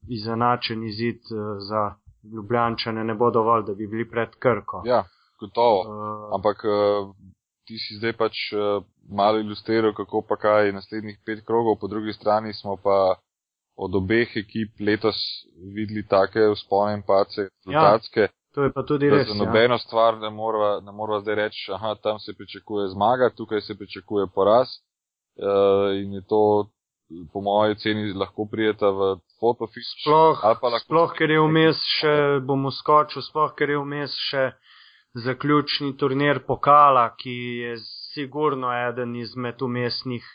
izenačen 0.09 0.85
izid 0.85 1.17
eh, 1.17 1.61
za 1.69 1.95
Ljubljančane 2.33 3.05
ne 3.05 3.15
bo 3.15 3.31
dovolj, 3.31 3.65
da 3.67 3.75
bi 3.75 3.87
bili 3.87 4.11
pred 4.11 4.29
Krko. 4.39 4.83
Ja, 4.85 5.05
gotovo. 5.41 5.81
Uh, 5.81 6.35
Ampak 6.35 6.65
uh, 6.65 7.15
ti 7.67 7.79
si 7.79 7.97
zdaj 7.99 8.13
pač 8.13 8.35
uh, 8.53 8.85
malo 9.11 9.39
ilustriral, 9.39 9.95
kako 9.95 10.23
pa 10.29 10.37
kaj 10.37 10.73
naslednjih 10.73 11.19
pet 11.27 11.45
krogov, 11.47 11.79
po 11.81 11.89
drugi 11.89 12.13
strani 12.13 12.53
smo 12.53 12.77
pa 12.77 13.15
od 13.77 13.95
obeh 13.95 14.37
ekip 14.37 14.81
letos 14.81 15.17
videli 15.75 16.03
take 16.07 16.51
vzpone 16.55 16.95
in 16.99 17.03
pace, 17.07 17.49
rezultatske. 17.49 18.21
Ja. 18.21 18.35
To 18.55 18.65
je 18.65 18.73
pa 18.73 18.83
tudi 18.83 19.11
res. 19.11 19.29
Za 19.29 19.35
ja. 19.35 19.45
nobeno 19.45 19.75
ja. 19.75 19.79
stvar 19.79 20.19
ne 20.19 20.31
moramo 20.31 20.93
mora 20.93 21.21
zdaj 21.21 21.35
reči, 21.35 21.71
aha, 21.75 21.95
tam 22.03 22.19
se 22.19 22.35
pričakuje 22.35 22.89
zmaga, 22.89 23.31
tukaj 23.31 23.61
se 23.61 23.79
pričakuje 23.79 24.27
poraz. 24.35 24.69
Uh, 25.39 25.95
in 26.03 26.13
je 26.13 26.23
to 26.27 26.67
po 27.33 27.41
moji 27.41 27.77
ceni 27.83 28.13
lahko 28.13 28.47
prijeta 28.51 28.91
v 28.91 29.17
fotofis. 29.41 29.89
Sploh, 30.03 30.43
sploh, 30.85 31.13
ker 31.17 31.31
je 31.31 31.41
vmes 31.41 31.85
še, 31.99 32.17
bom 32.45 32.69
uskočil, 32.69 33.25
sploh, 33.25 33.55
ker 33.57 33.73
je 33.73 33.79
vmes 33.83 34.17
še 34.31 34.51
zaključni 35.25 35.95
turnir 35.97 36.45
pokala, 36.47 37.09
ki 37.17 37.37
je 37.63 37.79
sigurno 38.13 38.73
eden 38.89 39.17
izmed 39.17 39.63
umestnih 39.63 40.27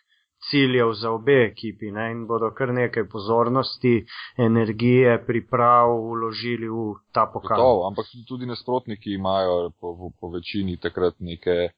ciljev 0.50 0.91
za 0.93 1.12
obe 1.12 1.38
ekipi 1.45 1.91
ne? 1.91 2.10
in 2.12 2.26
bodo 2.28 2.50
kar 2.58 2.74
nekaj 2.74 3.06
pozornosti, 3.10 3.93
energije, 4.38 5.16
priprav 5.28 5.93
uložili 5.95 6.68
v 6.68 6.97
ta 7.14 7.26
pokal. 7.34 7.58
Gotovo, 7.58 7.88
ampak 7.88 8.06
tudi 8.28 8.45
nasprotniki 8.45 9.14
imajo 9.14 9.72
po, 9.80 9.95
po, 9.97 10.12
po 10.20 10.32
večini 10.36 10.78
takrat 10.78 11.16
neke 11.20 11.70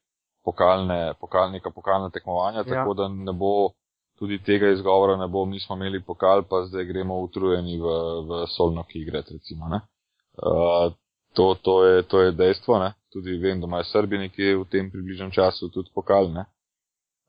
pokalne, 0.44 1.14
pokalne, 1.20 1.60
pokalne 1.74 2.10
tekmovanja, 2.10 2.64
ja. 2.64 2.64
tako 2.64 2.94
da 2.94 3.08
ne 3.08 3.32
bo 3.32 3.70
tudi 4.18 4.38
tega 4.42 4.70
izgovora 4.72 5.16
ne 5.16 5.28
bo, 5.28 5.44
mi 5.44 5.60
smo 5.60 5.76
imeli 5.76 6.02
pokal, 6.02 6.42
pa 6.42 6.64
zdaj 6.66 6.84
gremo 6.84 7.20
utrujeni 7.20 7.78
v, 7.80 7.96
v 8.28 8.46
solno, 8.56 8.84
ki 8.88 9.00
igrate, 9.00 9.34
recimo. 9.34 9.66
Uh, 9.66 10.92
to, 11.34 11.54
to, 11.62 11.84
je, 11.84 12.02
to 12.02 12.20
je 12.20 12.32
dejstvo, 12.32 12.78
ne? 12.78 12.92
tudi 13.12 13.38
vem, 13.40 13.60
da 13.60 13.66
imajo 13.66 13.84
Srbi 13.84 14.18
nekje 14.18 14.56
v 14.56 14.64
tem 14.68 14.90
približnem 14.90 15.30
času 15.30 15.70
tudi 15.72 15.90
pokal. 15.94 16.28
Ne? 16.32 16.44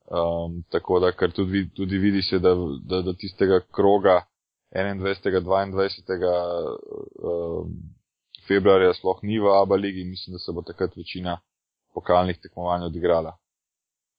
Um, 0.08 0.62
tako 0.72 1.00
da, 1.00 1.12
ker 1.12 1.32
tudi, 1.32 1.68
tudi 1.76 1.98
vidi 1.98 2.22
se, 2.22 2.38
da, 2.38 2.54
da, 2.84 3.02
da 3.02 3.12
tistega 3.12 3.60
kroga 3.72 4.22
21. 4.72 5.44
22. 5.44 6.32
Um, 7.24 7.72
februarja 8.48 8.94
sploh 8.96 9.20
ni 9.22 9.38
v 9.40 9.52
Abu 9.52 9.76
Leiji 9.76 10.02
in 10.02 10.10
mislim, 10.10 10.36
da 10.36 10.38
se 10.38 10.52
bo 10.52 10.62
takrat 10.62 10.96
večina 10.96 11.38
pokalnih 11.94 12.38
tekmovanj 12.42 12.84
odigrala. 12.84 13.36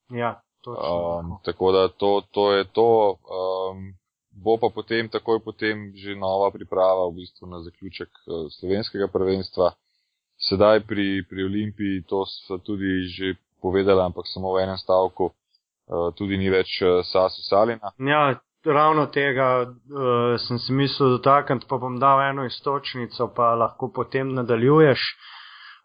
Ja, 0.10 0.42
um, 0.68 1.38
tako 1.46 1.72
da 1.72 1.88
to, 1.88 2.22
to 2.32 2.52
je 2.54 2.64
to. 2.74 3.16
Um, 3.28 3.94
bo 4.44 4.58
pa 4.58 4.70
potem, 4.70 5.10
takoj 5.10 5.44
potem, 5.44 5.92
že 5.96 6.16
nova 6.16 6.52
priprava 6.52 7.10
v 7.10 7.24
bistvu 7.24 7.48
na 7.48 7.60
zaključek 7.64 8.10
uh, 8.10 8.48
slovenskega 8.60 9.08
prvenstva. 9.12 9.74
Sedaj 10.40 10.88
pri, 10.88 11.28
pri 11.28 11.44
Olimpiji, 11.44 12.04
to 12.08 12.24
so 12.26 12.58
tudi 12.64 13.12
že 13.12 13.36
povedali, 13.62 14.00
ampak 14.00 14.24
samo 14.28 14.56
v 14.56 14.64
enem 14.64 14.80
stavku, 14.80 15.32
uh, 15.32 16.16
tudi 16.16 16.40
ni 16.40 16.48
več 16.48 16.80
uh, 16.80 17.04
Sasu 17.04 17.44
Salina. 17.44 17.92
Ja, 18.00 18.40
ravno 18.64 19.10
tega 19.12 19.68
uh, 19.68 20.40
sem 20.40 20.60
si 20.60 20.72
mislil 20.72 21.20
dotakniti, 21.20 21.68
pa 21.68 21.76
bom 21.76 22.00
dal 22.00 22.24
eno 22.32 22.48
istočnico, 22.48 23.34
pa 23.36 23.56
lahko 23.60 23.92
potem 23.92 24.32
nadaljuješ. 24.32 25.04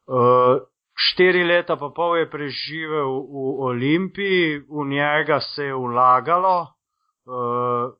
Uh, 0.06 0.62
štiri 0.94 1.44
leta 1.44 1.76
pa 1.76 1.90
pol 1.90 2.16
je 2.16 2.30
preživel 2.30 3.10
v 3.26 3.44
Olimpiji, 3.68 4.62
v 4.68 4.86
njega 4.88 5.40
se 5.40 5.64
je 5.64 5.74
vlagalo, 5.74 6.60
uh, 7.26 7.90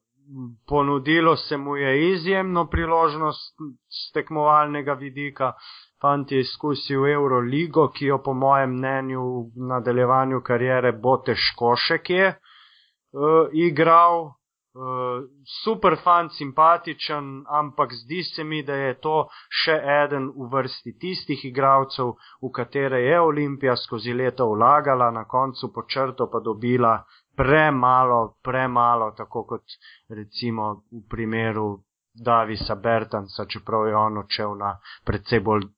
ponudilo 0.66 1.36
se 1.36 1.57
mu 1.57 1.76
je 1.76 2.12
izjemno 2.12 2.66
priložnost 2.70 3.57
z 3.88 4.12
tekmovalnega 4.14 4.92
vidika. 4.92 5.53
Fant 6.01 6.32
je 6.32 6.40
izkusil 6.40 7.07
Euroligo, 7.07 7.88
ki 7.88 8.07
jo 8.07 8.18
po 8.22 8.34
mojem 8.34 8.76
mnenju 8.76 9.22
v 9.22 9.68
nadaljevanju 9.68 10.40
karijere 10.45 10.92
bo 10.92 11.16
težko 11.16 11.74
še 11.76 11.99
kje 11.99 12.26
uh, 12.30 13.49
igral. 13.53 14.34
Uh, 14.75 15.22
super 15.62 15.95
fan, 16.03 16.29
simpatičen, 16.35 17.45
ampak 17.47 17.93
zdi 17.93 18.22
se 18.22 18.45
mi, 18.45 18.62
da 18.66 18.75
je 18.75 18.95
to 18.99 19.29
še 19.62 19.75
eden 20.03 20.25
v 20.35 20.49
vrsti 20.51 20.93
tistih 20.99 21.45
igralcev, 21.47 22.09
v 22.43 22.51
katere 22.51 22.99
je 23.05 23.20
Olimpija 23.22 23.77
skozi 23.79 24.11
leto 24.12 24.49
vlagala, 24.51 25.12
na 25.14 25.22
koncu 25.31 25.70
po 25.70 25.85
črto 25.87 26.27
pa 26.33 26.41
dobila 26.43 26.97
premalo, 27.39 28.18
premalo, 28.43 29.12
tako 29.14 29.45
kot 29.53 29.77
recimo 30.11 30.83
v 30.91 31.05
primeru 31.07 31.68
Davisa 32.11 32.75
Bertansa, 32.75 33.47
čeprav 33.47 33.87
je 33.87 33.95
on 33.95 34.18
odšel 34.25 34.59
na 34.59 34.72
predvsej 35.07 35.45
bolj 35.51 35.68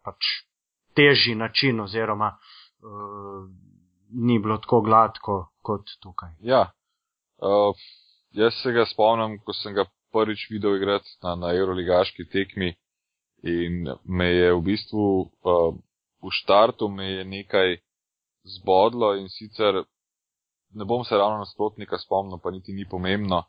pač, 0.00 0.32
težji 0.96 1.36
način 1.36 1.84
oziroma 1.84 2.32
uh, 2.32 3.44
ni 4.16 4.40
bilo 4.40 4.56
tako 4.64 4.80
gladko 4.80 5.38
kot 5.60 5.92
tukaj. 6.00 6.32
Ja. 6.40 6.64
Uh 7.36 7.76
Jaz 8.32 8.54
se 8.62 8.72
ga 8.72 8.86
spomnim, 8.86 9.38
ko 9.44 9.52
sem 9.52 9.74
ga 9.74 9.86
prvič 10.12 10.48
videl 10.50 10.76
igrati 10.76 11.10
na, 11.22 11.34
na 11.34 11.52
Euroligaški 11.54 12.28
tekmi 12.32 12.74
in 13.42 13.86
me 14.04 14.26
je 14.26 14.52
v 14.54 14.62
bistvu 14.64 15.04
uh, 15.20 15.74
v 16.22 16.32
štartu 16.40 16.88
me 16.88 17.06
je 17.10 17.24
nekaj 17.24 17.76
zbodlo 18.56 19.14
in 19.20 19.28
sicer 19.28 19.84
ne 20.74 20.84
bom 20.84 21.04
se 21.04 21.16
ravno 21.16 21.38
nasprotnika 21.38 21.98
spomnil, 21.98 22.38
pa 22.42 22.50
niti 22.50 22.72
ni 22.72 22.88
pomembno. 22.88 23.42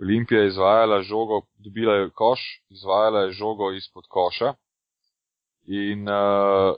Olimpija 0.00 0.40
je 0.40 0.48
izvajala 0.48 1.02
žogo, 1.02 1.40
dobila 1.58 1.94
je 1.94 2.10
koš, 2.10 2.40
izvajala 2.70 3.20
je 3.20 3.32
žogo 3.32 3.72
izpod 3.72 4.04
koša 4.08 4.54
in 5.66 6.08
uh, 6.08 6.76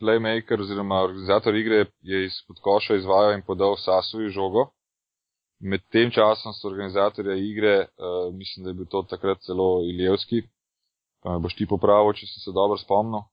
playmaker 0.00 0.60
oziroma 0.60 1.02
organizator 1.02 1.56
igre 1.56 1.86
je 2.00 2.24
izpod 2.24 2.60
koša 2.60 2.94
izvajal 2.94 3.32
in 3.32 3.42
podal 3.46 3.76
Sasuju 3.76 4.30
žogo. 4.30 4.70
Med 5.60 5.82
tem 5.92 6.10
časom 6.10 6.54
so 6.56 6.68
organizatorja 6.68 7.36
igre, 7.36 7.74
uh, 8.00 8.32
mislim, 8.34 8.64
da 8.64 8.70
je 8.70 8.74
bil 8.74 8.86
to 8.88 9.02
takrat 9.10 9.42
celo 9.44 9.82
Ilijevski, 9.84 10.42
pa 11.22 11.34
me 11.34 11.42
boš 11.44 11.54
ti 11.58 11.66
popravil, 11.68 12.14
če 12.16 12.26
si 12.26 12.40
se 12.40 12.54
dobro 12.56 12.78
spomnil, 12.80 13.26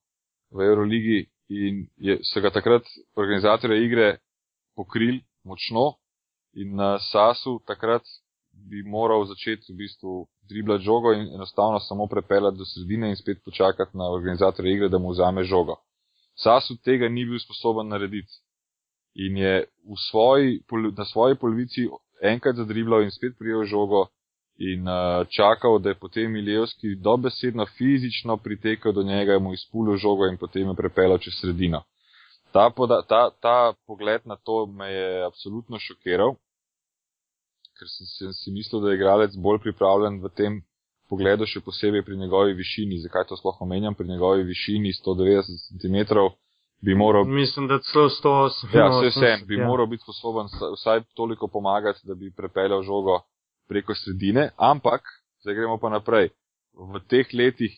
v 0.51 0.67
Euroligi 0.67 1.25
in 1.49 1.85
je, 1.95 2.19
se 2.23 2.41
ga 2.41 2.51
takrat 2.51 2.83
organizatorja 3.15 3.79
igre 3.83 4.07
pokril 4.75 5.21
močno 5.43 5.93
in 6.53 6.75
na 6.75 6.97
Sasu 6.99 7.59
takrat 7.67 8.03
bi 8.51 8.83
moral 8.83 9.25
začeti 9.25 9.71
v 9.73 9.77
bistvu 9.83 10.13
driblati 10.49 10.83
žogo 10.83 11.13
in 11.13 11.27
enostavno 11.35 11.79
samo 11.79 12.07
prepeljati 12.07 12.57
do 12.57 12.65
sredine 12.65 13.09
in 13.09 13.15
spet 13.15 13.43
počakati 13.45 13.97
na 13.97 14.09
organizatorja 14.11 14.73
igre, 14.73 14.89
da 14.89 14.97
mu 14.97 15.11
vzame 15.11 15.43
žogo. 15.43 15.75
Sasu 16.35 16.77
tega 16.77 17.09
ni 17.09 17.25
bil 17.25 17.39
sposoben 17.39 17.87
narediti 17.87 18.33
in 19.15 19.37
je 19.37 19.65
svoji, 20.09 20.61
na 20.97 21.05
svoji 21.05 21.35
polovici 21.35 21.87
enkrat 22.21 22.55
zadriblal 22.55 23.03
in 23.03 23.11
spet 23.11 23.37
prijel 23.39 23.65
žogo 23.65 24.07
in 24.57 24.87
uh, 24.87 25.27
čakal, 25.29 25.79
da 25.79 25.89
je 25.89 25.99
potem 25.99 26.35
Ilijevski 26.35 26.95
dobesedno 26.95 27.65
fizično 27.77 28.37
pritekel 28.37 28.93
do 28.93 29.03
njega, 29.03 29.39
mu 29.39 29.53
izpulil 29.53 29.97
žogo 29.97 30.25
in 30.25 30.37
potem 30.37 30.67
je 30.67 30.75
prepeljal 30.75 31.17
čez 31.17 31.33
sredino. 31.41 31.83
Ta, 32.51 32.69
poda, 32.75 33.01
ta, 33.01 33.29
ta 33.41 33.73
pogled 33.87 34.21
na 34.25 34.35
to 34.35 34.65
me 34.65 34.87
je 34.91 35.25
absolutno 35.25 35.79
šokiral, 35.79 36.33
ker 37.77 37.87
sem, 37.91 38.07
sem 38.07 38.33
si 38.33 38.51
mislil, 38.51 38.81
da 38.81 38.89
je 38.89 38.97
igralec 38.97 39.35
bolj 39.37 39.59
pripravljen 39.61 40.21
v 40.23 40.31
tem 40.33 40.61
pogledu, 41.09 41.45
še 41.45 41.61
posebej 41.61 42.03
pri 42.05 42.17
njegovi 42.17 42.57
višini. 42.57 43.01
Zakaj 43.05 43.27
to 43.29 43.37
sploh 43.37 43.61
omenjam? 43.61 43.95
Pri 43.95 44.07
njegovi 44.07 44.43
višini 44.43 44.93
190 44.97 45.67
cm 45.69 45.97
bi 46.81 46.95
moral. 46.95 47.25
Mislim, 47.25 47.67
da 47.67 47.79
celo 47.79 48.09
180. 48.09 48.77
Ja, 48.77 48.87
vse 48.89 49.11
sem, 49.19 49.47
bi 49.47 49.55
ja. 49.55 49.67
moral 49.67 49.87
biti 49.87 50.03
sposoben 50.03 50.45
vsaj 50.75 51.01
toliko 51.15 51.47
pomagati, 51.47 51.99
da 52.03 52.15
bi 52.15 52.33
prepeljal 52.37 52.81
žogo 52.81 53.19
preko 53.67 53.95
sredine, 53.95 54.49
ampak, 54.57 55.01
zdaj 55.41 55.53
gremo 55.53 55.77
pa 55.77 55.89
naprej. 55.89 56.29
V 56.93 56.99
teh 57.09 57.27
letih 57.33 57.73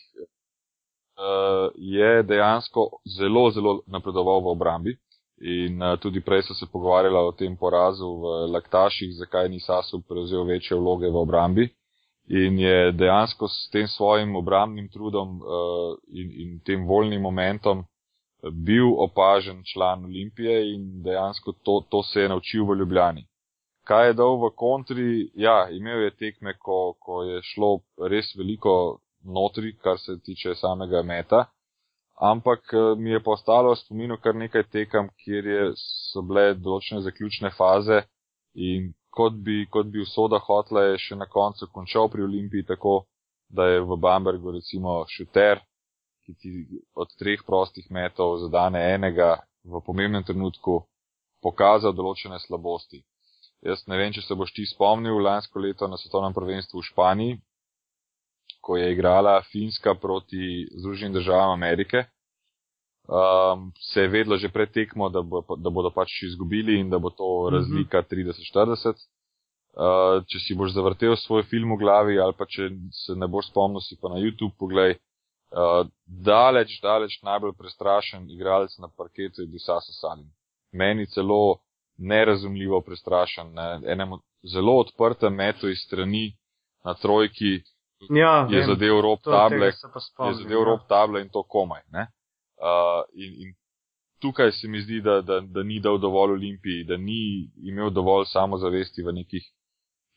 uh, 1.19 1.71
je 1.75 2.23
dejansko 2.23 2.89
zelo, 3.17 3.51
zelo 3.51 3.81
napredoval 3.87 4.41
v 4.41 4.47
obrambi 4.47 4.97
in 5.41 5.81
uh, 5.81 5.99
tudi 5.99 6.21
prej 6.21 6.41
so 6.41 6.53
se 6.53 6.67
pogovarjali 6.71 7.15
o 7.15 7.31
tem 7.31 7.55
porazu 7.57 8.05
v 8.05 8.51
Laktaših, 8.51 9.15
zakaj 9.15 9.49
ni 9.49 9.59
Sasu 9.59 10.01
prevzel 10.01 10.43
večje 10.43 10.77
vloge 10.77 11.07
v 11.07 11.15
obrambi. 11.15 11.69
In 12.29 12.59
je 12.59 12.91
dejansko 12.91 13.47
s 13.47 13.69
tem 13.71 13.87
svojim 13.87 14.35
obrambnim 14.35 14.89
trudom 14.89 15.39
uh, 15.41 15.95
in, 16.13 16.31
in 16.41 16.59
tem 16.65 16.85
voljnim 16.87 17.21
momentom 17.21 17.85
bil 18.43 18.93
opažen 18.97 19.63
član 19.73 20.05
Olimpije 20.05 20.73
in 20.73 21.03
dejansko 21.03 21.53
to, 21.63 21.83
to 21.89 22.03
se 22.03 22.21
je 22.21 22.29
naučil 22.29 22.65
v 22.65 22.77
Ljubljani. 22.79 23.25
Kaj 23.83 24.07
je 24.07 24.13
dal 24.13 24.37
v 24.37 24.51
kontri? 24.55 25.31
Ja, 25.33 25.67
imel 25.71 26.03
je 26.03 26.15
tekme, 26.15 26.53
ko, 26.57 26.93
ko 26.99 27.23
je 27.23 27.41
šlo 27.43 27.79
res 27.97 28.35
veliko 28.37 28.99
notri, 29.25 29.73
kar 29.77 29.97
se 29.99 30.19
tiče 30.23 30.55
samega 30.55 31.01
meta, 31.03 31.45
ampak 32.19 32.73
eh, 32.73 32.95
mi 32.97 33.09
je 33.09 33.23
postalo 33.23 33.75
spominu 33.75 34.17
kar 34.17 34.35
nekaj 34.35 34.63
tekam, 34.71 35.09
kjer 35.23 35.45
je, 35.45 35.63
so 36.11 36.21
bile 36.21 36.53
določene 36.53 37.01
zaključne 37.01 37.51
faze 37.57 38.03
in 38.55 38.93
kot 39.09 39.33
bi, 39.33 39.65
kot 39.71 39.87
bi 39.87 40.03
usoda 40.03 40.39
hotla 40.39 40.83
je 40.91 40.97
še 40.97 41.15
na 41.15 41.25
koncu 41.25 41.67
končal 41.73 42.09
pri 42.09 42.23
Olimpiji 42.23 42.67
tako, 42.67 43.03
da 43.49 43.65
je 43.65 43.81
v 43.81 43.97
Bambergu 43.97 44.51
recimo 44.51 45.01
šuter, 45.09 45.63
ki 46.29 46.35
ti 46.37 46.81
od 46.93 47.09
treh 47.17 47.41
prostih 47.45 47.89
metov 47.89 48.37
zadane 48.37 48.93
enega 48.93 49.41
v 49.65 49.81
pomembnem 49.81 50.21
trenutku, 50.23 50.83
pokazal 51.41 51.95
določene 51.95 52.37
slabosti. 52.45 53.01
Jaz 53.65 53.81
ne 53.89 53.97
vem, 53.97 54.13
če 54.13 54.21
se 54.23 54.37
boš 54.37 54.53
ti 54.53 54.63
spomnil 54.69 55.17
lansko 55.19 55.59
leto 55.59 55.89
na 55.89 55.97
svetovnem 55.97 56.35
prvenstvu 56.35 56.79
v 56.79 56.87
Španiji, 56.91 57.39
ko 58.61 58.77
je 58.77 58.91
igrala 58.93 59.41
Finska 59.49 59.95
proti 59.95 60.67
Združenim 60.77 61.17
državam 61.17 61.57
Amerike. 61.57 62.05
Um, 63.09 63.71
se 63.81 64.05
je 64.05 64.11
vedlo 64.13 64.37
že 64.37 64.51
pred 64.53 64.69
tekmo, 64.69 65.09
da, 65.09 65.23
bo, 65.25 65.41
da 65.41 65.69
bodo 65.73 65.89
pač 65.89 66.21
izgubili 66.29 66.77
in 66.77 66.91
da 66.93 66.99
bo 67.01 67.09
to 67.09 67.49
mhm. 67.49 67.55
razlika 67.57 68.03
30-40. 68.05 69.01
Uh, 69.79 70.21
če 70.29 70.39
si 70.43 70.55
boš 70.57 70.73
zavrtel 70.75 71.15
svoj 71.17 71.43
film 71.49 71.73
v 71.73 71.81
glavi 71.81 72.17
ali 72.19 72.33
pa 72.37 72.45
če 72.45 72.69
se 72.93 73.15
ne 73.17 73.27
boš 73.29 73.49
spomnil, 73.49 73.81
si 73.81 73.97
pa 74.01 74.09
na 74.13 74.21
YouTube 74.21 74.53
pogledaj, 74.59 74.97
Uh, 75.49 75.87
daleč, 76.05 76.75
daleč 76.81 77.21
najbolj 77.25 77.55
prestrašen 77.57 78.29
igralec 78.29 78.77
na 78.77 78.89
parketu 78.97 79.41
je 79.41 79.47
bil 79.47 79.59
Sasa 79.59 79.93
Salin. 80.01 80.29
Meni 80.71 81.07
celo 81.09 81.57
nerazumljivo 81.97 82.81
prestrašen. 82.81 83.53
Na 83.53 83.81
enem 83.85 84.19
zelo 84.53 84.77
odprtem 84.79 85.33
metu 85.35 85.69
iz 85.69 85.81
strani 85.85 86.37
na 86.85 86.93
trojki 86.93 87.61
ja, 88.09 88.47
je 88.51 88.65
zadev 88.65 89.01
rob 89.01 89.19
table, 89.23 89.65
je 89.65 90.33
zadev 90.43 90.63
rob 90.63 90.79
ja. 90.79 90.87
table 90.87 91.21
in 91.21 91.29
to 91.29 91.43
komaj. 91.43 91.81
Uh, 91.91 93.03
in, 93.13 93.33
in 93.43 93.55
tukaj 94.21 94.51
se 94.51 94.67
mi 94.67 94.81
zdi, 94.81 95.01
da, 95.01 95.21
da, 95.21 95.39
da 95.39 95.63
ni 95.63 95.79
dal 95.79 95.97
dovolj 95.97 96.31
Olimpiji, 96.31 96.83
da 96.83 96.97
ni 96.97 97.49
imel 97.63 97.89
dovolj 97.89 98.25
samozavesti 98.25 99.03
v 99.03 99.13
nekih 99.13 99.43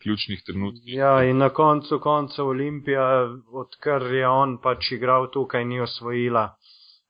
ključnih 0.02 0.42
trenutkih. 0.46 0.94
Ja, 0.94 1.22
in 1.24 1.38
na 1.38 1.48
koncu 1.48 1.98
konca 2.00 2.44
Olimpija, 2.44 3.06
odkar 3.52 4.02
je 4.02 4.28
on 4.28 4.58
pač 4.62 4.92
igral 4.92 5.30
tukaj, 5.30 5.64
ni 5.64 5.80
osvojila 5.80 6.48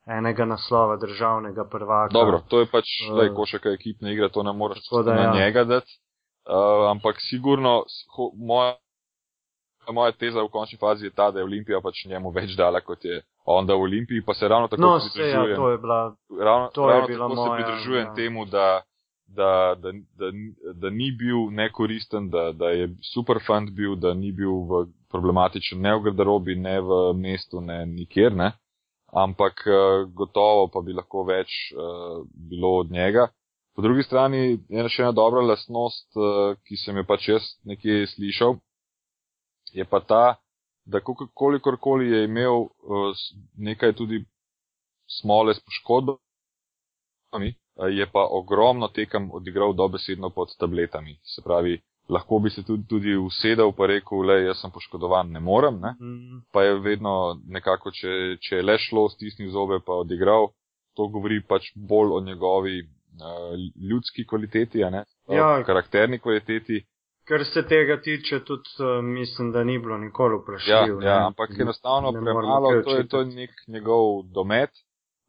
enega 0.07 0.45
naslova 0.45 0.97
državnega 0.97 1.65
prvaka. 1.71 2.13
Dobro, 2.13 2.43
to 2.49 2.61
je 2.61 2.67
pač, 2.67 2.85
da 3.17 3.23
je 3.23 3.35
košaka 3.35 3.71
ekipna 3.71 4.13
igra, 4.13 4.29
to 4.29 4.43
ne 4.43 4.53
moreš 4.53 4.89
da, 5.05 5.15
na 5.15 5.23
ja. 5.23 5.35
njega 5.35 5.65
dati. 5.65 5.99
Uh, 6.43 6.91
ampak 6.91 7.21
sigurno, 7.31 7.85
ho, 8.17 8.31
moja, 8.35 8.75
moja 9.93 10.13
teza 10.13 10.43
v 10.43 10.51
končni 10.51 10.79
fazi 10.79 11.07
je 11.07 11.15
ta, 11.15 11.31
da 11.31 11.39
je 11.39 11.45
Olimpija 11.45 11.81
pač 11.81 12.05
njemu 12.11 12.31
več 12.35 12.57
dala, 12.59 12.81
kot 12.81 13.05
je 13.05 13.23
on 13.45 13.67
da 13.67 13.75
v 13.75 13.87
Olimpiji, 13.87 14.25
pa 14.27 14.35
se 14.35 14.49
ravno 14.49 14.69
tako 14.69 14.83
no, 14.83 15.01
se, 15.01 15.29
ja, 15.29 15.43
to 15.57 15.71
je 15.71 15.79
bila. 15.79 16.17
ravno, 16.41 16.71
to 16.75 16.91
je 16.91 16.95
ravno 16.95 17.07
bila 17.07 17.29
tako 17.29 17.35
moja, 17.35 17.51
se 17.51 17.63
pridružujem 17.63 18.07
ja. 18.07 18.15
temu, 18.15 18.45
da, 18.45 18.83
da, 19.37 19.75
da, 19.83 19.93
da, 20.19 20.31
da 20.75 20.91
ni 20.91 21.11
bil 21.19 21.51
nekoristen, 21.51 22.31
da, 22.31 22.53
da 22.53 22.71
je 22.71 22.89
super 23.15 23.41
fant 23.47 23.71
bil, 23.71 23.97
da 23.97 24.15
ni 24.15 24.33
bil 24.33 24.65
v 24.69 24.87
problematičen 25.13 25.81
ne 25.81 25.95
v 25.97 26.03
garderobi, 26.09 26.57
ne 26.57 26.81
v 26.81 27.01
mestu, 27.17 27.61
ne 27.61 27.85
nikjer, 27.87 28.35
ne. 28.37 28.53
Ampak 29.13 29.65
uh, 29.69 30.09
gotovo 30.17 30.69
pa 30.73 30.81
bi 30.81 30.95
lahko 30.97 31.25
več 31.29 31.53
uh, 31.77 32.23
bilo 32.33 32.79
od 32.81 32.93
njega. 32.93 33.29
Po 33.77 33.83
drugi 33.85 34.03
strani 34.05 34.59
je 34.69 34.89
še 34.89 35.03
ena 35.05 35.13
dobra 35.17 35.45
lastnost, 35.45 36.09
uh, 36.17 36.57
ki 36.65 36.81
sem 36.81 36.97
jo 36.97 37.05
pač 37.09 37.29
jaz 37.29 37.49
nekje 37.69 38.07
slišal, 38.15 38.57
je 39.73 39.85
pa 39.89 40.01
ta, 40.01 40.25
da 40.85 41.01
kolikorkoli 41.05 42.09
je 42.11 42.25
imel 42.25 42.67
uh, 42.67 43.27
nekaj 43.57 43.93
tudi 44.01 44.25
smole 45.21 45.55
s 45.55 45.61
poškodbami, 45.61 47.53
uh, 47.53 47.62
je 47.77 48.07
pa 48.13 48.27
ogromno 48.31 48.89
tekem 48.89 49.31
odigral 49.33 49.73
dobesedno 49.73 50.31
pod 50.31 50.49
tabletami. 50.59 51.17
Se 51.23 51.43
pravi, 51.45 51.81
lahko 52.09 52.39
bi 52.39 52.51
se 52.51 52.63
tudi, 52.63 52.85
tudi 52.89 53.17
usedel 53.17 53.73
pa 53.73 53.87
rekel, 53.87 54.27
le 54.27 54.43
jaz 54.45 54.61
sem 54.61 54.71
poškodovan, 54.71 55.31
ne 55.33 55.41
morem, 55.41 55.81
ne? 55.81 55.95
Mm, 56.01 56.43
pa 56.53 56.63
je 56.63 56.79
vedno 56.79 57.41
nekako, 57.49 57.91
če, 57.91 58.37
če 58.41 58.57
je 58.57 58.63
le 58.63 58.79
šlo, 58.79 59.09
stisnil 59.09 59.51
zobe 59.51 59.81
pa 59.87 59.93
odigral. 59.93 60.51
To 60.97 61.07
govori 61.09 61.41
pač 61.49 61.71
bolj 61.77 62.11
o 62.13 62.21
njegovi 62.21 62.83
uh, 62.83 63.55
ljudski 63.89 64.27
kvaliteti, 64.27 64.85
ne? 64.85 65.05
Ja. 65.29 65.63
karakterni 65.65 66.19
kvaliteti. 66.19 66.83
Kar 67.25 67.45
se 67.45 67.63
tega 67.69 68.01
tiče, 68.03 68.43
tudi 68.45 68.69
uh, 68.81 69.05
mislim, 69.05 69.53
da 69.53 69.65
ni 69.65 69.79
bilo 69.79 69.99
nikoli 69.99 70.35
Ja, 70.35 70.41
vprašljivo. 70.43 71.01
ne. 71.01 71.07
ja, 71.07 71.27
ampak 71.27 71.51
enostavno 71.61 72.13
premalo, 72.13 72.83
to 72.83 72.97
je, 72.97 73.09
to 73.09 73.21
je 73.21 73.27
nek 73.27 73.51
njegov 73.67 74.23
domet. 74.35 74.71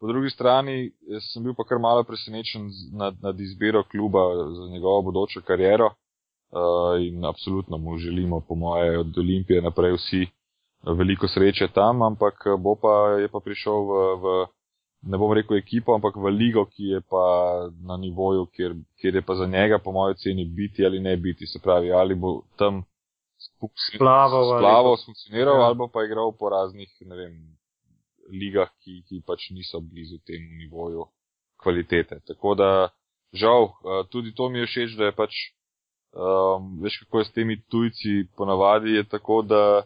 Po 0.03 0.07
drugi 0.07 0.29
strani 0.29 0.91
sem 1.31 1.43
bil 1.43 1.53
pa 1.55 1.63
kar 1.63 1.79
malo 1.79 2.03
presenečen 2.03 2.67
nad, 2.91 3.15
nad 3.21 3.39
izbiro 3.39 3.83
kluba 3.91 4.19
za 4.55 4.67
njegovo 4.67 5.01
bodočo 5.01 5.41
kariero 5.47 5.85
uh, 5.85 6.99
in 7.07 7.25
absolutno 7.25 7.77
mu 7.77 7.97
želimo, 7.97 8.41
po 8.47 8.55
moje, 8.55 8.99
od 8.99 9.17
Olimpije 9.17 9.61
naprej 9.61 9.93
vsi 9.93 10.21
eh, 10.23 10.29
veliko 10.83 11.27
sreče 11.27 11.67
tam, 11.67 12.01
ampak 12.01 12.33
eh, 12.45 12.57
bo 12.59 12.75
pa, 12.75 13.15
je 13.21 13.27
pa 13.27 13.39
prišel 13.39 13.73
v, 13.73 13.91
v, 14.23 14.45
ne 15.01 15.17
bom 15.17 15.31
rekel 15.31 15.57
ekipo, 15.57 15.95
ampak 15.95 16.19
v 16.19 16.35
ligo, 16.35 16.65
ki 16.65 16.83
je 16.83 17.01
pa 17.01 17.23
na 17.87 17.97
nivoju, 17.97 18.45
kjer, 18.45 18.75
kjer 18.99 19.15
je 19.15 19.21
pa 19.21 19.35
za 19.35 19.47
njega, 19.47 19.79
po 19.79 19.91
moje 19.91 20.11
oceni, 20.11 20.45
biti 20.45 20.85
ali 20.85 20.99
ne 20.99 21.17
biti. 21.17 21.47
Se 21.47 21.59
pravi, 21.63 21.91
ali 21.91 22.15
bo 22.15 22.41
tam 22.59 22.83
Splaval 23.95 24.51
ali 24.51 24.59
splaval, 24.59 24.95
pa- 24.95 25.03
funkcioniral, 25.05 25.55
ja. 25.55 25.65
ali 25.65 25.77
pa 25.77 25.87
pa 25.93 26.03
igral 26.03 26.31
po 26.39 26.49
raznih, 26.49 26.91
ne 27.01 27.15
vem, 27.15 27.52
ligah, 28.31 28.69
ki, 28.83 29.03
ki 29.07 29.21
pač 29.27 29.49
niso 29.51 29.81
blizu 29.81 30.17
temu 30.25 30.57
nivoju 30.57 31.05
kvalitete. 31.57 32.19
Tako 32.27 32.55
da, 32.55 32.89
žal, 33.33 33.63
eh, 33.63 34.03
tudi 34.11 34.33
to 34.35 34.49
mi 34.49 34.59
je 34.59 34.65
všeč, 34.65 34.95
da 34.97 35.05
je 35.05 35.11
pač, 35.11 35.33
um, 36.13 36.79
veš 36.83 36.99
kako 37.03 37.19
je 37.19 37.25
s 37.25 37.31
temi 37.31 37.61
tujci, 37.69 38.27
ponavadi 38.37 38.91
je 38.95 39.03
tako, 39.03 39.41
da 39.41 39.83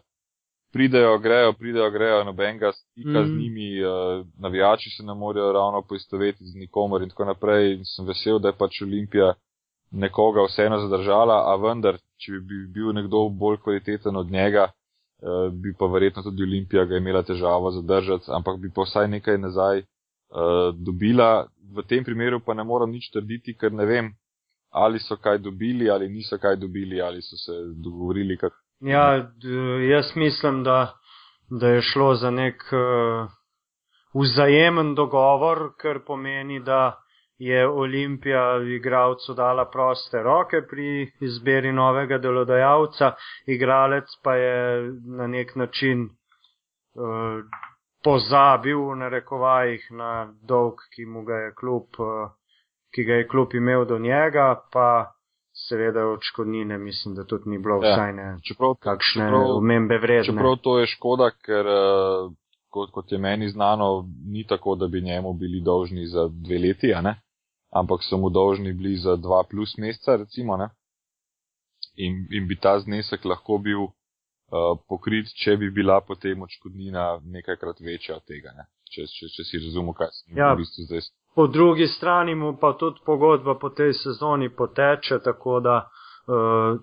pridejo, 0.74 1.18
grejo, 1.20 1.54
pridejo, 1.54 1.92
grejo, 1.92 2.24
nobenega 2.24 2.72
stika 2.72 3.26
z 3.26 3.30
Mhm. 3.30 3.38
njimi, 3.40 3.70
uh, 3.84 4.26
navijači 4.40 4.90
se 4.90 5.04
ne 5.04 5.14
morejo 5.14 5.52
ravno 5.52 5.82
poistovetiti 5.82 6.46
z 6.46 6.56
nikomer 6.56 7.02
in 7.02 7.10
tako 7.10 7.26
naprej. 7.26 7.74
In 7.74 7.86
sem 7.86 8.06
vesel, 8.06 8.40
da 8.40 8.48
je 8.48 8.58
pač 8.58 8.82
Olimpija 8.82 9.34
nekoga 9.92 10.44
vseeno 10.44 10.80
zadržala, 10.80 11.38
a 11.52 11.56
vendar, 11.56 11.98
če 12.18 12.32
bi 12.32 12.68
bil 12.68 12.92
nekdo 12.94 13.30
bolj 13.30 13.58
kvaliteten 13.58 14.16
od 14.16 14.32
njega, 14.32 14.72
eh, 15.22 15.50
bi 15.52 15.74
pa 15.80 15.86
verjetno 15.86 16.24
tudi 16.24 16.44
Olimpija 16.44 16.86
ga 16.86 16.98
imela 16.98 17.24
težavo 17.24 17.72
zadržati, 17.72 18.32
ampak 18.32 18.60
bi 18.62 18.72
pa 18.76 18.82
vsaj 18.82 19.08
nekaj 19.08 19.38
nazaj 19.38 19.80
eh, 19.80 19.86
dobila. 20.76 21.48
V 21.76 21.84
tem 21.84 22.04
primeru 22.04 22.40
pa 22.40 22.54
ne 22.54 22.64
moram 22.64 22.92
nič 22.92 23.10
trditi, 23.12 23.58
ker 23.58 23.74
ne 23.74 23.86
vem, 23.86 24.14
ali 24.72 25.00
so 25.00 25.18
kaj 25.18 25.38
dobili, 25.38 25.90
ali 25.90 26.10
niso 26.10 26.38
kaj 26.38 26.56
dobili, 26.56 27.02
ali 27.02 27.22
so 27.22 27.38
se 27.38 27.52
dogovorili, 27.84 28.38
kak. 28.38 28.54
Ja, 28.80 29.30
jaz 29.90 30.16
mislim, 30.16 30.64
da, 30.64 30.94
da 31.50 31.68
je 31.68 31.82
šlo 31.82 32.16
za 32.16 32.32
nek 32.32 32.62
uh, 32.72 33.30
vzajemen 34.14 34.96
dogovor, 34.96 35.74
kar 35.78 36.00
pomeni, 36.06 36.60
da 36.60 37.02
je 37.38 37.68
Olimpija 37.68 38.58
igralcu 38.76 39.34
dala 39.34 39.66
proste 39.66 40.24
roke 40.24 40.62
pri 40.70 41.12
izbiri 41.20 41.72
novega 41.74 42.18
delodajalca, 42.18 43.12
igralec 43.46 44.06
pa 44.24 44.36
je 44.36 44.92
na 45.06 45.28
nek 45.28 45.56
način 45.56 46.04
uh, 46.04 47.44
pozabil 48.04 48.80
v 48.90 48.96
narekovajih 48.96 49.92
na 49.92 50.34
dolg, 50.42 50.82
ki 50.96 51.06
mu 51.06 51.24
ga 51.24 51.36
je 51.36 51.54
klub, 51.54 51.88
uh, 52.00 52.32
ki 52.96 53.04
ga 53.04 53.14
je 53.14 53.28
klub 53.28 53.54
imel 53.54 53.86
do 53.86 54.00
njega, 54.00 54.56
pa 54.74 55.14
seveda 55.68 56.06
odškodnine 56.06 56.78
mislim, 56.78 57.16
da 57.16 57.24
tudi 57.24 57.50
ni 57.50 57.58
bilo 57.58 57.84
Ja. 57.84 57.92
vsaj 57.92 58.14
ne 58.14 58.38
Čeprav, 58.48 58.76
kakšne 58.80 59.26
čeprav, 59.26 59.58
omembe 59.58 59.98
vredne. 59.98 60.24
čeprav 60.24 60.56
to 60.62 60.80
je 60.80 60.88
škoda, 60.88 61.32
ker 61.46 61.66
eh, 61.66 62.30
kot, 62.70 62.92
kot 62.92 63.12
je 63.12 63.18
meni 63.18 63.50
znano, 63.50 64.06
ni 64.26 64.46
tako, 64.48 64.76
da 64.76 64.88
bi 64.88 65.02
njemu 65.02 65.34
bili 65.34 65.62
dolžni 65.62 66.06
za 66.06 66.30
dve 66.32 66.60
leti, 66.60 66.94
a 66.94 67.02
ne? 67.02 67.16
Ampak 67.72 68.04
so 68.04 68.18
mu 68.18 68.30
dolžni 68.30 68.74
bili 68.74 68.96
za 68.98 69.16
dva 69.16 69.44
plus 69.44 69.78
meseca, 69.78 70.16
recimo, 70.16 70.58
ne? 70.58 70.70
In, 71.96 72.28
in 72.32 72.48
bi 72.48 72.56
ta 72.56 72.80
znesek 72.80 73.26
lahko 73.26 73.58
bil 73.58 73.88
uh, 73.88 74.78
pokrit, 74.90 75.30
če 75.44 75.58
bi 75.58 75.70
bila 75.74 76.02
potem 76.02 76.42
odškodnina 76.42 77.20
nekajkrat 77.26 77.82
večja 77.82 78.16
od 78.16 78.26
tega, 78.26 78.54
ne? 78.58 78.68
Če, 78.88 79.08
če, 79.12 79.30
če 79.36 79.44
si 79.44 79.64
razumel, 79.66 79.94
kaj 79.98 80.12
sem 80.14 80.38
Ja. 80.38 80.54
v 80.54 80.62
bistvu 80.62 80.86
zdaj. 80.88 81.08
Po 81.36 81.48
drugi 81.48 81.88
strani 81.88 82.36
mu 82.36 82.56
pa 82.58 82.74
tudi 82.74 83.02
pogodba 83.06 83.58
po 83.60 83.70
tej 83.70 83.94
sezoni 83.94 84.50
poteče, 84.50 85.20
tako 85.24 85.60
da 85.60 85.76
uh, 85.86 86.80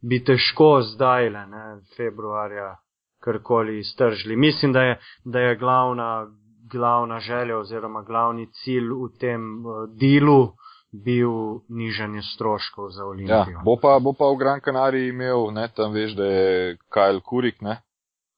bi 0.00 0.20
težko 0.24 0.80
zdaj, 0.94 1.30
ne, 1.30 1.64
februarja, 1.96 2.76
karkoli 3.20 3.78
iztržili. 3.78 4.36
Mislim, 4.36 4.72
da 4.72 4.82
je, 4.82 5.00
da 5.24 5.40
je 5.40 5.56
glavna, 5.56 6.26
glavna 6.70 7.20
želja 7.20 7.58
oziroma 7.58 8.02
glavni 8.02 8.46
cilj 8.54 8.88
v 8.92 9.18
tem 9.18 9.42
uh, 9.60 9.72
dilu 9.90 10.52
bil 10.94 11.30
nižanje 11.70 12.22
stroškov 12.24 12.90
za 12.90 13.02
Ja, 13.02 13.06
Olimpijo. 13.06 13.60
bo 13.64 13.76
pa, 13.76 13.98
bo 13.98 14.12
pa 14.12 14.24
v 14.24 14.36
Gran 14.36 14.60
Canariji 14.60 15.08
imel, 15.08 15.50
ne, 15.50 15.68
tam 15.68 15.92
veš, 15.92 16.12
da 16.12 16.24
je 16.26 16.46
Kajl 16.88 17.20
Kurik, 17.20 17.60
ne, 17.60 17.82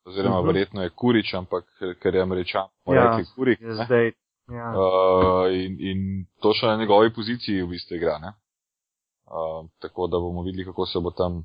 oziroma 0.05 0.31
uh 0.31 0.39
Mhm. 0.39 0.43
-huh. 0.43 0.47
verjetno 0.47 0.83
je 0.83 0.91
Kurič, 0.91 1.35
ampak 1.35 1.65
ker 1.99 2.15
je 2.15 2.23
američan, 2.23 2.67
mu 2.87 2.95
Ja, 2.95 3.03
rekli 3.09 3.25
Kurik. 3.37 3.61
ne. 3.61 3.75
zdaj. 3.75 4.13
Ja. 4.51 4.69
Uh, 4.71 5.47
in, 5.55 5.77
in 5.81 5.99
to 6.43 6.53
še 6.53 6.67
na 6.67 6.77
njegovi 6.77 7.15
poziciji 7.15 7.63
v 7.63 7.69
bistvu 7.69 7.95
igra. 7.97 8.19
Ne? 8.19 8.33
Uh, 9.27 9.69
tako 9.79 10.07
da 10.07 10.19
bomo 10.19 10.43
videli, 10.43 10.65
kako 10.65 10.87
se 10.87 10.99
bo 10.99 11.11
tam 11.13 11.37
uh, 11.37 11.45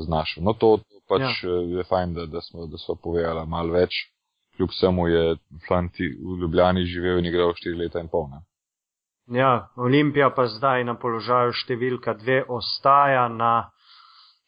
znašel. 0.00 0.42
No, 0.42 0.52
to, 0.52 0.76
to 0.78 0.96
pač 1.08 1.20
ja. 1.44 1.50
je 1.50 1.84
fajn, 1.84 2.14
da, 2.14 2.26
da 2.26 2.40
smo, 2.40 2.66
da 2.66 2.78
smo 2.78 2.94
povedali 2.96 3.46
malo 3.46 3.72
več. 3.72 3.92
Kljub 4.58 4.70
vsemu 4.74 5.08
je 5.08 5.24
fanti 5.68 6.08
v 6.18 6.38
Ljubljani 6.42 6.82
živel 6.84 7.22
in 7.22 7.30
igral 7.30 7.52
štiri 7.54 7.78
leta 7.78 8.02
in 8.02 8.08
pol. 8.10 8.26
Ne? 8.32 8.42
Ja, 9.38 9.68
Olimpija 9.76 10.30
pa 10.34 10.48
zdaj 10.50 10.84
na 10.88 10.96
položaju 10.98 11.52
številka 11.52 12.14
dve 12.18 12.42
ostaja 12.48 13.28
na 13.28 13.70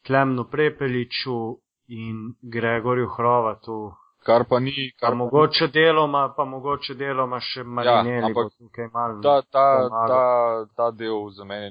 Klemnu 0.07 0.49
Prepeliču 0.51 1.61
in 1.89 2.35
Gregorju 2.43 3.11
Hrovatu. 3.17 3.93
Kar 4.25 4.45
pa 4.49 4.59
ni, 4.61 4.73
Pa 5.01 5.07
kar 5.07 5.15
mogoče 5.17 5.69
deloma, 5.73 6.33
pa 6.37 6.45
mogoče 6.45 6.95
deloma 6.95 7.39
še 7.41 7.63
Marineli, 7.65 8.25
ampak 8.25 8.51
bo 8.51 8.67
tukaj 8.67 8.89
malo. 8.93 9.23
ta, 9.23 9.41
ta, 9.43 9.67
ta, 9.89 10.25
ta 10.77 10.91
del 10.91 11.31
za 11.33 11.45
mene 11.45 11.71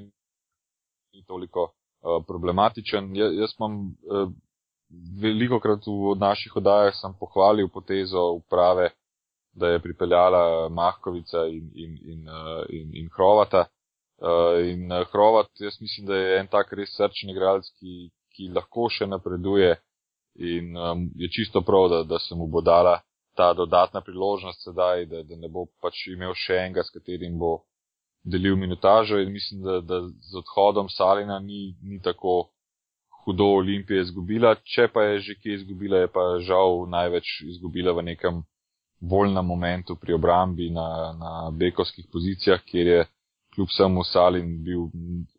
ni 1.13 1.23
toliko 1.27 1.67
uh, 1.69 2.23
problematičen. 2.27 3.11
Ja, 3.15 3.29
jaz 3.41 3.53
imam 3.59 3.75
uh, 4.07 4.31
veliko 5.21 5.59
krat 5.59 5.85
v 5.87 6.15
naših 6.19 6.55
oddajah 6.57 6.95
sem 6.95 7.13
pohvalil 7.19 7.69
potezo 7.69 8.31
uprave, 8.39 8.89
da 9.53 9.73
je 9.73 9.81
pripeljala 9.81 10.69
Mahkovica 10.69 11.45
in, 11.47 11.69
in, 11.75 11.97
in, 12.11 12.29
uh, 12.29 12.63
in, 12.69 12.89
in 12.93 13.09
Hrovata. 13.15 13.65
Uh, 14.19 14.59
in 14.67 14.91
uh, 14.91 15.05
Hrovat, 15.11 15.47
jaz 15.59 15.81
mislim, 15.81 16.07
da 16.07 16.15
je 16.15 16.39
en 16.39 16.47
tak 16.47 16.73
res 16.73 16.91
srčni 16.95 17.31
igralec, 17.31 17.69
ki, 17.79 18.09
ki 18.35 18.49
lahko 18.55 18.89
še 18.91 19.07
napreduje 19.07 19.77
in 20.39 20.75
je 21.15 21.27
čisto 21.31 21.61
prav, 21.61 21.87
da, 21.91 22.03
da 22.03 22.19
se 22.19 22.35
mu 22.35 22.47
bo 22.47 22.61
dala 22.61 22.99
ta 23.35 23.53
dodatna 23.53 24.01
priložnost 24.01 24.63
sedaj, 24.63 25.05
da, 25.05 25.23
da 25.23 25.35
ne 25.35 25.47
bo 25.47 25.65
pač 25.81 26.07
imel 26.11 26.35
še 26.35 26.57
enega, 26.59 26.83
s 26.83 26.91
katerim 26.91 27.37
bo 27.39 27.61
delil 28.23 28.55
minutažo 28.59 29.19
in 29.23 29.31
mislim, 29.31 29.61
da, 29.63 29.79
da 29.81 30.01
z 30.03 30.35
odhodom 30.41 30.89
Salina 30.89 31.39
ni, 31.39 31.75
ni 31.81 32.01
tako 32.03 32.49
hudo 33.30 33.45
Olimpije 33.45 34.01
izgubila, 34.01 34.55
če 34.65 34.88
pa 34.93 35.03
je 35.03 35.19
že 35.19 35.36
kje 35.41 35.59
izgubila, 35.61 36.01
je 36.01 36.07
pa 36.07 36.23
žal 36.41 36.88
največ 36.89 37.41
izgubila 37.45 37.93
v 37.93 38.05
nekem 38.09 38.41
bolj 38.99 39.34
na 39.34 39.41
momentu 39.41 39.95
pri 39.95 40.17
obrambi 40.17 40.69
na, 40.69 41.13
na 41.19 41.32
bekovskih 41.53 42.09
pozicijah, 42.11 42.59
kjer 42.65 42.88
je 42.88 43.05
kljub 43.55 43.69
vsemu 43.69 44.03
Salin 44.03 44.49
bil 44.63 44.89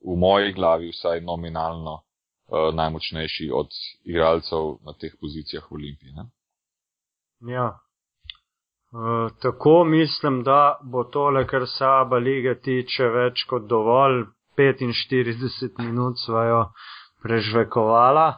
v 0.06 0.16
moji 0.16 0.52
glavi 0.52 0.90
vsaj 0.94 1.20
nominalno 1.20 1.98
uh, 1.98 2.70
najmočnejši 2.74 3.50
od 3.54 3.68
igralcev 4.04 4.78
na 4.86 4.94
teh 5.00 5.12
pozicijah 5.20 5.66
v 5.70 5.74
Olimpiji. 5.74 6.12
Ne? 6.12 6.24
Ja. 7.54 7.68
Uh, 8.90 9.30
tako 9.42 9.84
mislim, 9.84 10.42
da 10.42 10.78
bo 10.82 11.04
tole, 11.04 11.46
kar 11.46 11.66
se 11.66 11.84
Aba 11.84 12.18
lige 12.18 12.54
tiče, 12.60 13.08
več 13.08 13.44
kot 13.50 13.66
dovolj. 13.66 14.26
45 14.60 15.78
minut 15.78 16.18
svojo 16.18 16.64
prežvekovala. 17.22 18.28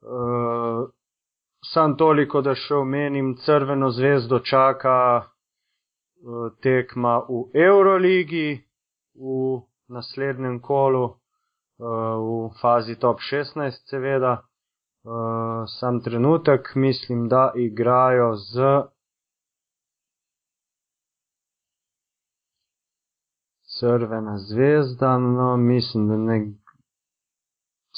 Uh, 0.00 0.88
sam 1.72 1.96
toliko, 1.96 2.40
da 2.42 2.54
še 2.54 2.74
omenim, 2.74 3.34
Crveno 3.44 3.90
zvezdo 3.90 4.40
čaka 4.40 4.96
uh, 5.20 6.52
tekma 6.62 7.18
v 7.28 7.48
Euroligi 7.54 8.60
v 9.14 9.60
naslednjem 9.88 10.60
kolu, 10.60 11.04
uh, 11.04 12.14
v 12.20 12.52
fazi 12.60 12.96
top 12.96 13.20
16, 13.20 13.82
seveda. 13.90 14.40
Uh, 15.04 15.64
sam 15.80 16.00
trenutek 16.04 16.74
mislim, 16.74 17.28
da 17.28 17.52
igrajo 17.56 18.34
z. 18.36 18.72
Crvena 23.80 24.38
zvezda, 24.38 25.18
no, 25.18 25.56
mislim, 25.56 26.08
da 26.08 26.16
ne. 26.16 26.59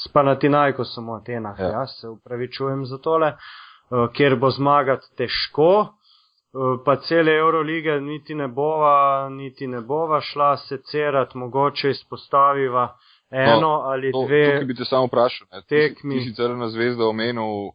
Spanatinajko 0.07 0.85
sem 0.85 1.05
v 1.07 1.15
Atenah, 1.15 1.59
ja. 1.59 1.69
jaz 1.79 1.97
se 1.99 2.09
upravičujem 2.09 2.85
za 2.85 2.97
tole, 2.97 3.33
uh, 3.33 4.07
kjer 4.13 4.35
bo 4.35 4.49
zmagati 4.51 5.07
težko, 5.17 5.69
uh, 5.79 6.75
pa 6.85 6.95
cele 7.07 7.35
Eurolige 7.37 7.99
niti 8.01 8.35
ne 8.35 8.47
bova, 8.47 9.29
niti 9.29 9.67
ne 9.67 9.81
bova 9.81 10.21
šla 10.21 10.57
se 10.57 10.81
cerat, 10.91 11.35
mogoče 11.35 11.89
izpostaviva 11.89 12.87
eno 13.33 13.59
no, 13.59 13.73
ali 13.85 14.11
to, 14.11 14.25
dve. 14.25 14.43
Tukaj 14.45 14.65
bi 14.65 14.75
te 14.75 14.85
samo 14.85 15.07
vprašal, 15.07 15.47
ne? 15.51 15.61
tekmi. 15.69 16.19
Ti, 16.19 16.23
ti 16.23 16.29
si 16.29 16.35
Crvena 16.35 16.69
zvezda 16.69 17.07
omenil 17.07 17.71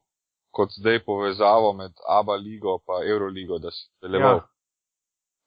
kot 0.55 0.71
zdaj 0.79 1.05
povezavo 1.05 1.73
med 1.73 1.93
ABA 2.19 2.37
ligo 2.37 2.79
pa 2.87 3.03
Euroligo, 3.05 3.59
da 3.59 3.71
si 3.71 3.89
televal. 4.01 4.43
Ja. 4.43 4.47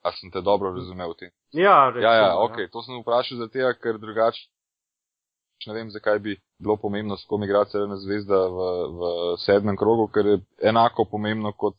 A 0.04 0.12
sem 0.12 0.32
te 0.32 0.42
dobro 0.42 0.72
razumel 0.74 1.14
v 1.14 1.18
tem? 1.20 1.32
Ja, 1.54 1.90
recimo, 1.90 2.10
ja, 2.10 2.14
ja, 2.16 2.38
ok, 2.42 2.58
ja. 2.58 2.70
to 2.74 2.82
sem 2.82 3.02
vprašal 3.04 3.38
zato, 3.38 3.74
ker 3.84 4.00
drugače 4.02 4.48
ne 5.68 5.74
vem, 5.74 5.92
zakaj 5.94 6.20
bi 6.20 6.38
bilo 6.62 6.78
pomembno, 6.78 7.18
s 7.18 7.26
kom 7.30 7.44
igra 7.44 7.66
Crvena 7.66 7.98
zvezda 7.98 8.40
v, 8.48 8.68
v 8.98 9.12
sedmem 9.46 9.78
krogu, 9.78 10.08
ker 10.14 10.26
je 10.26 10.38
enako 10.70 11.06
pomembno 11.12 11.54
kot 11.58 11.78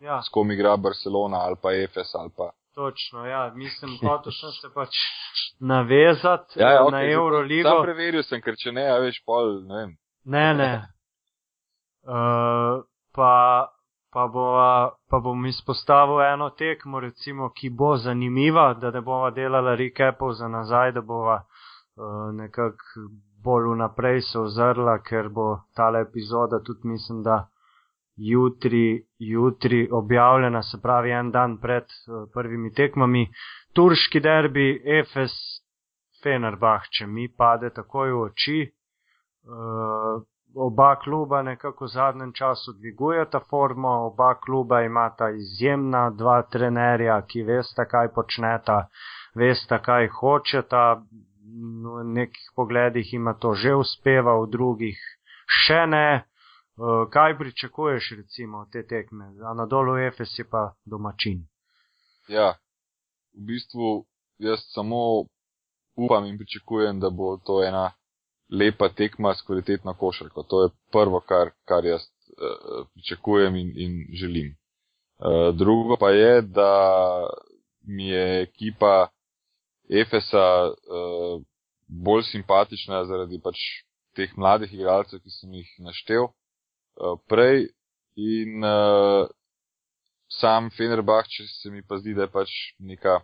ja. 0.00 0.20
s 0.22 0.32
kom 0.32 0.50
igra 0.50 0.76
Barcelona 0.76 1.44
ali 1.46 1.60
pa 1.62 1.74
EFS 1.74 2.14
ali 2.14 2.32
pa. 2.36 2.50
Točno, 2.74 3.24
ja, 3.26 3.52
mislim, 3.54 3.96
hotel 4.02 4.32
sem 4.32 4.50
se 4.52 4.68
pač 4.74 4.96
navezati 5.60 6.60
ja, 6.60 6.72
ja, 6.72 6.82
okay, 6.82 6.92
na 6.92 7.04
Euroligo. 7.10 7.68
Sam 7.68 7.82
preveril 7.82 8.22
sem, 8.22 8.42
ker 8.44 8.58
če 8.60 8.72
ne, 8.76 8.84
ja, 8.84 8.98
veš, 9.00 9.22
pol, 9.24 9.62
ne 9.64 9.80
vem. 9.80 9.94
Ne, 10.24 10.44
ne. 10.54 10.72
Uh, 12.04 12.84
pa 13.16 13.32
pa, 14.16 14.26
bo, 14.32 14.44
pa 15.10 15.18
bom 15.20 15.46
izpostavil 15.46 16.22
eno 16.24 16.50
tekmo, 16.50 17.00
recimo, 17.00 17.50
ki 17.52 17.68
bo 17.70 17.96
zanimiva, 17.96 18.74
da 18.80 18.90
ne 18.90 19.00
bomo 19.04 19.30
delali 19.30 19.76
recapov 19.76 20.32
za 20.32 20.48
nazaj, 20.48 20.92
da 20.92 21.00
bomo 21.00 21.34
uh, 21.36 22.32
nekako 22.32 23.04
bolj 23.46 23.70
vnaprej 23.74 24.22
se 24.28 24.38
ozrla, 24.40 24.98
ker 25.08 25.28
bo 25.28 25.46
tale 25.78 26.02
epizoda 26.06 26.60
tudi 26.66 26.88
mislim, 26.92 27.22
da 27.22 27.44
jutri, 28.16 29.06
jutri 29.18 29.88
objavljena, 29.92 30.62
se 30.62 30.80
pravi 30.82 31.10
en 31.10 31.30
dan 31.30 31.58
pred 31.60 31.84
uh, 31.84 32.28
prvimi 32.34 32.72
tekmami. 32.74 33.26
Turški 33.74 34.20
derbi, 34.20 34.68
Efes, 35.00 35.34
Fenerbah, 36.22 36.88
če 36.90 37.06
mi 37.06 37.28
pade 37.28 37.70
takoj 37.76 38.12
v 38.12 38.22
oči. 38.28 38.60
Uh, 39.46 40.24
oba 40.56 40.96
kluba 40.96 41.42
nekako 41.42 41.84
v 41.84 41.88
zadnjem 41.92 42.32
času 42.32 42.72
dvigujeta 42.78 43.40
formo, 43.50 43.92
oba 44.08 44.34
kluba 44.40 44.80
imata 44.82 45.28
izjemna 45.30 46.10
dva 46.10 46.40
trenerja, 46.42 47.20
ki 47.28 47.42
veste, 47.42 47.84
kaj 47.84 48.08
počneta, 48.14 48.86
veste, 49.34 49.78
kaj 49.78 50.08
hočeta. 50.20 50.84
V 51.56 52.04
nekih 52.04 52.48
pogledih 52.56 53.14
ima 53.14 53.32
to 53.34 53.54
že 53.54 53.74
uspeva, 53.74 54.36
v 54.42 54.50
drugih 54.52 54.98
še 55.64 55.86
ne. 55.86 56.08
Eh, 56.76 57.06
kaj 57.10 57.38
pričakuješ, 57.38 58.10
recimo, 58.16 58.66
te 58.72 58.82
tekme? 58.86 59.32
Anadolu 59.50 59.96
Efes 59.96 60.38
je 60.38 60.44
pa 60.44 60.74
domačin. 60.84 61.46
Ja, 62.28 62.58
v 63.32 63.46
bistvu 63.48 64.04
jaz 64.38 64.60
samo 64.74 65.24
upam 65.96 66.26
in 66.26 66.36
pričakujem, 66.38 67.00
da 67.00 67.10
bo 67.10 67.36
to 67.36 67.62
ena 67.64 67.92
lepa 68.50 68.88
tekma 68.88 69.34
s 69.34 69.42
kvalitetno 69.46 69.94
košarko. 69.94 70.42
To 70.42 70.62
je 70.62 70.70
prvo, 70.92 71.20
kar, 71.20 71.50
kar 71.64 71.84
jaz 71.84 72.02
uh, 72.02 72.86
pričakujem 72.94 73.56
in, 73.56 73.72
in 73.76 73.92
želim. 74.12 74.52
Uh, 75.18 75.56
drugo 75.56 75.96
pa 75.96 76.10
je, 76.10 76.42
da 76.42 76.72
mi 77.86 78.08
je 78.08 78.42
ekipa 78.42 79.08
Efesa 79.88 80.70
uh, 80.70 81.42
bolj 81.86 82.26
simpatična 82.32 83.04
zaradi 83.04 83.40
pač 83.42 83.60
teh 84.16 84.32
mladih 84.36 84.72
igralcev, 84.72 85.20
ki 85.22 85.30
sem 85.30 85.52
jih 85.60 85.70
naštel 85.86 86.28
uh, 86.28 87.16
prej. 87.28 87.68
In 88.16 88.64
uh, 88.64 89.28
sam 90.32 90.70
Fenerbah, 90.72 91.26
če 91.28 91.44
se 91.50 91.70
mi 91.70 91.82
pa 91.84 91.98
zdi, 92.00 92.14
da 92.16 92.24
je 92.24 92.32
pač 92.32 92.52
neka 92.80 93.20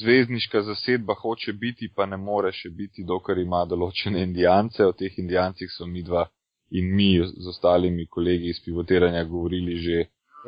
zvezdniška 0.00 0.62
zasedba 0.66 1.14
hoče 1.14 1.52
biti, 1.52 1.88
pa 1.94 2.06
ne 2.06 2.16
more 2.16 2.50
še 2.52 2.70
biti, 2.74 3.06
dokler 3.06 3.38
ima 3.38 3.62
določene 3.68 4.22
indijance. 4.26 4.84
O 4.84 4.92
teh 4.92 5.18
indijancih 5.22 5.70
so 5.70 5.86
mi 5.86 6.02
dva 6.02 6.26
in 6.72 6.90
mi 6.96 7.14
z 7.20 7.48
ostalimi 7.48 8.06
kolegi 8.08 8.50
iz 8.50 8.60
pivotiranja 8.64 9.24
govorili 9.24 9.76
že 9.76 9.98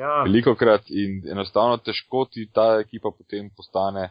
ja. 0.01 0.23
veliko 0.25 0.55
krat 0.55 0.91
in 0.91 1.21
enostavno 1.31 1.77
težko 1.77 2.25
ti 2.33 2.49
ta 2.53 2.81
ekipa 2.81 3.13
potem 3.19 3.51
postane 3.57 4.09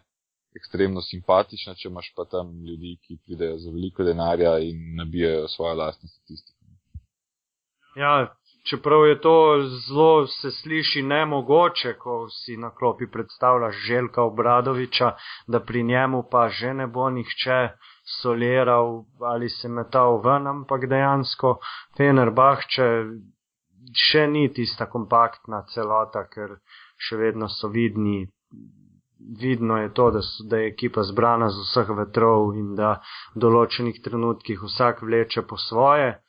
ekstremno 0.56 1.02
simpatična, 1.02 1.74
če 1.74 1.90
imaš 1.90 2.14
pa 2.18 2.26
tam 2.26 2.54
ljudi, 2.68 2.98
ki 3.04 3.20
pridejo 3.26 3.58
za 3.58 3.72
veliko 3.72 4.04
denarja 4.04 4.58
in 4.60 4.96
nabijajo 5.00 5.48
svojo 5.48 5.76
lastno 5.82 6.10
statistiko. 6.10 6.60
Ja, 7.96 8.36
čeprav 8.70 9.06
je 9.08 9.22
to 9.22 9.36
zelo 9.88 10.28
se 10.28 10.52
sliši 10.52 11.02
nemogoče, 11.02 11.94
ko 12.00 12.30
si 12.30 12.58
na 12.58 12.72
klopi 12.76 13.08
predstavljaš 13.12 13.76
Željka 13.88 14.24
Obradoviča, 14.24 15.12
da 15.48 15.60
pri 15.60 15.84
njemu 15.84 16.24
pa 16.32 16.50
že 16.50 16.74
ne 16.74 16.88
bo 16.88 17.10
nihče 17.10 17.70
soliral 18.22 19.04
ali 19.22 19.50
se 19.50 19.70
metal 19.70 20.22
ven, 20.26 20.48
ampak 20.48 20.90
dejansko 20.90 21.58
Fenerbahče 21.98 22.90
še 23.92 24.28
ni 24.28 24.48
tista 24.54 24.88
kompaktna 24.90 25.64
celota, 25.74 26.26
ker 26.28 26.58
še 26.98 27.20
vedno 27.20 27.50
so 27.50 27.68
vidni. 27.68 28.28
Vidno 29.40 29.78
je 29.78 29.94
to, 29.94 30.12
da, 30.12 30.22
so, 30.22 30.44
da 30.44 30.58
je 30.58 30.68
ekipa 30.68 31.04
zbrana 31.04 31.50
z 31.50 31.64
vseh 31.64 31.90
vetrov 31.98 32.56
in 32.60 32.76
da 32.76 33.00
v 33.36 33.44
določenih 33.46 34.02
trenutkih 34.04 34.64
vsak 34.68 35.02
vleče 35.02 35.46
po 35.48 35.58
svoje. 35.58 36.20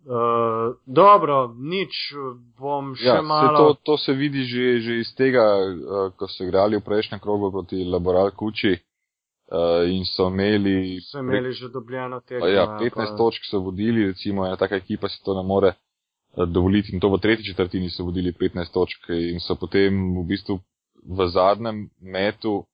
Uh, 0.00 0.80
dobro, 0.86 1.52
nič 1.60 2.14
bom 2.56 2.94
še 2.96 3.04
ja, 3.04 3.20
malo. 3.20 3.52
Se 3.52 3.60
to, 3.60 3.66
to 3.84 3.96
se 4.00 4.12
vidi 4.16 4.46
že, 4.48 4.80
že 4.80 4.92
iz 5.04 5.10
tega, 5.12 5.44
uh, 5.60 6.08
ko 6.16 6.24
so 6.24 6.46
igrali 6.48 6.80
v 6.80 6.86
prejšnjem 6.86 7.20
krogu 7.20 7.52
proti 7.52 7.84
Laboral 7.84 8.32
Kuči 8.32 8.72
uh, 8.72 9.84
in 9.84 10.08
so 10.08 10.32
imeli. 10.32 11.04
So 11.04 11.20
imeli 11.20 11.52
že 11.52 11.68
dobljeno 11.68 12.24
tekmo. 12.24 12.48
Ja, 12.48 12.80
15 12.80 12.96
pa... 12.96 13.16
točk 13.20 13.44
so 13.44 13.60
vodili, 13.60 14.08
recimo 14.08 14.48
ena 14.48 14.56
taka 14.56 14.80
ekipa 14.80 15.12
si 15.12 15.20
to 15.20 15.36
ne 15.36 15.44
more 15.44 15.74
uh, 15.76 16.48
dovoliti 16.48 16.96
in 16.96 17.00
to 17.00 17.12
v 17.12 17.20
tretji 17.20 17.52
četrtini 17.52 17.92
so 17.92 18.08
vodili 18.08 18.32
15 18.32 18.72
točk 18.72 19.12
in 19.12 19.36
so 19.36 19.52
potem 19.52 20.16
v 20.16 20.24
bistvu 20.24 20.60
v 21.04 21.28
zadnjem 21.28 21.88
metu. 22.00 22.64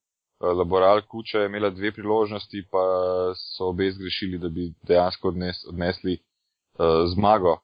Laboral 0.41 1.01
Kuča 1.09 1.39
je 1.39 1.47
imela 1.47 1.71
dve 1.71 1.93
priložnosti, 1.93 2.61
pa 2.71 2.83
so 3.35 3.71
obe 3.73 3.91
zgrešili, 3.91 4.39
da 4.39 4.49
bi 4.49 4.73
dejansko 4.85 5.29
odnes, 5.29 5.63
odnesli 5.69 6.19
uh, 6.19 7.09
zmago 7.15 7.57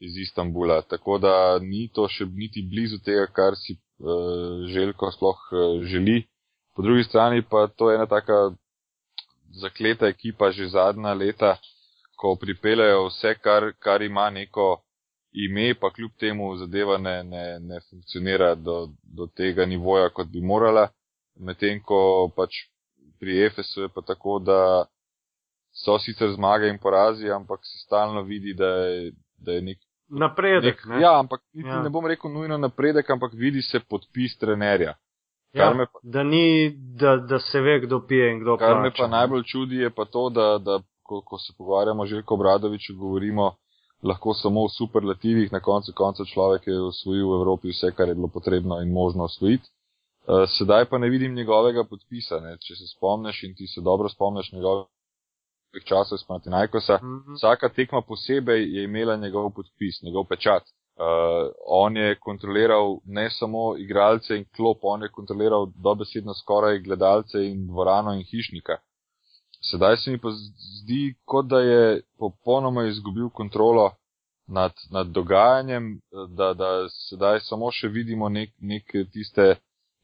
iz 0.00 0.16
Istanbula. 0.16 0.82
Tako 0.82 1.18
da 1.18 1.58
ni 1.58 1.88
to 1.94 2.06
še 2.08 2.28
niti 2.30 2.62
blizu 2.62 3.00
tega, 3.02 3.26
kar 3.26 3.58
si 3.58 3.74
uh, 3.74 4.62
Željko 4.70 5.10
sploh 5.16 5.40
uh, 5.50 5.82
želi. 5.82 6.22
Po 6.76 6.82
drugi 6.82 7.04
strani 7.04 7.42
pa 7.42 7.66
to 7.66 7.90
je 7.90 7.96
ena 7.98 8.06
taka 8.06 8.52
zakleta 9.50 10.06
ekipa 10.06 10.50
že 10.50 10.68
zadnja 10.68 11.14
leta, 11.14 11.56
ko 12.16 12.36
pripeljajo 12.36 13.08
vse, 13.08 13.34
kar, 13.42 13.72
kar 13.78 14.02
ima 14.02 14.30
neko 14.30 14.82
ime, 15.32 15.74
pa 15.74 15.90
kljub 15.90 16.10
temu 16.18 16.56
zadeva 16.56 16.98
ne, 16.98 17.22
ne, 17.22 17.58
ne 17.60 17.80
funkcionira 17.90 18.54
do, 18.54 18.88
do 19.02 19.26
tega 19.26 19.66
nivoja, 19.66 20.08
kot 20.08 20.28
bi 20.28 20.40
morala. 20.40 20.88
Medtem 21.40 21.80
ko 21.86 22.30
pač 22.36 22.64
pri 23.20 23.44
EFS-u 23.46 23.82
je 23.82 23.88
pa 23.94 24.02
tako, 24.06 24.38
da 24.38 24.84
so 25.72 25.98
sicer 25.98 26.32
zmage 26.34 26.68
in 26.68 26.78
porazi, 26.78 27.30
ampak 27.30 27.60
se 27.62 27.78
stalno 27.84 28.22
vidi, 28.22 28.54
da 28.54 28.66
je, 28.66 29.12
da 29.38 29.52
je 29.52 29.62
nek 29.62 29.78
napredek. 30.10 30.84
Nek, 30.86 31.02
ja, 31.02 31.18
ampak 31.18 31.40
ja. 31.52 31.82
ne 31.82 31.90
bom 31.90 32.06
rekel 32.06 32.32
nujno 32.32 32.58
napredek, 32.58 33.10
ampak 33.10 33.32
vidi 33.34 33.62
se 33.62 33.80
podpis 33.80 34.38
trenerja. 34.38 34.96
Ja, 35.52 35.72
pa, 35.74 36.00
da, 36.02 36.22
ni, 36.22 36.70
da, 37.00 37.16
da 37.16 37.38
se 37.38 37.60
ve, 37.60 37.80
kdo 37.80 38.06
pije 38.06 38.32
in 38.32 38.40
kdo 38.40 38.56
kar 38.56 38.66
plača. 38.66 38.74
Kar 38.74 38.82
me 38.82 38.92
pa 38.98 39.06
najbolj 39.16 39.42
čudi 39.44 39.76
je 39.76 39.90
pa 39.90 40.04
to, 40.04 40.28
da, 40.30 40.58
da 40.58 40.78
ko, 41.02 41.22
ko 41.26 41.38
se 41.38 41.52
pogovarjamo 41.58 42.04
o 42.26 42.36
Bradoviču, 42.36 42.94
govorimo 42.96 43.54
lahko 44.02 44.34
samo 44.34 44.64
v 44.66 44.72
superlativih, 44.72 45.52
na 45.52 45.60
koncu 45.60 45.92
konca 45.96 46.24
človek 46.24 46.66
je 46.66 46.80
osvojil 46.80 47.28
v 47.28 47.36
Evropi 47.40 47.68
vse, 47.68 47.92
kar 47.96 48.08
je 48.08 48.14
bilo 48.14 48.28
potrebno 48.28 48.80
in 48.82 48.92
možno 48.92 49.24
osvojiti. 49.24 49.68
Uh, 50.28 50.48
sedaj 50.58 50.84
pa 50.84 50.98
ne 50.98 51.08
vidim 51.08 51.34
njegovega 51.34 51.84
podpisa. 51.84 52.40
Ne. 52.40 52.56
Če 52.60 52.76
se 52.76 52.86
spomniš 52.96 53.42
in 53.42 53.54
ti 53.54 53.66
se 53.66 53.80
dobro 53.80 54.08
spomniš 54.08 54.52
njegovih 54.52 54.86
časov 55.84 56.16
iz 56.16 56.24
Panatinajkosa, 56.28 56.98
mm 57.02 57.06
-hmm. 57.06 57.34
vsaka 57.36 57.68
tekma 57.68 58.02
posebej 58.02 58.62
je 58.76 58.84
imela 58.84 59.16
njegov 59.16 59.50
podpis, 59.50 60.02
njegov 60.02 60.24
pečat. 60.24 60.62
Uh, 61.00 61.52
on 61.66 61.96
je 61.96 62.18
kontroliral 62.18 62.98
ne 63.04 63.30
samo 63.30 63.76
igralce 63.76 64.36
in 64.36 64.44
klop, 64.56 64.78
on 64.82 65.02
je 65.02 65.08
kontroliral 65.08 65.66
dobesedno 65.74 66.34
skoraj 66.34 66.78
gledalce 66.78 67.46
in 67.46 67.66
dvorano 67.66 68.12
in 68.12 68.24
hišnika. 68.30 68.76
Sedaj 69.60 69.96
se 69.96 70.10
mi 70.10 70.18
pa 70.18 70.30
zdi, 70.32 71.14
kot 71.24 71.46
da 71.46 71.60
je 71.60 72.02
popolnoma 72.18 72.86
izgubil 72.88 73.28
kontrolo 73.28 73.90
nad, 74.46 74.72
nad 74.90 75.06
dogajanjem, 75.06 76.00
da, 76.36 76.54
da 76.54 76.88
sedaj 77.08 77.40
samo 77.40 77.70
še 77.70 77.88
vidimo 77.88 78.28
nek, 78.28 78.54
nek 78.60 78.92
tiste 79.12 79.54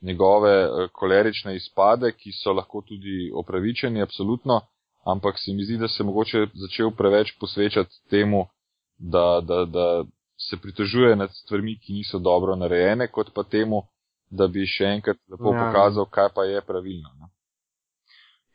njegove 0.00 0.52
eh, 0.64 0.88
kolerične 0.92 1.56
izpade, 1.56 2.12
ki 2.12 2.32
so 2.32 2.52
lahko 2.52 2.82
tudi 2.86 3.30
opravičeni, 3.34 4.02
absolutno, 4.02 4.60
ampak 5.04 5.38
se 5.38 5.54
mi 5.54 5.64
zdi, 5.64 5.78
da 5.78 5.88
se 5.88 6.04
mogoče 6.04 6.46
začel 6.54 6.90
preveč 6.90 7.32
posvečati 7.40 8.02
temu, 8.10 8.46
da, 8.98 9.40
da, 9.42 9.64
da 9.64 10.04
se 10.48 10.56
pritožuje 10.62 11.16
nad 11.16 11.30
stvarmi, 11.32 11.78
ki 11.78 11.92
niso 11.92 12.18
dobro 12.18 12.56
narejene, 12.56 13.08
kot 13.08 13.32
pa 13.34 13.42
temu, 13.42 13.82
da 14.30 14.46
bi 14.46 14.66
še 14.66 14.84
enkrat 14.98 15.18
lepo 15.30 15.54
ja. 15.54 15.64
pokazal, 15.64 16.06
kaj 16.10 16.28
pa 16.34 16.44
je 16.44 16.60
pravilno. 16.66 17.10
Ne? 17.20 17.30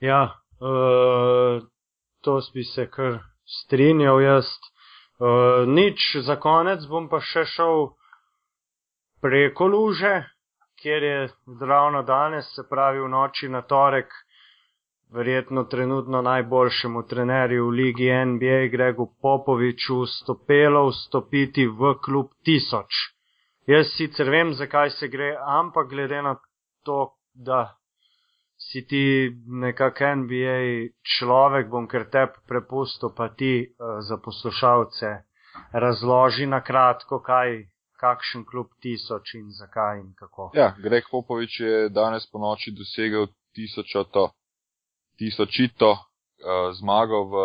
Ja, 0.01 0.40
uh, 0.61 1.63
to 2.21 2.39
bi 2.53 2.63
se 2.63 2.87
kar 2.89 3.19
strinjal 3.45 4.21
jaz. 4.21 4.45
Uh, 5.19 5.67
nič, 5.67 6.17
za 6.25 6.35
konec 6.35 6.85
bom 6.89 7.09
pa 7.09 7.19
še 7.21 7.45
šel 7.45 7.91
preko 9.21 9.67
luže, 9.69 10.23
kjer 10.81 11.03
je 11.03 11.29
ravno 11.61 12.01
danes, 12.03 12.49
se 12.55 12.65
pravi 12.69 13.01
v 13.01 13.09
noči 13.09 13.49
na 13.49 13.61
torek, 13.61 14.09
verjetno 15.11 15.63
trenutno 15.63 16.21
najboljšemu 16.21 17.03
trenerju 17.07 17.65
v 17.67 17.69
ligi 17.69 18.09
NBA 18.25 18.67
Gregu 18.71 19.09
Popoviču 19.21 20.05
stopelo 20.05 20.87
vstopiti 20.89 21.67
v 21.67 21.93
klub 22.01 22.31
tisoč. 22.45 23.01
Jaz 23.67 23.91
sicer 23.97 24.29
vem, 24.29 24.53
zakaj 24.53 24.89
se 24.89 25.07
gre, 25.07 25.35
ampak 25.37 25.89
glede 25.89 26.21
na 26.21 26.35
to, 26.85 27.13
da 27.33 27.80
si 28.71 28.85
ti 28.87 29.03
nekak 29.47 29.99
NBA 29.99 30.95
človek, 31.03 31.67
bom 31.67 31.87
ker 31.91 32.07
te 32.11 32.23
prepustil, 32.47 33.11
pa 33.15 33.27
ti 33.35 33.67
uh, 33.67 33.99
za 33.99 34.17
poslušalce 34.17 35.11
razloži 35.73 36.47
na 36.47 36.61
kratko, 36.63 37.19
kaj 37.19 37.67
kakšen 37.99 38.45
klub 38.45 38.71
tisoč 38.81 39.35
in 39.35 39.51
zakaj 39.51 39.99
in 39.99 40.13
kako. 40.17 40.51
Ja, 40.55 40.71
Greg 40.79 41.03
Popovič 41.11 41.59
je 41.59 41.89
danes 41.89 42.25
po 42.31 42.39
noči 42.39 42.71
dosegel 42.71 43.27
tisočito, 43.53 44.31
tisočito 45.19 45.91
uh, 45.91 46.71
zmago 46.79 47.25
v 47.27 47.35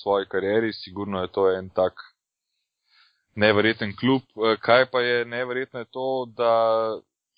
svoji 0.00 0.26
karieri, 0.32 0.72
sigurno 0.72 1.20
je 1.22 1.28
to 1.28 1.50
en 1.52 1.68
tak 1.68 1.92
neverjeten 3.36 3.94
klub. 3.96 4.22
Kaj 4.60 4.90
pa 4.90 5.00
je 5.00 5.24
neverjetno 5.24 5.84
je 5.84 5.92
to, 5.92 6.26
da 6.36 6.54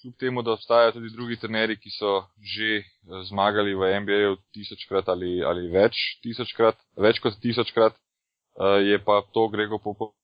kljub 0.03 0.14
temu, 0.18 0.42
da 0.42 0.53
obstajajo 0.53 0.92
tudi 0.98 1.12
drugi 1.14 1.36
trenerji, 1.40 1.78
ki 1.80 1.90
so 1.96 2.14
že 2.55 2.70
eh, 2.78 2.86
zmagali 3.30 3.74
v 3.74 3.92
NBA-ju 4.03 4.36
tisočkrat 4.55 5.09
ali, 5.09 5.38
ali 5.44 5.68
več 5.70 6.00
tisočkrat, 6.22 6.76
več 6.98 7.22
kot 7.22 7.38
tisočkrat, 7.42 7.94
uh, 7.94 8.80
je 8.82 8.98
pa 9.05 9.22
to 9.32 9.48
Grego 9.48 9.78
Popovič 9.78 10.18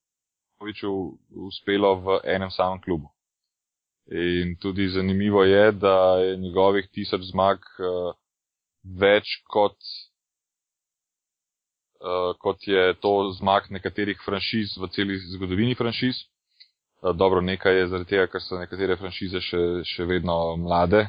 Popoviču 0.58 0.90
uspelo 1.46 1.94
v 2.02 2.18
enem 2.26 2.50
samem 2.50 2.82
klubu. 2.82 3.06
In 4.10 4.56
tudi 4.58 4.88
zanimivo 4.88 5.44
je, 5.44 5.72
da 5.72 6.18
je 6.18 6.36
njegovih 6.36 6.88
tisoč 6.90 7.30
zmag 7.30 7.62
uh, 7.78 8.10
več 8.82 9.38
kot, 9.46 9.76
uh, 12.02 12.34
kot 12.42 12.66
je 12.66 12.94
to 12.98 13.30
zmag 13.38 13.70
nekaterih 13.70 14.18
franšiz 14.24 14.74
v 14.82 14.90
celi 14.90 15.18
zgodovini 15.36 15.78
franšiz. 15.78 16.26
Uh, 17.02 17.14
dobro, 17.16 17.40
nekaj 17.40 17.78
je 17.78 17.86
zaradi 17.88 18.10
tega, 18.10 18.26
ker 18.26 18.42
so 18.42 18.58
nekatere 18.58 18.96
franšize 18.96 19.40
še, 19.40 19.62
še 19.86 20.04
vedno 20.04 20.56
mlade. 20.58 21.06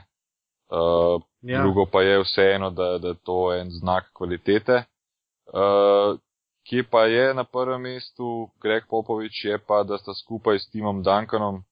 Uh, 0.69 1.21
ja. 1.41 1.63
Drugo 1.63 1.87
pa 1.89 2.03
je 2.05 2.19
vseeno, 2.23 2.69
da, 2.69 2.97
da 3.01 3.15
je 3.15 3.21
to 3.25 3.53
en 3.55 3.71
znak 3.73 4.11
kvalitete. 4.13 4.83
Uh, 5.49 6.17
Kje 6.69 6.83
pa 6.91 7.05
je 7.05 7.33
na 7.33 7.43
prvem 7.43 7.81
mestu 7.81 8.49
Greg 8.61 8.83
Popovič, 8.89 9.45
je 9.45 9.57
pa, 9.57 9.83
da 9.83 9.97
sta 9.97 10.13
skupaj 10.13 10.59
s 10.59 10.69
Timom 10.69 11.01
Duncanom 11.03 11.63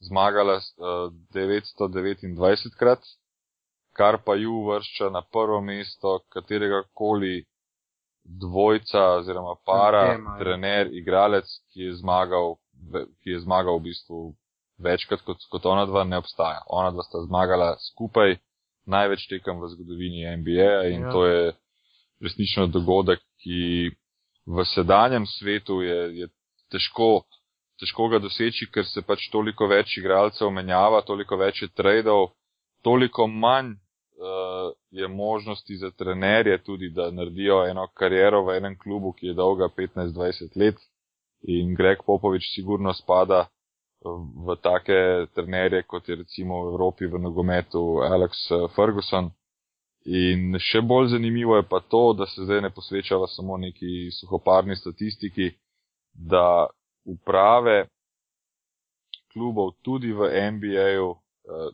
zmagala 0.00 0.56
uh, 0.56 1.12
eh, 1.34 1.38
929 1.38 2.74
krat, 2.78 2.98
kar 3.94 4.18
pa 4.24 4.34
ju 4.34 4.64
vršča 4.66 5.10
na 5.10 5.22
prvo 5.22 5.60
mesto 5.60 6.18
katerega 6.34 6.82
koli 6.92 7.44
dvojca 8.24 9.04
oziroma 9.20 9.54
para, 9.66 10.16
Tema, 10.16 10.38
trener, 10.38 10.90
igralec, 10.92 11.46
ki 11.70 11.86
je 11.86 11.94
zmagal, 12.02 12.56
ki 13.22 13.34
je 13.34 13.40
zmagal 13.44 13.78
v 13.78 13.90
bistvu 13.90 14.20
večkrat 14.80 15.22
kot, 15.26 15.42
kot 15.52 15.66
ona 15.66 15.86
dva, 15.86 16.04
ne 16.04 16.18
obstaja. 16.18 16.62
Ona 16.66 16.90
dva 16.90 17.04
sta 17.06 17.22
zmagala 17.26 17.74
skupaj 17.92 18.38
največ 18.90 19.26
tekem 19.28 19.60
v 19.60 19.68
zgodovini 19.74 20.24
NBA 20.40 20.72
in 20.94 21.02
ja. 21.06 21.12
to 21.12 21.26
je 21.26 21.52
resnično 22.20 22.66
dogodek, 22.66 23.20
ki 23.44 23.90
v 24.46 24.64
sedanjem 24.74 25.26
svetu 25.26 25.80
je, 25.82 25.98
je 26.18 26.26
težko, 26.72 27.24
težko 27.80 28.08
ga 28.12 28.18
doseči, 28.18 28.68
ker 28.72 28.84
se 28.88 29.02
pač 29.02 29.28
toliko 29.32 29.68
več 29.70 29.96
igralcev 30.00 30.50
menjava, 30.52 31.02
toliko 31.06 31.38
več 31.40 31.62
je 31.62 31.70
tradov, 31.72 32.32
toliko 32.84 33.26
manj 33.28 33.74
uh, 34.20 34.72
je 34.90 35.08
možnosti 35.08 35.76
za 35.76 35.90
trenerje 35.90 36.58
tudi, 36.64 36.90
da 36.90 37.10
naredijo 37.10 37.64
eno 37.68 37.86
kariero 37.94 38.44
v 38.44 38.58
enem 38.60 38.78
klubu, 38.78 39.12
ki 39.12 39.32
je 39.32 39.38
dolga 39.38 39.68
15-20 39.76 40.56
let. 40.56 40.80
In 41.48 41.74
Greg 41.74 42.02
Popovič 42.04 42.52
sigurno 42.54 42.92
spada 42.92 43.48
v 44.00 44.56
take 44.62 45.26
trenerje, 45.34 45.82
kot 45.82 46.08
je 46.08 46.16
recimo 46.16 46.64
v 46.64 46.72
Evropi 46.72 47.06
v 47.06 47.20
nogometu 47.20 48.00
Alex 48.00 48.50
eh, 48.50 48.68
Ferguson. 48.76 49.30
In 50.08 50.56
še 50.56 50.80
bolj 50.80 51.12
zanimivo 51.12 51.56
je 51.60 51.66
pa 51.68 51.80
to, 51.80 52.12
da 52.16 52.24
se 52.26 52.44
zdaj 52.44 52.64
ne 52.64 52.70
posvečava 52.72 53.28
samo 53.28 53.58
neki 53.60 54.08
suhoparni 54.16 54.76
statistiki, 54.76 55.50
da 56.16 56.66
uprave 57.04 57.84
klubov 59.32 59.76
tudi 59.84 60.12
v 60.12 60.32
NBA-ju 60.56 61.10
uh, 61.12 61.20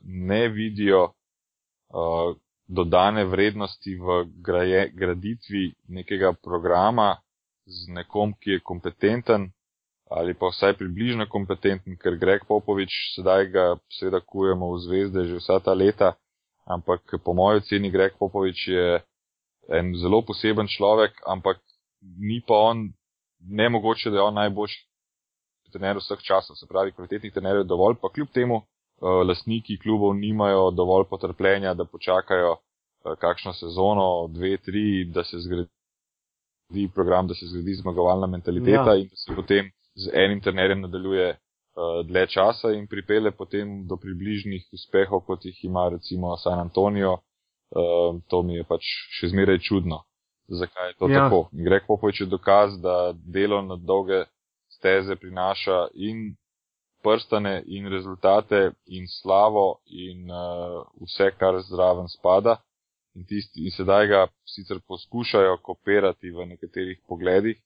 ne 0.03 0.49
vidijo 0.49 1.05
uh, 1.07 2.35
dodane 2.67 3.25
vrednosti 3.25 3.95
v 3.95 4.27
graje, 4.43 4.91
graditvi 4.91 5.71
nekega 5.89 6.35
programa 6.35 7.17
z 7.67 7.95
nekom, 7.95 8.35
ki 8.43 8.59
je 8.59 8.65
kompetenten 8.67 9.51
ali 10.11 10.35
pa 10.35 10.53
vsaj 10.53 10.77
približno 10.79 11.27
kompetenten, 11.29 11.97
ker 11.99 12.15
Greg 12.17 12.45
Popovič 12.49 12.93
sedaj 13.15 13.49
ga 13.51 13.65
seveda 13.91 14.21
kujemo 14.21 14.75
v 14.75 14.83
zvezde 14.85 15.27
že 15.27 15.41
vsa 15.41 15.59
ta 15.61 15.75
leta 15.75 16.15
ampak 16.67 17.01
po 17.23 17.33
mojem 17.33 17.63
oceni 17.63 17.91
Greg 17.91 18.19
Popovič 18.19 18.69
je 18.69 19.01
en 19.71 19.95
zelo 19.95 20.23
poseben 20.23 20.67
človek, 20.67 21.15
ampak 21.27 21.63
ni 22.03 22.43
pa 22.43 22.55
on, 22.55 22.91
ne 23.41 23.69
mogoče, 23.69 24.11
da 24.11 24.17
je 24.19 24.23
on 24.23 24.35
najboljši 24.35 24.83
trener 25.73 25.99
vseh 25.99 26.21
časov, 26.23 26.57
se 26.57 26.67
pravi, 26.67 26.95
kvalitetnih 26.95 27.33
trenerjev 27.33 27.65
je 27.65 27.71
dovolj, 27.71 27.97
pa 28.03 28.09
kljub 28.09 28.31
temu 28.35 28.57
uh, 28.63 29.23
lastniki 29.27 29.79
klubov 29.83 30.15
nimajo 30.15 30.71
dovolj 30.71 31.09
potrpljenja, 31.11 31.75
da 31.75 31.85
počakajo 31.85 32.53
uh, 32.55 33.17
kakšno 33.19 33.53
sezono, 33.53 34.29
dve, 34.31 34.57
tri, 34.63 35.05
da 35.11 35.25
se 35.25 35.43
zgradi 35.43 36.89
program, 36.95 37.27
da 37.27 37.35
se 37.35 37.51
zgradi 37.51 37.75
zmagovalna 37.83 38.27
mentaliteta 38.27 38.95
ja. 38.95 39.03
in 39.03 39.11
da 39.11 39.17
se 39.17 39.35
potem 39.35 39.71
z 39.97 40.11
enim 40.15 40.41
trenerjem 40.41 40.81
nadaljuje 40.81 41.29
uh, 41.31 42.07
dlje 42.07 42.27
časa 42.27 42.73
in 42.73 42.87
pripele 42.87 43.31
potem 43.31 43.87
do 43.89 43.97
približnih 43.97 44.69
uspehov, 44.73 45.25
kot 45.27 45.45
jih 45.45 45.65
ima 45.65 45.89
recimo 45.89 46.37
San 46.37 46.61
Antonijo. 46.61 47.19
Uh, 47.71 48.21
to 48.29 48.43
mi 48.43 48.55
je 48.55 48.65
pač 48.65 48.87
še 49.19 49.33
zmeraj 49.33 49.59
čudno, 49.67 50.05
zakaj 50.49 50.89
je 50.89 50.95
to 50.99 51.09
ja. 51.11 51.25
tako. 51.25 51.49
Greg 51.53 51.83
Popovič 51.87 52.21
je 52.21 52.27
dokaz, 52.31 52.77
da 52.79 53.13
delo 53.13 53.59
na 53.63 53.77
dolge 53.77 54.23
steze 54.71 55.17
prinaša 55.17 55.89
in 55.95 56.37
prstane 57.03 57.63
in 57.67 57.89
rezultate 57.91 58.71
in 58.87 59.09
slavo 59.09 59.81
in 59.87 60.31
uh, 60.31 60.85
vse, 61.03 61.33
kar 61.39 61.59
zraven 61.67 62.09
spada. 62.09 62.61
In, 63.17 63.25
tisti, 63.25 63.65
in 63.65 63.73
sedaj 63.73 64.07
ga 64.07 64.23
sicer 64.45 64.79
poskušajo 64.87 65.59
kopirati 65.65 66.31
v 66.31 66.47
nekaterih 66.53 66.99
pogledih, 67.09 67.57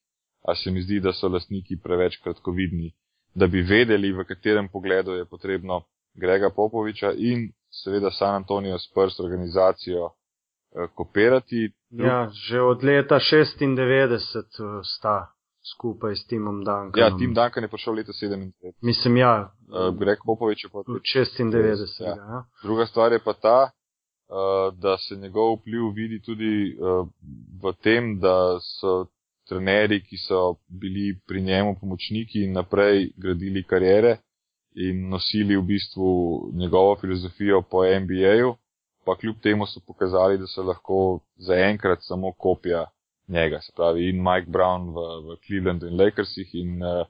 a 0.41 0.55
se 0.55 0.71
mi 0.71 0.81
zdi, 0.81 0.99
da 0.99 1.13
so 1.13 1.27
lastniki 1.27 1.77
preveč 1.83 2.17
kratkovidni 2.23 2.91
da 3.33 3.47
bi 3.47 3.61
vedeli, 3.61 4.11
v 4.11 4.23
katerem 4.23 4.67
pogledu 4.67 5.11
je 5.11 5.25
potrebno 5.25 5.83
Grega 6.13 6.49
Popoviča 6.49 7.11
in 7.17 7.51
seveda 7.83 8.11
San 8.11 8.35
Antonijo 8.35 8.79
Spurs 8.79 9.19
organizacijo 9.19 10.05
eh, 10.05 10.87
kopirati. 10.95 11.71
Ja, 11.89 12.29
že 12.49 12.61
od 12.61 12.83
leta 12.83 13.15
96 13.15 14.83
sta 14.97 15.31
skupaj 15.75 16.15
s 16.15 16.27
Timom 16.27 16.63
Duncanom. 16.63 16.91
Ja, 16.95 17.17
Tim 17.17 17.33
Duncan 17.33 17.63
je 17.63 17.69
prišel 17.69 17.93
leta 17.93 18.11
97. 18.11 18.51
Mislim, 18.81 19.17
ja. 19.17 19.53
Uh, 19.67 19.99
Greg 19.99 20.17
Popovič 20.25 20.63
je 20.63 20.69
pa 20.73 20.83
tudi 20.83 20.99
96. 21.15 22.03
Ja. 22.03 22.07
Ja. 22.07 22.43
Druga 22.63 22.85
stvar 22.85 23.11
je 23.11 23.19
pa 23.23 23.33
ta, 23.33 23.69
uh, 23.69 24.79
da 24.79 24.97
se 24.97 25.15
njegov 25.15 25.55
vpliv 25.55 25.93
vidi 25.95 26.21
tudi 26.21 26.75
uh, 26.75 27.07
v 27.63 27.73
tem, 27.83 28.19
da 28.19 28.59
so 28.59 29.05
trenerji, 29.51 30.01
ki 30.07 30.17
so 30.23 30.41
bili 30.81 31.11
pri 31.27 31.41
njemu 31.41 31.75
pomočniki 31.79 32.45
in 32.45 32.53
naprej 32.55 33.09
gradili 33.17 33.63
karijere 33.63 34.17
in 34.75 35.09
nosili 35.09 35.57
v 35.57 35.61
bistvu 35.73 36.09
njegovo 36.53 36.95
filozofijo 37.01 37.61
po 37.61 37.83
NBA-ju, 37.83 38.55
pa 39.05 39.15
kljub 39.15 39.35
temu 39.43 39.65
so 39.67 39.81
pokazali, 39.87 40.37
da 40.37 40.47
so 40.47 40.63
lahko 40.63 41.19
zaenkrat 41.35 41.99
samo 42.01 42.31
kopija 42.31 42.85
njega, 43.27 43.59
se 43.61 43.71
pravi 43.75 44.09
in 44.09 44.23
Mike 44.23 44.49
Brown 44.51 44.89
v, 44.95 44.99
v 45.25 45.37
Clevelandu 45.45 45.87
in 45.87 45.99
Lakersih 46.01 46.49
in 46.53 46.83
uh, 46.83 47.05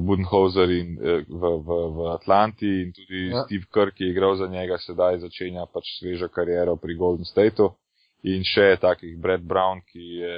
Budenholzer 0.00 0.70
in, 0.70 0.98
uh, 0.98 1.22
v, 1.28 1.42
v, 1.66 1.78
v 1.96 2.08
Atlanti 2.14 2.70
in 2.82 2.92
tudi 2.92 3.28
ja. 3.30 3.44
Steve 3.44 3.66
Kerr, 3.74 3.90
ki 3.90 4.04
je 4.04 4.10
igral 4.10 4.36
za 4.36 4.46
njega, 4.46 4.78
sedaj 4.78 5.18
začenja 5.18 5.66
pač 5.72 5.96
svežo 5.98 6.28
kariero 6.28 6.76
pri 6.76 6.94
Golden 6.94 7.24
Stateu 7.24 7.74
in 8.22 8.44
še 8.46 8.76
takih 8.80 9.18
Brad 9.20 9.42
Brown, 9.42 9.82
ki 9.90 10.04
je 10.22 10.34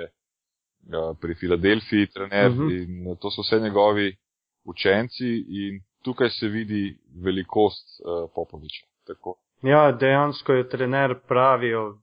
pri 1.21 1.35
Filadelfiji 1.35 2.07
trener 2.07 2.51
uh 2.51 2.57
mhm. 2.57 2.67
-huh. 2.67 3.11
in 3.11 3.17
to 3.21 3.31
so 3.31 3.43
vse 3.43 3.61
njegovi 3.61 4.17
učenci 4.65 5.45
in 5.49 5.81
tukaj 6.03 6.31
se 6.31 6.49
vidi 6.49 6.99
velikost 7.25 7.87
uh, 8.01 8.31
Popoviča. 8.35 8.87
Tako. 9.07 9.35
Ja, 9.63 9.93
dejansko 9.93 10.53
je 10.53 10.69
trener 10.69 11.15
pravijo 11.29 11.99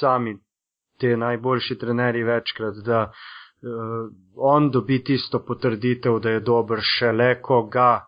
sami 0.00 0.36
te 0.98 1.16
najboljši 1.16 1.78
trenerji 1.78 2.22
večkrat, 2.22 2.74
da 2.86 3.02
uh, 3.02 4.12
on 4.36 4.70
dobi 4.70 5.04
tisto 5.04 5.44
potrditev, 5.44 6.18
da 6.18 6.30
je 6.30 6.40
dober 6.40 6.78
šele, 6.82 7.42
ko 7.42 7.62
ga 7.62 8.04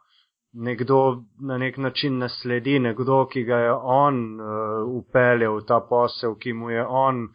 nekdo 0.53 1.22
na 1.41 1.59
nek 1.59 1.76
način 1.76 2.18
nasledi, 2.18 2.78
nekdo, 2.78 3.26
ki 3.26 3.43
ga 3.45 3.57
je 3.57 3.72
on 3.72 4.41
uh, 4.41 4.49
upeljal 4.89 5.57
v 5.57 5.64
ta 5.66 5.81
posel, 5.81 6.35
ki 6.35 6.53
mu 6.53 6.70
je 6.70 6.87
on 6.87 7.24
uh, 7.24 7.31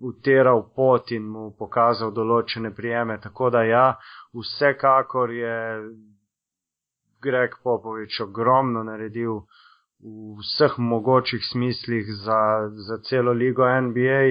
uteral 0.00 0.62
pot 0.74 1.10
in 1.10 1.26
mu 1.30 1.50
pokazal 1.58 2.12
določene 2.14 2.72
prijeme. 2.74 3.18
Tako 3.22 3.50
da 3.50 3.62
ja, 3.62 3.86
vsekakor 4.34 5.30
je 5.30 5.58
Greg 7.22 7.54
Popovič 7.62 8.20
ogromno 8.20 8.82
naredil 8.82 9.44
v 10.02 10.34
vseh 10.42 10.78
mogočih 10.82 11.44
smislih 11.46 12.06
za, 12.24 12.68
za 12.74 12.98
celo 13.06 13.32
ligo 13.32 13.62
NBA. 13.62 14.22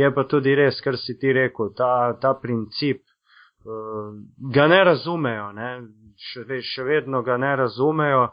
Je 0.00 0.08
pa 0.14 0.24
tudi 0.24 0.54
res, 0.56 0.80
kar 0.80 0.96
si 0.96 1.18
ti 1.20 1.32
rekel, 1.36 1.74
ta, 1.76 2.16
ta 2.20 2.32
princip 2.40 3.02
uh, 3.04 4.16
ga 4.54 4.68
ne 4.72 4.80
razumejo, 4.88 5.50
ne? 5.52 5.72
Še, 6.16 6.62
še 6.64 6.86
vedno 6.88 7.20
ga 7.22 7.36
ne 7.36 7.52
razumejo. 7.60 8.30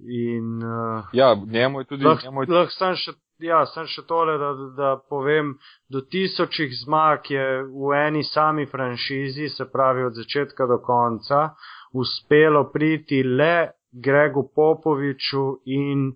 In, 0.00 0.62
uh, 0.62 1.10
ja, 1.12 1.34
njemu 1.34 1.82
je 1.82 1.90
tudi. 1.90 2.06
Lahko 2.06 2.46
lah 2.46 2.70
sem 2.78 2.94
še. 2.94 3.18
Ja, 3.40 3.64
sem 3.66 3.86
še 3.88 4.02
tole, 4.08 4.36
da, 4.40 4.50
da 4.76 4.88
povem, 5.08 5.54
do 5.88 6.02
tisočih 6.12 6.72
zmag 6.82 7.30
je 7.32 7.44
v 7.64 7.92
eni 7.96 8.24
sami 8.24 8.66
franšizi, 8.68 9.48
se 9.48 9.64
pravi 9.72 10.04
od 10.04 10.18
začetka 10.18 10.66
do 10.66 10.78
konca, 10.84 11.54
uspelo 11.92 12.66
priti 12.72 13.22
le 13.22 13.72
Gregu 13.92 14.50
Popoviču 14.54 15.44
in 15.64 16.10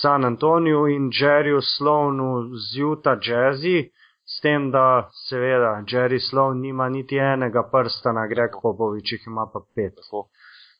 San 0.00 0.24
Antoniju 0.24 0.86
in 0.88 1.10
Jerryju 1.12 1.60
Slovnu 1.60 2.56
z 2.56 2.80
Utah 2.80 3.18
Jazzy, 3.20 3.90
s 4.24 4.40
tem, 4.40 4.70
da 4.70 5.10
seveda 5.28 5.84
Jerry 5.84 6.20
Sloan 6.20 6.60
nima 6.60 6.88
niti 6.88 7.16
enega 7.16 7.68
prsta 7.72 8.12
na 8.12 8.26
Greg 8.26 8.56
Popovič, 8.62 9.12
jih 9.12 9.26
ima 9.26 9.46
pa 9.52 9.60
pet. 9.74 9.94
Tako. 9.96 10.28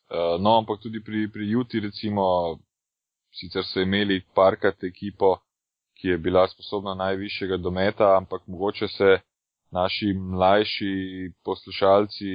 Eh, 0.09 0.37
no, 0.39 0.57
ampak 0.57 0.81
tudi 0.81 1.03
pri, 1.03 1.27
pri 1.31 1.49
Juti, 1.51 1.79
recimo, 1.79 2.57
sicer 3.31 3.63
so 3.63 3.81
imeli 3.81 4.23
parkrat 4.35 4.83
ekipo, 4.83 5.37
ki 6.03 6.09
je 6.09 6.17
bila 6.17 6.47
sposobna 6.47 6.93
najvišjega 6.99 7.57
dometa, 7.57 8.17
ampak 8.17 8.41
mogoče 8.47 8.87
se 8.87 9.19
naši 9.71 10.13
mlajši 10.13 10.95
poslušalci 11.45 12.31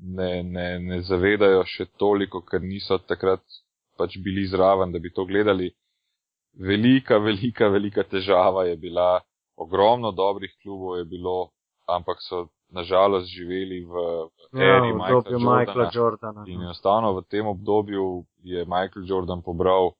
ne, 0.00 0.42
ne, 0.42 0.78
ne 0.78 0.98
zavedajo 1.06 1.62
še 1.70 1.86
toliko, 2.02 2.40
ker 2.42 2.60
niso 2.60 2.98
takrat 2.98 3.44
pač 3.96 4.16
bili 4.24 4.48
zraven, 4.50 4.90
da 4.92 4.98
bi 4.98 5.12
to 5.14 5.24
gledali. 5.24 5.70
Velika, 6.58 7.20
velika, 7.22 7.68
velika 7.68 8.02
težava 8.02 8.64
je 8.66 8.74
bila, 8.76 9.20
ogromno 9.56 10.10
dobrih 10.10 10.50
klubov 10.62 10.98
je 10.98 11.04
bilo, 11.04 11.36
ampak 11.86 12.18
so 12.26 12.48
nažalost 12.74 13.30
živeli 13.30 13.84
v, 13.86 14.02
v 14.50 14.66
ja, 14.66 14.80
eri 14.80 14.90
Michaela 14.98 15.22
Jordana, 15.30 15.60
Michaela 15.60 15.90
Jordana. 15.94 16.44
In 16.50 16.66
enostavno 16.66 17.14
v 17.20 17.22
tem 17.30 17.46
obdobju 17.46 18.24
je 18.42 18.66
Michael 18.66 19.06
Jordan 19.06 19.46
pobral 19.46 19.94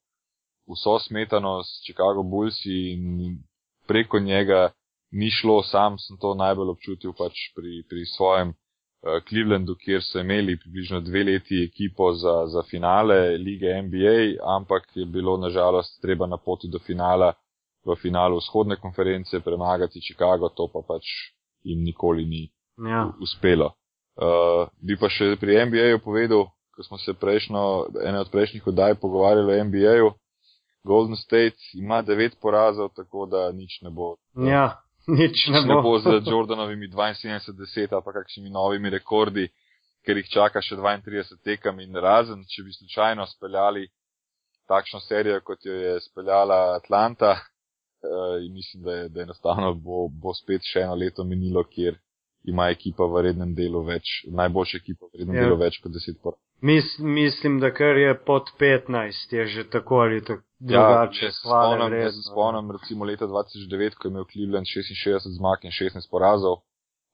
vso 0.66 0.98
smetano 0.98 1.62
s 1.62 1.82
Chicago 1.86 2.22
Bullsi 2.22 2.92
in 2.92 3.38
preko 3.86 4.18
njega 4.18 4.70
ni 5.10 5.30
šlo, 5.30 5.62
sam 5.62 5.98
sem 5.98 6.16
to 6.20 6.34
najbolj 6.34 6.70
občutil 6.74 7.12
pač 7.12 7.50
pri, 7.54 7.82
pri 7.88 8.04
svojem 8.16 8.48
uh, 8.50 9.22
Clevelandu, 9.28 9.76
kjer 9.78 10.02
so 10.02 10.20
imeli 10.20 10.58
približno 10.60 11.00
dve 11.00 11.24
leti 11.24 11.62
ekipo 11.64 12.12
za, 12.12 12.46
za 12.46 12.62
finale 12.70 13.38
lige 13.38 13.82
NBA, 13.82 14.42
ampak 14.56 14.90
je 14.94 15.06
bilo 15.06 15.36
nažalost 15.36 16.00
treba 16.02 16.26
na 16.26 16.36
poti 16.36 16.68
do 16.68 16.78
finala 16.78 17.32
v 17.86 17.94
finalu 18.02 18.36
vzhodne 18.42 18.76
konference 18.76 19.40
premagati 19.40 20.02
Chicago, 20.02 20.48
to 20.48 20.66
pa 20.72 20.82
pač 20.82 21.06
jim 21.62 21.84
nikoli 21.84 22.24
ni 22.24 22.50
ja. 22.90 23.06
uspelo. 23.22 23.72
Uh, 24.16 24.66
bi 24.82 24.96
pa 24.98 25.08
še 25.12 25.36
pri 25.40 25.60
NBA-ju 25.68 26.00
povedal, 26.02 26.48
ko 26.74 26.82
smo 26.82 26.98
se 26.98 27.14
prejšnjo, 27.14 27.62
ene 28.04 28.20
od 28.20 28.30
prejšnjih 28.32 28.66
oddaj 28.66 28.98
pogovarjali 29.00 29.54
o 29.54 29.64
NBA-ju, 29.64 30.08
Golden 30.86 31.18
State 31.18 31.58
ima 31.74 32.02
devet 32.02 32.38
porazov, 32.42 32.92
tako 32.96 33.26
da 33.26 33.50
nič 33.52 33.80
ne 33.82 33.90
bo. 33.90 34.14
Ja. 34.34 34.66
Nič 35.06 35.46
ne 35.54 35.62
bo. 35.66 35.82
bo 35.82 35.98
z 35.98 36.20
Jordanovimi 36.32 36.88
72-10 36.88 37.94
ali 37.94 38.04
pa 38.04 38.12
kakšnimi 38.12 38.50
novimi 38.50 38.90
rekordi, 38.90 39.48
ker 40.06 40.18
jih 40.22 40.30
čaka 40.30 40.62
še 40.62 40.78
32 40.78 41.42
tekem 41.44 41.82
in 41.82 41.98
razen, 41.98 42.44
če 42.46 42.62
bi 42.62 42.74
slučajno 42.74 43.26
speljali 43.26 43.86
takšno 44.66 45.00
serijo, 45.00 45.40
kot 45.46 45.66
jo 45.66 45.74
je 45.74 46.00
speljala 46.00 46.76
Atlanta, 46.76 47.36
uh, 47.36 48.38
in 48.42 48.52
mislim, 48.54 48.82
da 48.82 48.92
je, 48.92 49.08
da 49.08 49.22
enostavno 49.22 49.74
bo, 49.74 50.08
bo 50.08 50.34
spet 50.34 50.66
še 50.66 50.82
eno 50.86 50.94
leto 50.94 51.24
minilo, 51.24 51.62
kjer 51.70 51.98
ima 52.46 52.68
ekipa 52.70 53.06
v 53.10 53.26
rednem 53.28 53.54
delu 53.54 53.82
več, 53.86 54.22
najboljša 54.30 54.82
ekipa 54.82 55.06
v 55.06 55.20
rednem. 55.20 55.38
Ja. 55.38 55.46
delu 55.46 55.58
več 55.62 55.78
kot 55.82 55.94
10 55.94 56.20
por. 56.22 56.38
Mis, 56.60 56.98
mislim, 56.98 57.60
da 57.60 57.74
kar 57.74 57.96
je 57.96 58.24
pod 58.24 58.42
15, 58.60 59.36
je 59.36 59.46
že 59.46 59.70
tako 59.70 59.94
ali 59.94 60.24
tako 60.24 60.42
drugače. 60.58 61.24
Ja, 61.24 61.32
spomnim, 61.32 62.00
jaz 62.00 62.14
se 62.14 62.22
spomnim 62.30 62.70
recimo 62.70 63.04
leta 63.04 63.24
2009, 63.24 63.94
ko 63.94 64.08
je 64.08 64.10
imel 64.10 64.24
Cleveland 64.32 64.66
66 64.66 65.36
zmag 65.36 65.58
in 65.62 65.70
16 65.70 66.10
porazov 66.10 66.56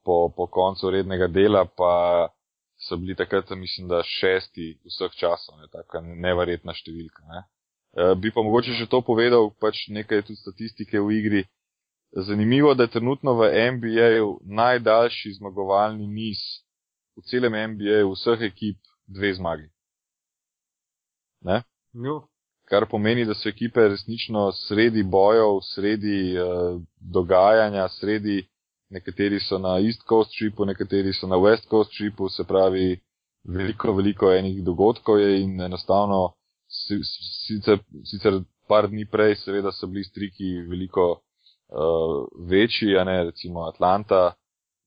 po, 0.05 0.33
po 0.37 0.47
koncu 0.47 0.91
rednega 0.91 1.27
dela, 1.27 1.65
pa 1.65 2.29
so 2.89 2.97
bili 2.97 3.15
takrat, 3.15 3.51
mislim, 3.51 3.89
da 3.89 4.03
šesti 4.03 4.79
vseh 4.87 5.11
časov, 5.11 5.59
ne, 5.61 5.67
taka 5.73 6.01
neverjetna 6.03 6.75
številka. 6.75 7.23
Ne. 7.31 7.43
E, 7.93 8.15
bi 8.15 8.33
pa 8.35 8.43
mogoče 8.43 8.75
že 8.79 8.91
to 8.91 9.03
povedal, 9.03 9.51
pač 9.61 9.87
nekaj 9.89 10.23
tudi 10.27 10.39
statistike 10.39 11.01
v 11.01 11.19
igri. 11.19 11.43
Zanimivo, 12.13 12.75
da 12.75 12.85
je 12.85 12.93
trenutno 12.99 13.35
v 13.39 13.49
NBA-ju 13.73 14.41
najdaljši 14.45 15.39
zmagovalni 15.39 16.07
niz 16.07 16.43
v 17.17 17.25
celem 17.25 17.55
NBA-ju 17.73 18.11
vseh 18.13 18.43
ekip 18.51 18.92
dve 19.13 19.35
zmagi. 19.35 19.69
Ne? 21.45 21.63
No 21.93 22.23
kar 22.73 22.87
pomeni, 22.89 23.25
da 23.29 23.35
so 23.35 23.49
ekipe 23.49 23.83
resnično 23.89 24.47
sredi 24.53 25.03
bojev, 25.03 25.59
sredi 25.75 26.39
uh, 26.39 26.81
dogajanja, 27.01 27.89
sredi 27.89 28.47
nekateri 28.91 29.41
so 29.41 29.59
na 29.59 29.79
East 29.81 30.07
Coast 30.09 30.33
tripu, 30.39 30.65
nekateri 30.65 31.13
so 31.13 31.29
na 31.29 31.37
West 31.37 31.69
Coast 31.71 31.93
tripu, 31.97 32.29
se 32.29 32.45
pravi, 32.49 33.01
veliko, 33.45 33.93
veliko 33.93 34.33
enih 34.33 34.63
dogodkov 34.65 35.21
je 35.21 35.43
in 35.43 35.61
enostavno, 35.61 36.33
sicer, 37.47 37.79
sicer 38.09 38.41
par 38.69 38.89
dni 38.89 39.05
prej, 39.05 39.37
seveda 39.45 39.73
so 39.73 39.87
bili 39.87 40.05
striki 40.05 40.55
veliko 40.69 41.11
uh, 41.13 42.25
večji, 42.49 42.97
a 42.97 43.05
ne 43.05 43.25
recimo 43.25 43.67
Atlanta 43.69 44.33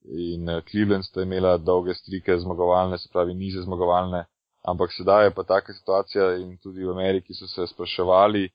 in 0.08 0.49
eh, 0.49 0.62
Cleveland 0.62 1.03
sta 1.03 1.22
imela 1.22 1.58
dolge 1.58 1.93
strike 1.93 2.38
zmagovalne, 2.38 2.97
se 2.97 3.10
pravi 3.14 3.34
nize 3.34 3.62
zmagovalne. 3.62 4.26
Ampak 4.66 4.93
sedaj 4.93 5.26
je 5.26 5.34
pa 5.34 5.43
taka 5.43 5.74
situacija 5.74 6.36
in 6.41 6.58
tudi 6.58 6.86
v 6.86 6.91
Ameriki 6.91 7.34
so 7.34 7.47
se 7.47 7.68
spraševali 7.68 8.43
eh, 8.45 8.51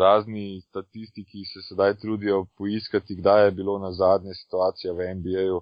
razni 0.00 0.60
statistiki, 0.68 1.44
se 1.44 1.62
sedaj 1.68 1.94
trudijo 1.94 2.46
poiskati, 2.58 3.16
kdaj 3.16 3.44
je 3.44 3.50
bilo 3.50 3.78
na 3.78 3.92
zadnje 3.92 4.34
situacija 4.34 4.92
v 4.92 5.14
NBA-ju, 5.14 5.60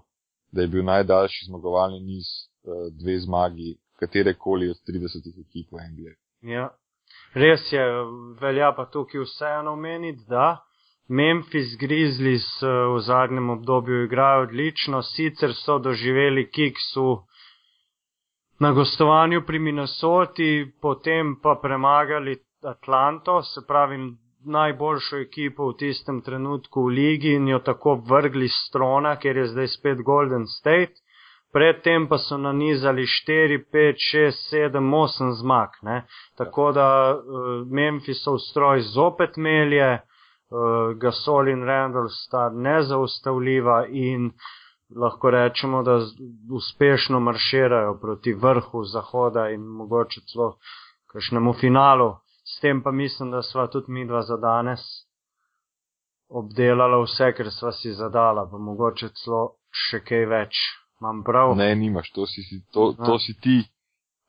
da 0.53 0.63
je 0.63 0.69
bil 0.69 0.85
najdaljši 0.85 1.47
zmagovalni 1.47 2.01
niz 2.01 2.27
eh, 2.27 2.91
dve 3.03 3.21
zmagi 3.21 3.77
katere 4.01 4.35
koli 4.35 4.71
od 4.71 4.77
30 4.89 5.29
ekip 5.41 5.73
v 5.73 5.77
NBA. 5.93 6.13
Ja. 6.55 6.71
Res 7.35 7.73
je, 7.73 7.85
velja 8.41 8.73
pa 8.77 8.87
tukaj 8.87 9.21
vseeno 9.21 9.73
omeniti, 9.73 10.25
da 10.29 10.63
Memphis 11.11 11.77
Grizzlies 11.77 12.47
eh, 12.63 12.67
v 12.95 13.01
zadnjem 13.03 13.51
obdobju 13.51 14.05
igrajo 14.05 14.43
odlično, 14.43 15.03
sicer 15.03 15.55
so 15.55 15.79
doživeli 15.79 16.47
kiksu 16.51 17.19
na 18.61 18.73
gostovanju 18.73 19.43
pri 19.47 19.59
Minnesoti, 19.59 20.73
potem 20.83 21.37
pa 21.43 21.59
premagali 21.63 22.37
Atlanto, 22.63 23.43
se 23.43 23.61
pravi 23.67 23.97
najboljšo 24.45 25.17
ekipo 25.17 25.69
v 25.69 25.77
tistem 25.77 26.21
trenutku 26.21 26.85
v 26.85 26.95
ligi 26.95 27.33
in 27.35 27.49
jo 27.49 27.59
tako 27.59 27.95
vrgli 28.09 28.49
strona, 28.49 29.17
ker 29.17 29.37
je 29.37 29.47
zdaj 29.47 29.69
spet 29.69 30.03
Golden 30.03 30.47
State. 30.47 31.03
Predtem 31.53 32.07
pa 32.09 32.19
so 32.19 32.37
nanizali 32.39 33.03
4, 33.07 33.59
5, 33.73 34.05
6, 34.15 34.45
7, 34.55 34.79
8 34.79 35.33
zmag. 35.41 35.81
Ne? 35.83 36.05
Tako 36.39 36.73
da 36.73 36.87
uh, 37.11 37.67
Memphisov 37.67 38.39
stroj 38.39 38.81
zopet 38.81 39.37
melje, 39.37 39.99
uh, 40.51 40.97
Gasol 40.99 41.49
in 41.49 41.65
Randall 41.65 42.09
sta 42.09 42.49
nezaustavljiva 42.51 43.87
in 43.89 44.31
lahko 44.97 45.31
rečemo, 45.31 45.83
da 45.83 46.01
uspešno 46.53 47.21
marširajo 47.21 47.99
proti 48.01 48.33
vrhu 48.33 48.85
Zahoda 48.85 49.49
in 49.51 49.61
mogoče 49.61 50.21
celo 50.33 50.57
kakšnemu 51.13 51.53
finalu. 51.53 52.15
S 52.45 52.61
tem 52.61 52.83
pa 52.83 52.91
mislim, 52.91 53.31
da 53.31 53.43
sva 53.43 53.67
tudi 53.67 53.93
mi 53.93 54.07
dva 54.07 54.23
za 54.23 54.37
danes 54.37 54.81
obdelala 56.29 57.03
vse, 57.03 57.33
ker 57.37 57.51
sva 57.51 57.73
si 57.73 57.93
zadala, 57.93 58.47
pa 58.51 58.59
mogoče 58.59 59.09
celo 59.23 59.43
še 59.71 60.01
kaj 60.07 60.27
več. 60.31 60.63
Imam 61.01 61.23
prav? 61.25 61.55
Ne, 61.57 61.75
nimaš, 61.75 62.11
to 62.13 62.27
si, 62.27 62.45
to, 62.75 62.93
to 63.07 63.19
si 63.19 63.35
ti. 63.41 63.59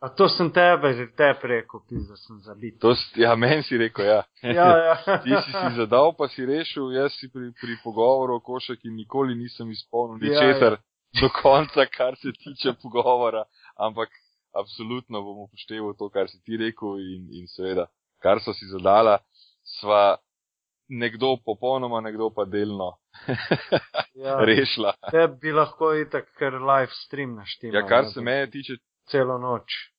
A 0.02 0.10
to 0.10 0.26
sem 0.30 0.50
tebe, 0.50 0.94
že 0.98 1.06
te 1.14 1.30
preko, 1.38 1.84
pisa 1.86 2.18
sem 2.18 2.40
zabit. 2.42 2.82
Si, 2.82 3.22
ja, 3.22 3.36
meni 3.38 3.62
si 3.62 3.78
rekel, 3.78 4.06
ja. 4.06 4.22
ja, 4.42 4.70
ja. 4.78 4.96
ti 5.24 5.30
si 5.30 5.52
si 5.54 5.76
zadal, 5.78 6.16
pa 6.18 6.26
si 6.34 6.42
rešil, 6.42 6.90
jaz 6.98 7.14
si 7.22 7.30
pri, 7.30 7.54
pri 7.54 7.78
pogovoru 7.84 8.40
o 8.40 8.42
košaki 8.42 8.90
nikoli 8.90 9.38
nisem 9.38 9.70
izpolnil 9.70 10.18
ja, 10.26 10.34
ničesar 10.34 10.74
ja, 10.74 10.82
ja. 10.82 11.22
do 11.22 11.30
konca, 11.38 11.86
kar 11.86 12.18
se 12.18 12.34
tiče 12.34 12.74
pogovora, 12.82 13.46
ampak 13.78 14.10
absolutno 14.58 15.22
bom 15.22 15.46
upošteval 15.46 15.94
to, 15.94 16.10
kar 16.10 16.26
si 16.34 16.42
ti 16.42 16.58
rekel 16.58 16.98
in, 16.98 17.30
in 17.38 17.46
seveda, 17.46 17.86
kar 18.26 18.42
so 18.42 18.58
si 18.58 18.66
zadala, 18.74 19.20
sva 19.78 20.18
nekdo 20.90 21.38
popolnoma, 21.46 22.02
nekdo 22.02 22.34
pa 22.34 22.50
delno 22.50 22.98
ja, 24.24 24.42
rešila. 24.42 24.98
Te 25.12 25.28
bi 25.42 25.54
lahko 25.54 25.94
itak 25.94 26.34
kar 26.40 26.58
live 26.58 26.92
stream 27.06 27.36
naštel. 27.38 27.76
Ja, 27.76 27.86
kar 27.88 28.10
se 28.10 28.22
mene 28.22 28.50
tiče. 28.50 28.82
Celo 29.12 29.38
noč 29.38 29.92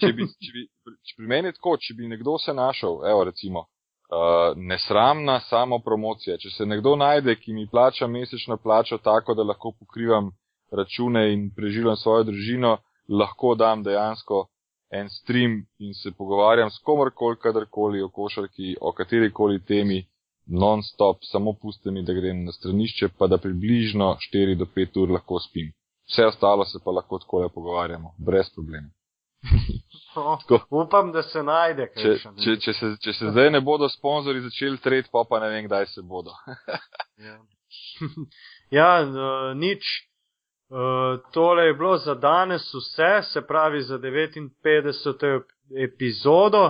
če, 0.00 0.12
bi, 0.14 0.26
če, 0.28 0.52
bi, 0.54 0.64
če 1.06 1.16
pri 1.18 1.30
meni 1.30 1.52
tako, 1.56 1.76
če 1.82 1.96
bi 1.98 2.10
nekdo 2.10 2.36
se 2.42 2.54
našel, 2.54 3.00
evo 3.10 3.24
recimo, 3.28 3.64
uh, 3.66 4.52
nesramna 4.70 5.38
samo 5.48 5.80
promocija, 5.84 6.38
če 6.42 6.52
se 6.54 6.66
nekdo 6.66 6.94
najde, 7.00 7.36
ki 7.40 7.56
mi 7.56 7.66
plača 7.70 8.08
mesečno 8.10 8.58
plačo 8.62 9.00
tako, 9.04 9.34
da 9.38 9.46
lahko 9.46 9.74
pokrivam 9.78 10.30
račune 10.72 11.24
in 11.32 11.48
preživljam 11.56 11.96
svojo 11.96 12.28
družino, 12.30 12.76
lahko 13.08 13.54
dam 13.56 13.82
dejansko 13.82 14.46
en 14.92 15.08
stream 15.12 15.58
in 15.84 15.94
se 15.94 16.12
pogovarjam 16.16 16.70
s 16.70 16.78
komorkoli, 16.84 17.40
kadarkoli 17.42 18.02
o 18.04 18.08
košarki, 18.08 18.76
o 18.80 18.92
katerikoli 18.96 19.64
temi, 19.64 20.02
non-stop, 20.48 21.26
samo 21.28 21.52
pusti 21.60 21.92
mi, 21.92 22.04
da 22.08 22.14
grem 22.16 22.46
na 22.46 22.52
stranišče, 22.56 23.10
pa 23.18 23.28
da 23.28 23.36
približno 23.36 24.14
4 24.30 24.56
do 24.56 24.68
5 24.76 25.02
ur 25.02 25.12
lahko 25.18 25.40
spim. 25.44 25.72
Vse 26.08 26.26
ostalo 26.26 26.64
se 26.64 26.78
pa 26.84 26.90
lahko 26.90 27.18
tako 27.18 27.42
le 27.42 27.48
pogovarjamo, 27.54 28.14
brez 28.18 28.50
problema. 28.54 28.88
No, 30.16 30.38
upam, 30.70 31.12
da 31.12 31.22
se 31.22 31.42
najde. 31.42 31.84
Če, 31.94 32.14
če, 32.42 32.56
če, 32.64 32.72
se, 32.74 32.88
če 33.04 33.12
se 33.14 33.28
zdaj 33.30 33.52
ne 33.54 33.60
bodo 33.62 33.86
sponzorji 33.92 34.42
začeli 34.48 34.80
tret, 34.82 35.10
pa 35.12 35.22
pa 35.28 35.38
ne 35.38 35.50
vem, 35.52 35.66
kdaj 35.68 35.86
se 35.92 36.02
bodo. 36.02 36.32
ja, 37.26 37.36
ja 38.78 38.88
uh, 39.04 39.52
nič. 39.54 39.92
Uh, 40.68 41.20
tole 41.32 41.68
je 41.68 41.74
bilo 41.74 41.94
za 42.02 42.14
danes 42.18 42.66
vse, 42.74 43.12
se 43.30 43.44
pravi 43.46 43.82
za 43.82 43.98
59. 43.98 45.40
epizodo. 45.86 46.64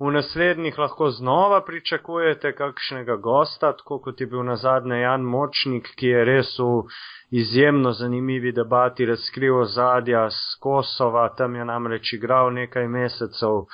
V 0.00 0.10
naslednjih 0.10 0.78
lahko 0.78 1.10
znova 1.10 1.60
pričakujete 1.64 2.50
kakšnega 2.56 3.16
gosta, 3.16 3.72
tako 3.72 3.98
kot 4.02 4.20
je 4.20 4.26
bil 4.26 4.42
na 4.42 4.56
zadnje 4.56 4.96
Jan 5.00 5.22
Močnik, 5.22 5.90
ki 5.96 6.06
je 6.06 6.24
res 6.24 6.58
v 6.58 6.82
izjemno 7.30 7.92
zanimivi 7.92 8.52
debati 8.52 9.06
razkril 9.06 9.60
ozadja 9.60 10.30
z 10.30 10.58
Kosova, 10.60 11.28
tam 11.38 11.54
je 11.54 11.64
namreč 11.64 12.12
igral 12.12 12.50
nekaj 12.52 12.88
mesecev 12.88 13.66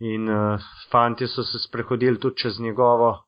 in 0.00 0.28
uh, 0.30 0.60
fanti 0.90 1.26
so 1.26 1.42
se 1.42 1.58
sprehodili 1.58 2.20
tudi 2.20 2.36
čez 2.36 2.60
njegovo 2.60 3.24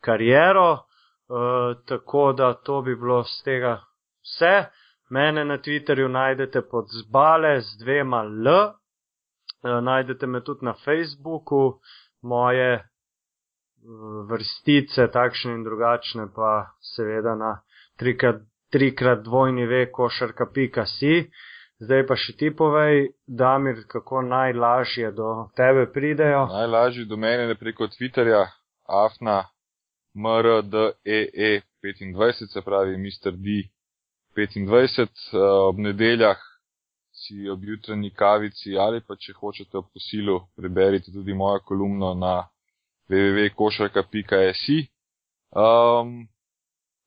kariero, 0.00 0.72
uh, 0.72 1.76
tako 1.86 2.32
da 2.32 2.54
to 2.54 2.82
bi 2.82 2.96
bilo 2.96 3.22
z 3.24 3.42
tega 3.44 3.80
vse. 4.22 4.64
Mene 5.10 5.44
na 5.44 5.58
Twitterju 5.58 6.08
najdete 6.08 6.62
pod 6.62 6.86
zbale 6.90 7.60
z 7.60 7.78
dvema 7.78 8.24
L, 8.24 8.48
najdete 9.64 10.26
me 10.26 10.44
tudi 10.44 10.64
na 10.64 10.74
Facebooku, 10.84 11.80
moje 12.22 12.78
uh, 12.78 12.84
vrstice, 14.30 15.08
takšne 15.12 15.54
in 15.54 15.64
drugačne, 15.64 16.28
pa 16.34 16.70
seveda 16.94 17.34
na 17.34 17.60
trikrat 17.98 18.42
trikrat 18.74 19.22
dvojni 19.22 19.66
ve 19.66 19.92
košarka 19.92 20.46
pika 20.54 20.86
si. 20.86 21.30
Zdaj 21.78 22.06
pa 22.06 22.16
še 22.18 22.32
ti 22.38 22.56
povej, 22.56 23.08
Damir, 23.26 23.76
kako 23.90 24.22
najlažje 24.26 25.12
do 25.14 25.48
tebe 25.58 25.92
pridejo. 25.94 26.46
Najlažje 26.50 27.04
do 27.10 27.16
mene 27.16 27.42
je 27.50 27.54
preko 27.60 27.84
Twitterja, 27.92 28.46
afna, 28.86 29.44
mrdee25, 30.14 32.46
se 32.54 32.60
pravi 32.66 32.96
Mr. 32.98 33.32
D25, 33.46 35.08
ob 35.68 35.76
nedeljah 35.78 36.38
si 37.24 37.48
ob 37.50 37.64
jutranji 37.64 38.10
kavici 38.10 38.76
ali 38.78 39.00
pa 39.00 39.16
če 39.16 39.32
hočete 39.40 39.78
ob 39.78 39.88
posilu, 39.92 40.40
preberite 40.56 41.12
tudi 41.12 41.34
mojo 41.34 41.60
kolumno 41.64 42.14
na 42.14 42.34
www.košarka.si. 43.08 44.78
Um, 45.54 46.26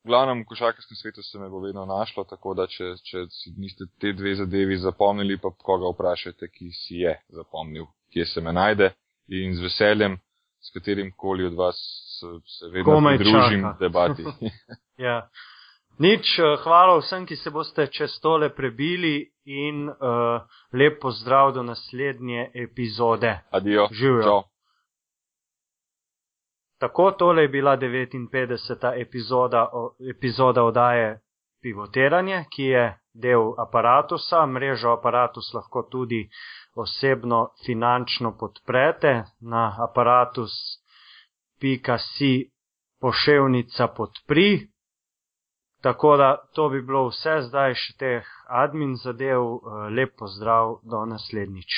glavnem, 0.07 0.41
v 0.41 0.49
košarkarskem 0.51 0.97
svetu 0.97 1.23
se 1.23 1.39
me 1.39 1.49
bo 1.49 1.59
vedno 1.59 1.85
našlo, 1.85 2.23
tako 2.23 2.53
da 2.53 2.67
če, 2.67 2.93
če 3.03 3.25
si 3.33 3.53
niste 3.57 3.89
te 3.99 4.13
dve 4.13 4.35
zadevi 4.39 4.77
zapomnili, 4.79 5.39
pa 5.41 5.51
koga 5.51 5.91
vprašajte, 5.91 6.49
ki 6.53 6.71
si 6.71 7.01
je 7.03 7.17
zapomnil, 7.35 7.89
kje 8.13 8.25
se 8.25 8.41
me 8.41 8.53
najde 8.53 8.93
in 9.27 9.57
z 9.57 9.65
veseljem, 9.67 10.17
s 10.63 10.71
katerim 10.73 11.11
koli 11.11 11.45
od 11.45 11.57
vas 11.59 11.77
se, 12.19 12.27
se 12.57 12.71
vedno 12.71 13.01
pridružim 13.17 13.67
debati. 13.79 14.23
ja. 15.07 15.27
Nič, 15.99 16.37
eh, 16.39 16.55
hvala 16.63 16.99
vsem, 17.01 17.25
ki 17.25 17.35
se 17.35 17.51
boste 17.51 17.87
čez 17.91 18.19
tole 18.21 18.49
prebili 18.53 19.31
in 19.47 19.89
uh, 19.89 19.95
lep 20.73 21.01
pozdrav 21.01 21.53
do 21.53 21.63
naslednje 21.63 22.51
epizode. 22.53 23.39
Adijo. 23.51 23.87
Živijo. 23.91 24.43
Tako 26.79 27.11
tole 27.11 27.41
je 27.41 27.47
bila 27.47 27.77
59. 27.77 29.01
epizoda, 29.01 29.69
epizoda 30.15 30.63
odaje 30.63 31.19
Pivotiranje, 31.61 32.45
ki 32.49 32.63
je 32.63 32.99
del 33.13 33.53
aparatusa. 33.57 34.45
Mrežo 34.45 34.89
aparatus 34.89 35.53
lahko 35.53 35.81
tudi 35.91 36.29
osebno 36.75 37.49
finančno 37.65 38.37
podprete 38.37 39.23
na 39.39 39.75
aparatus.si 39.89 40.91
poševnica 43.01 43.87
podpri. 43.87 44.67
Tako 45.81 46.17
da 46.17 46.29
to 46.53 46.69
bi 46.69 46.81
bilo 46.81 47.03
vse 47.09 47.35
zdaj 47.47 47.75
še 47.81 47.93
teh 48.01 48.31
admin 48.63 48.95
zadev. 49.03 49.45
Lep 49.97 50.15
pozdrav 50.17 50.79
do 50.83 51.05
naslednjič. 51.05 51.77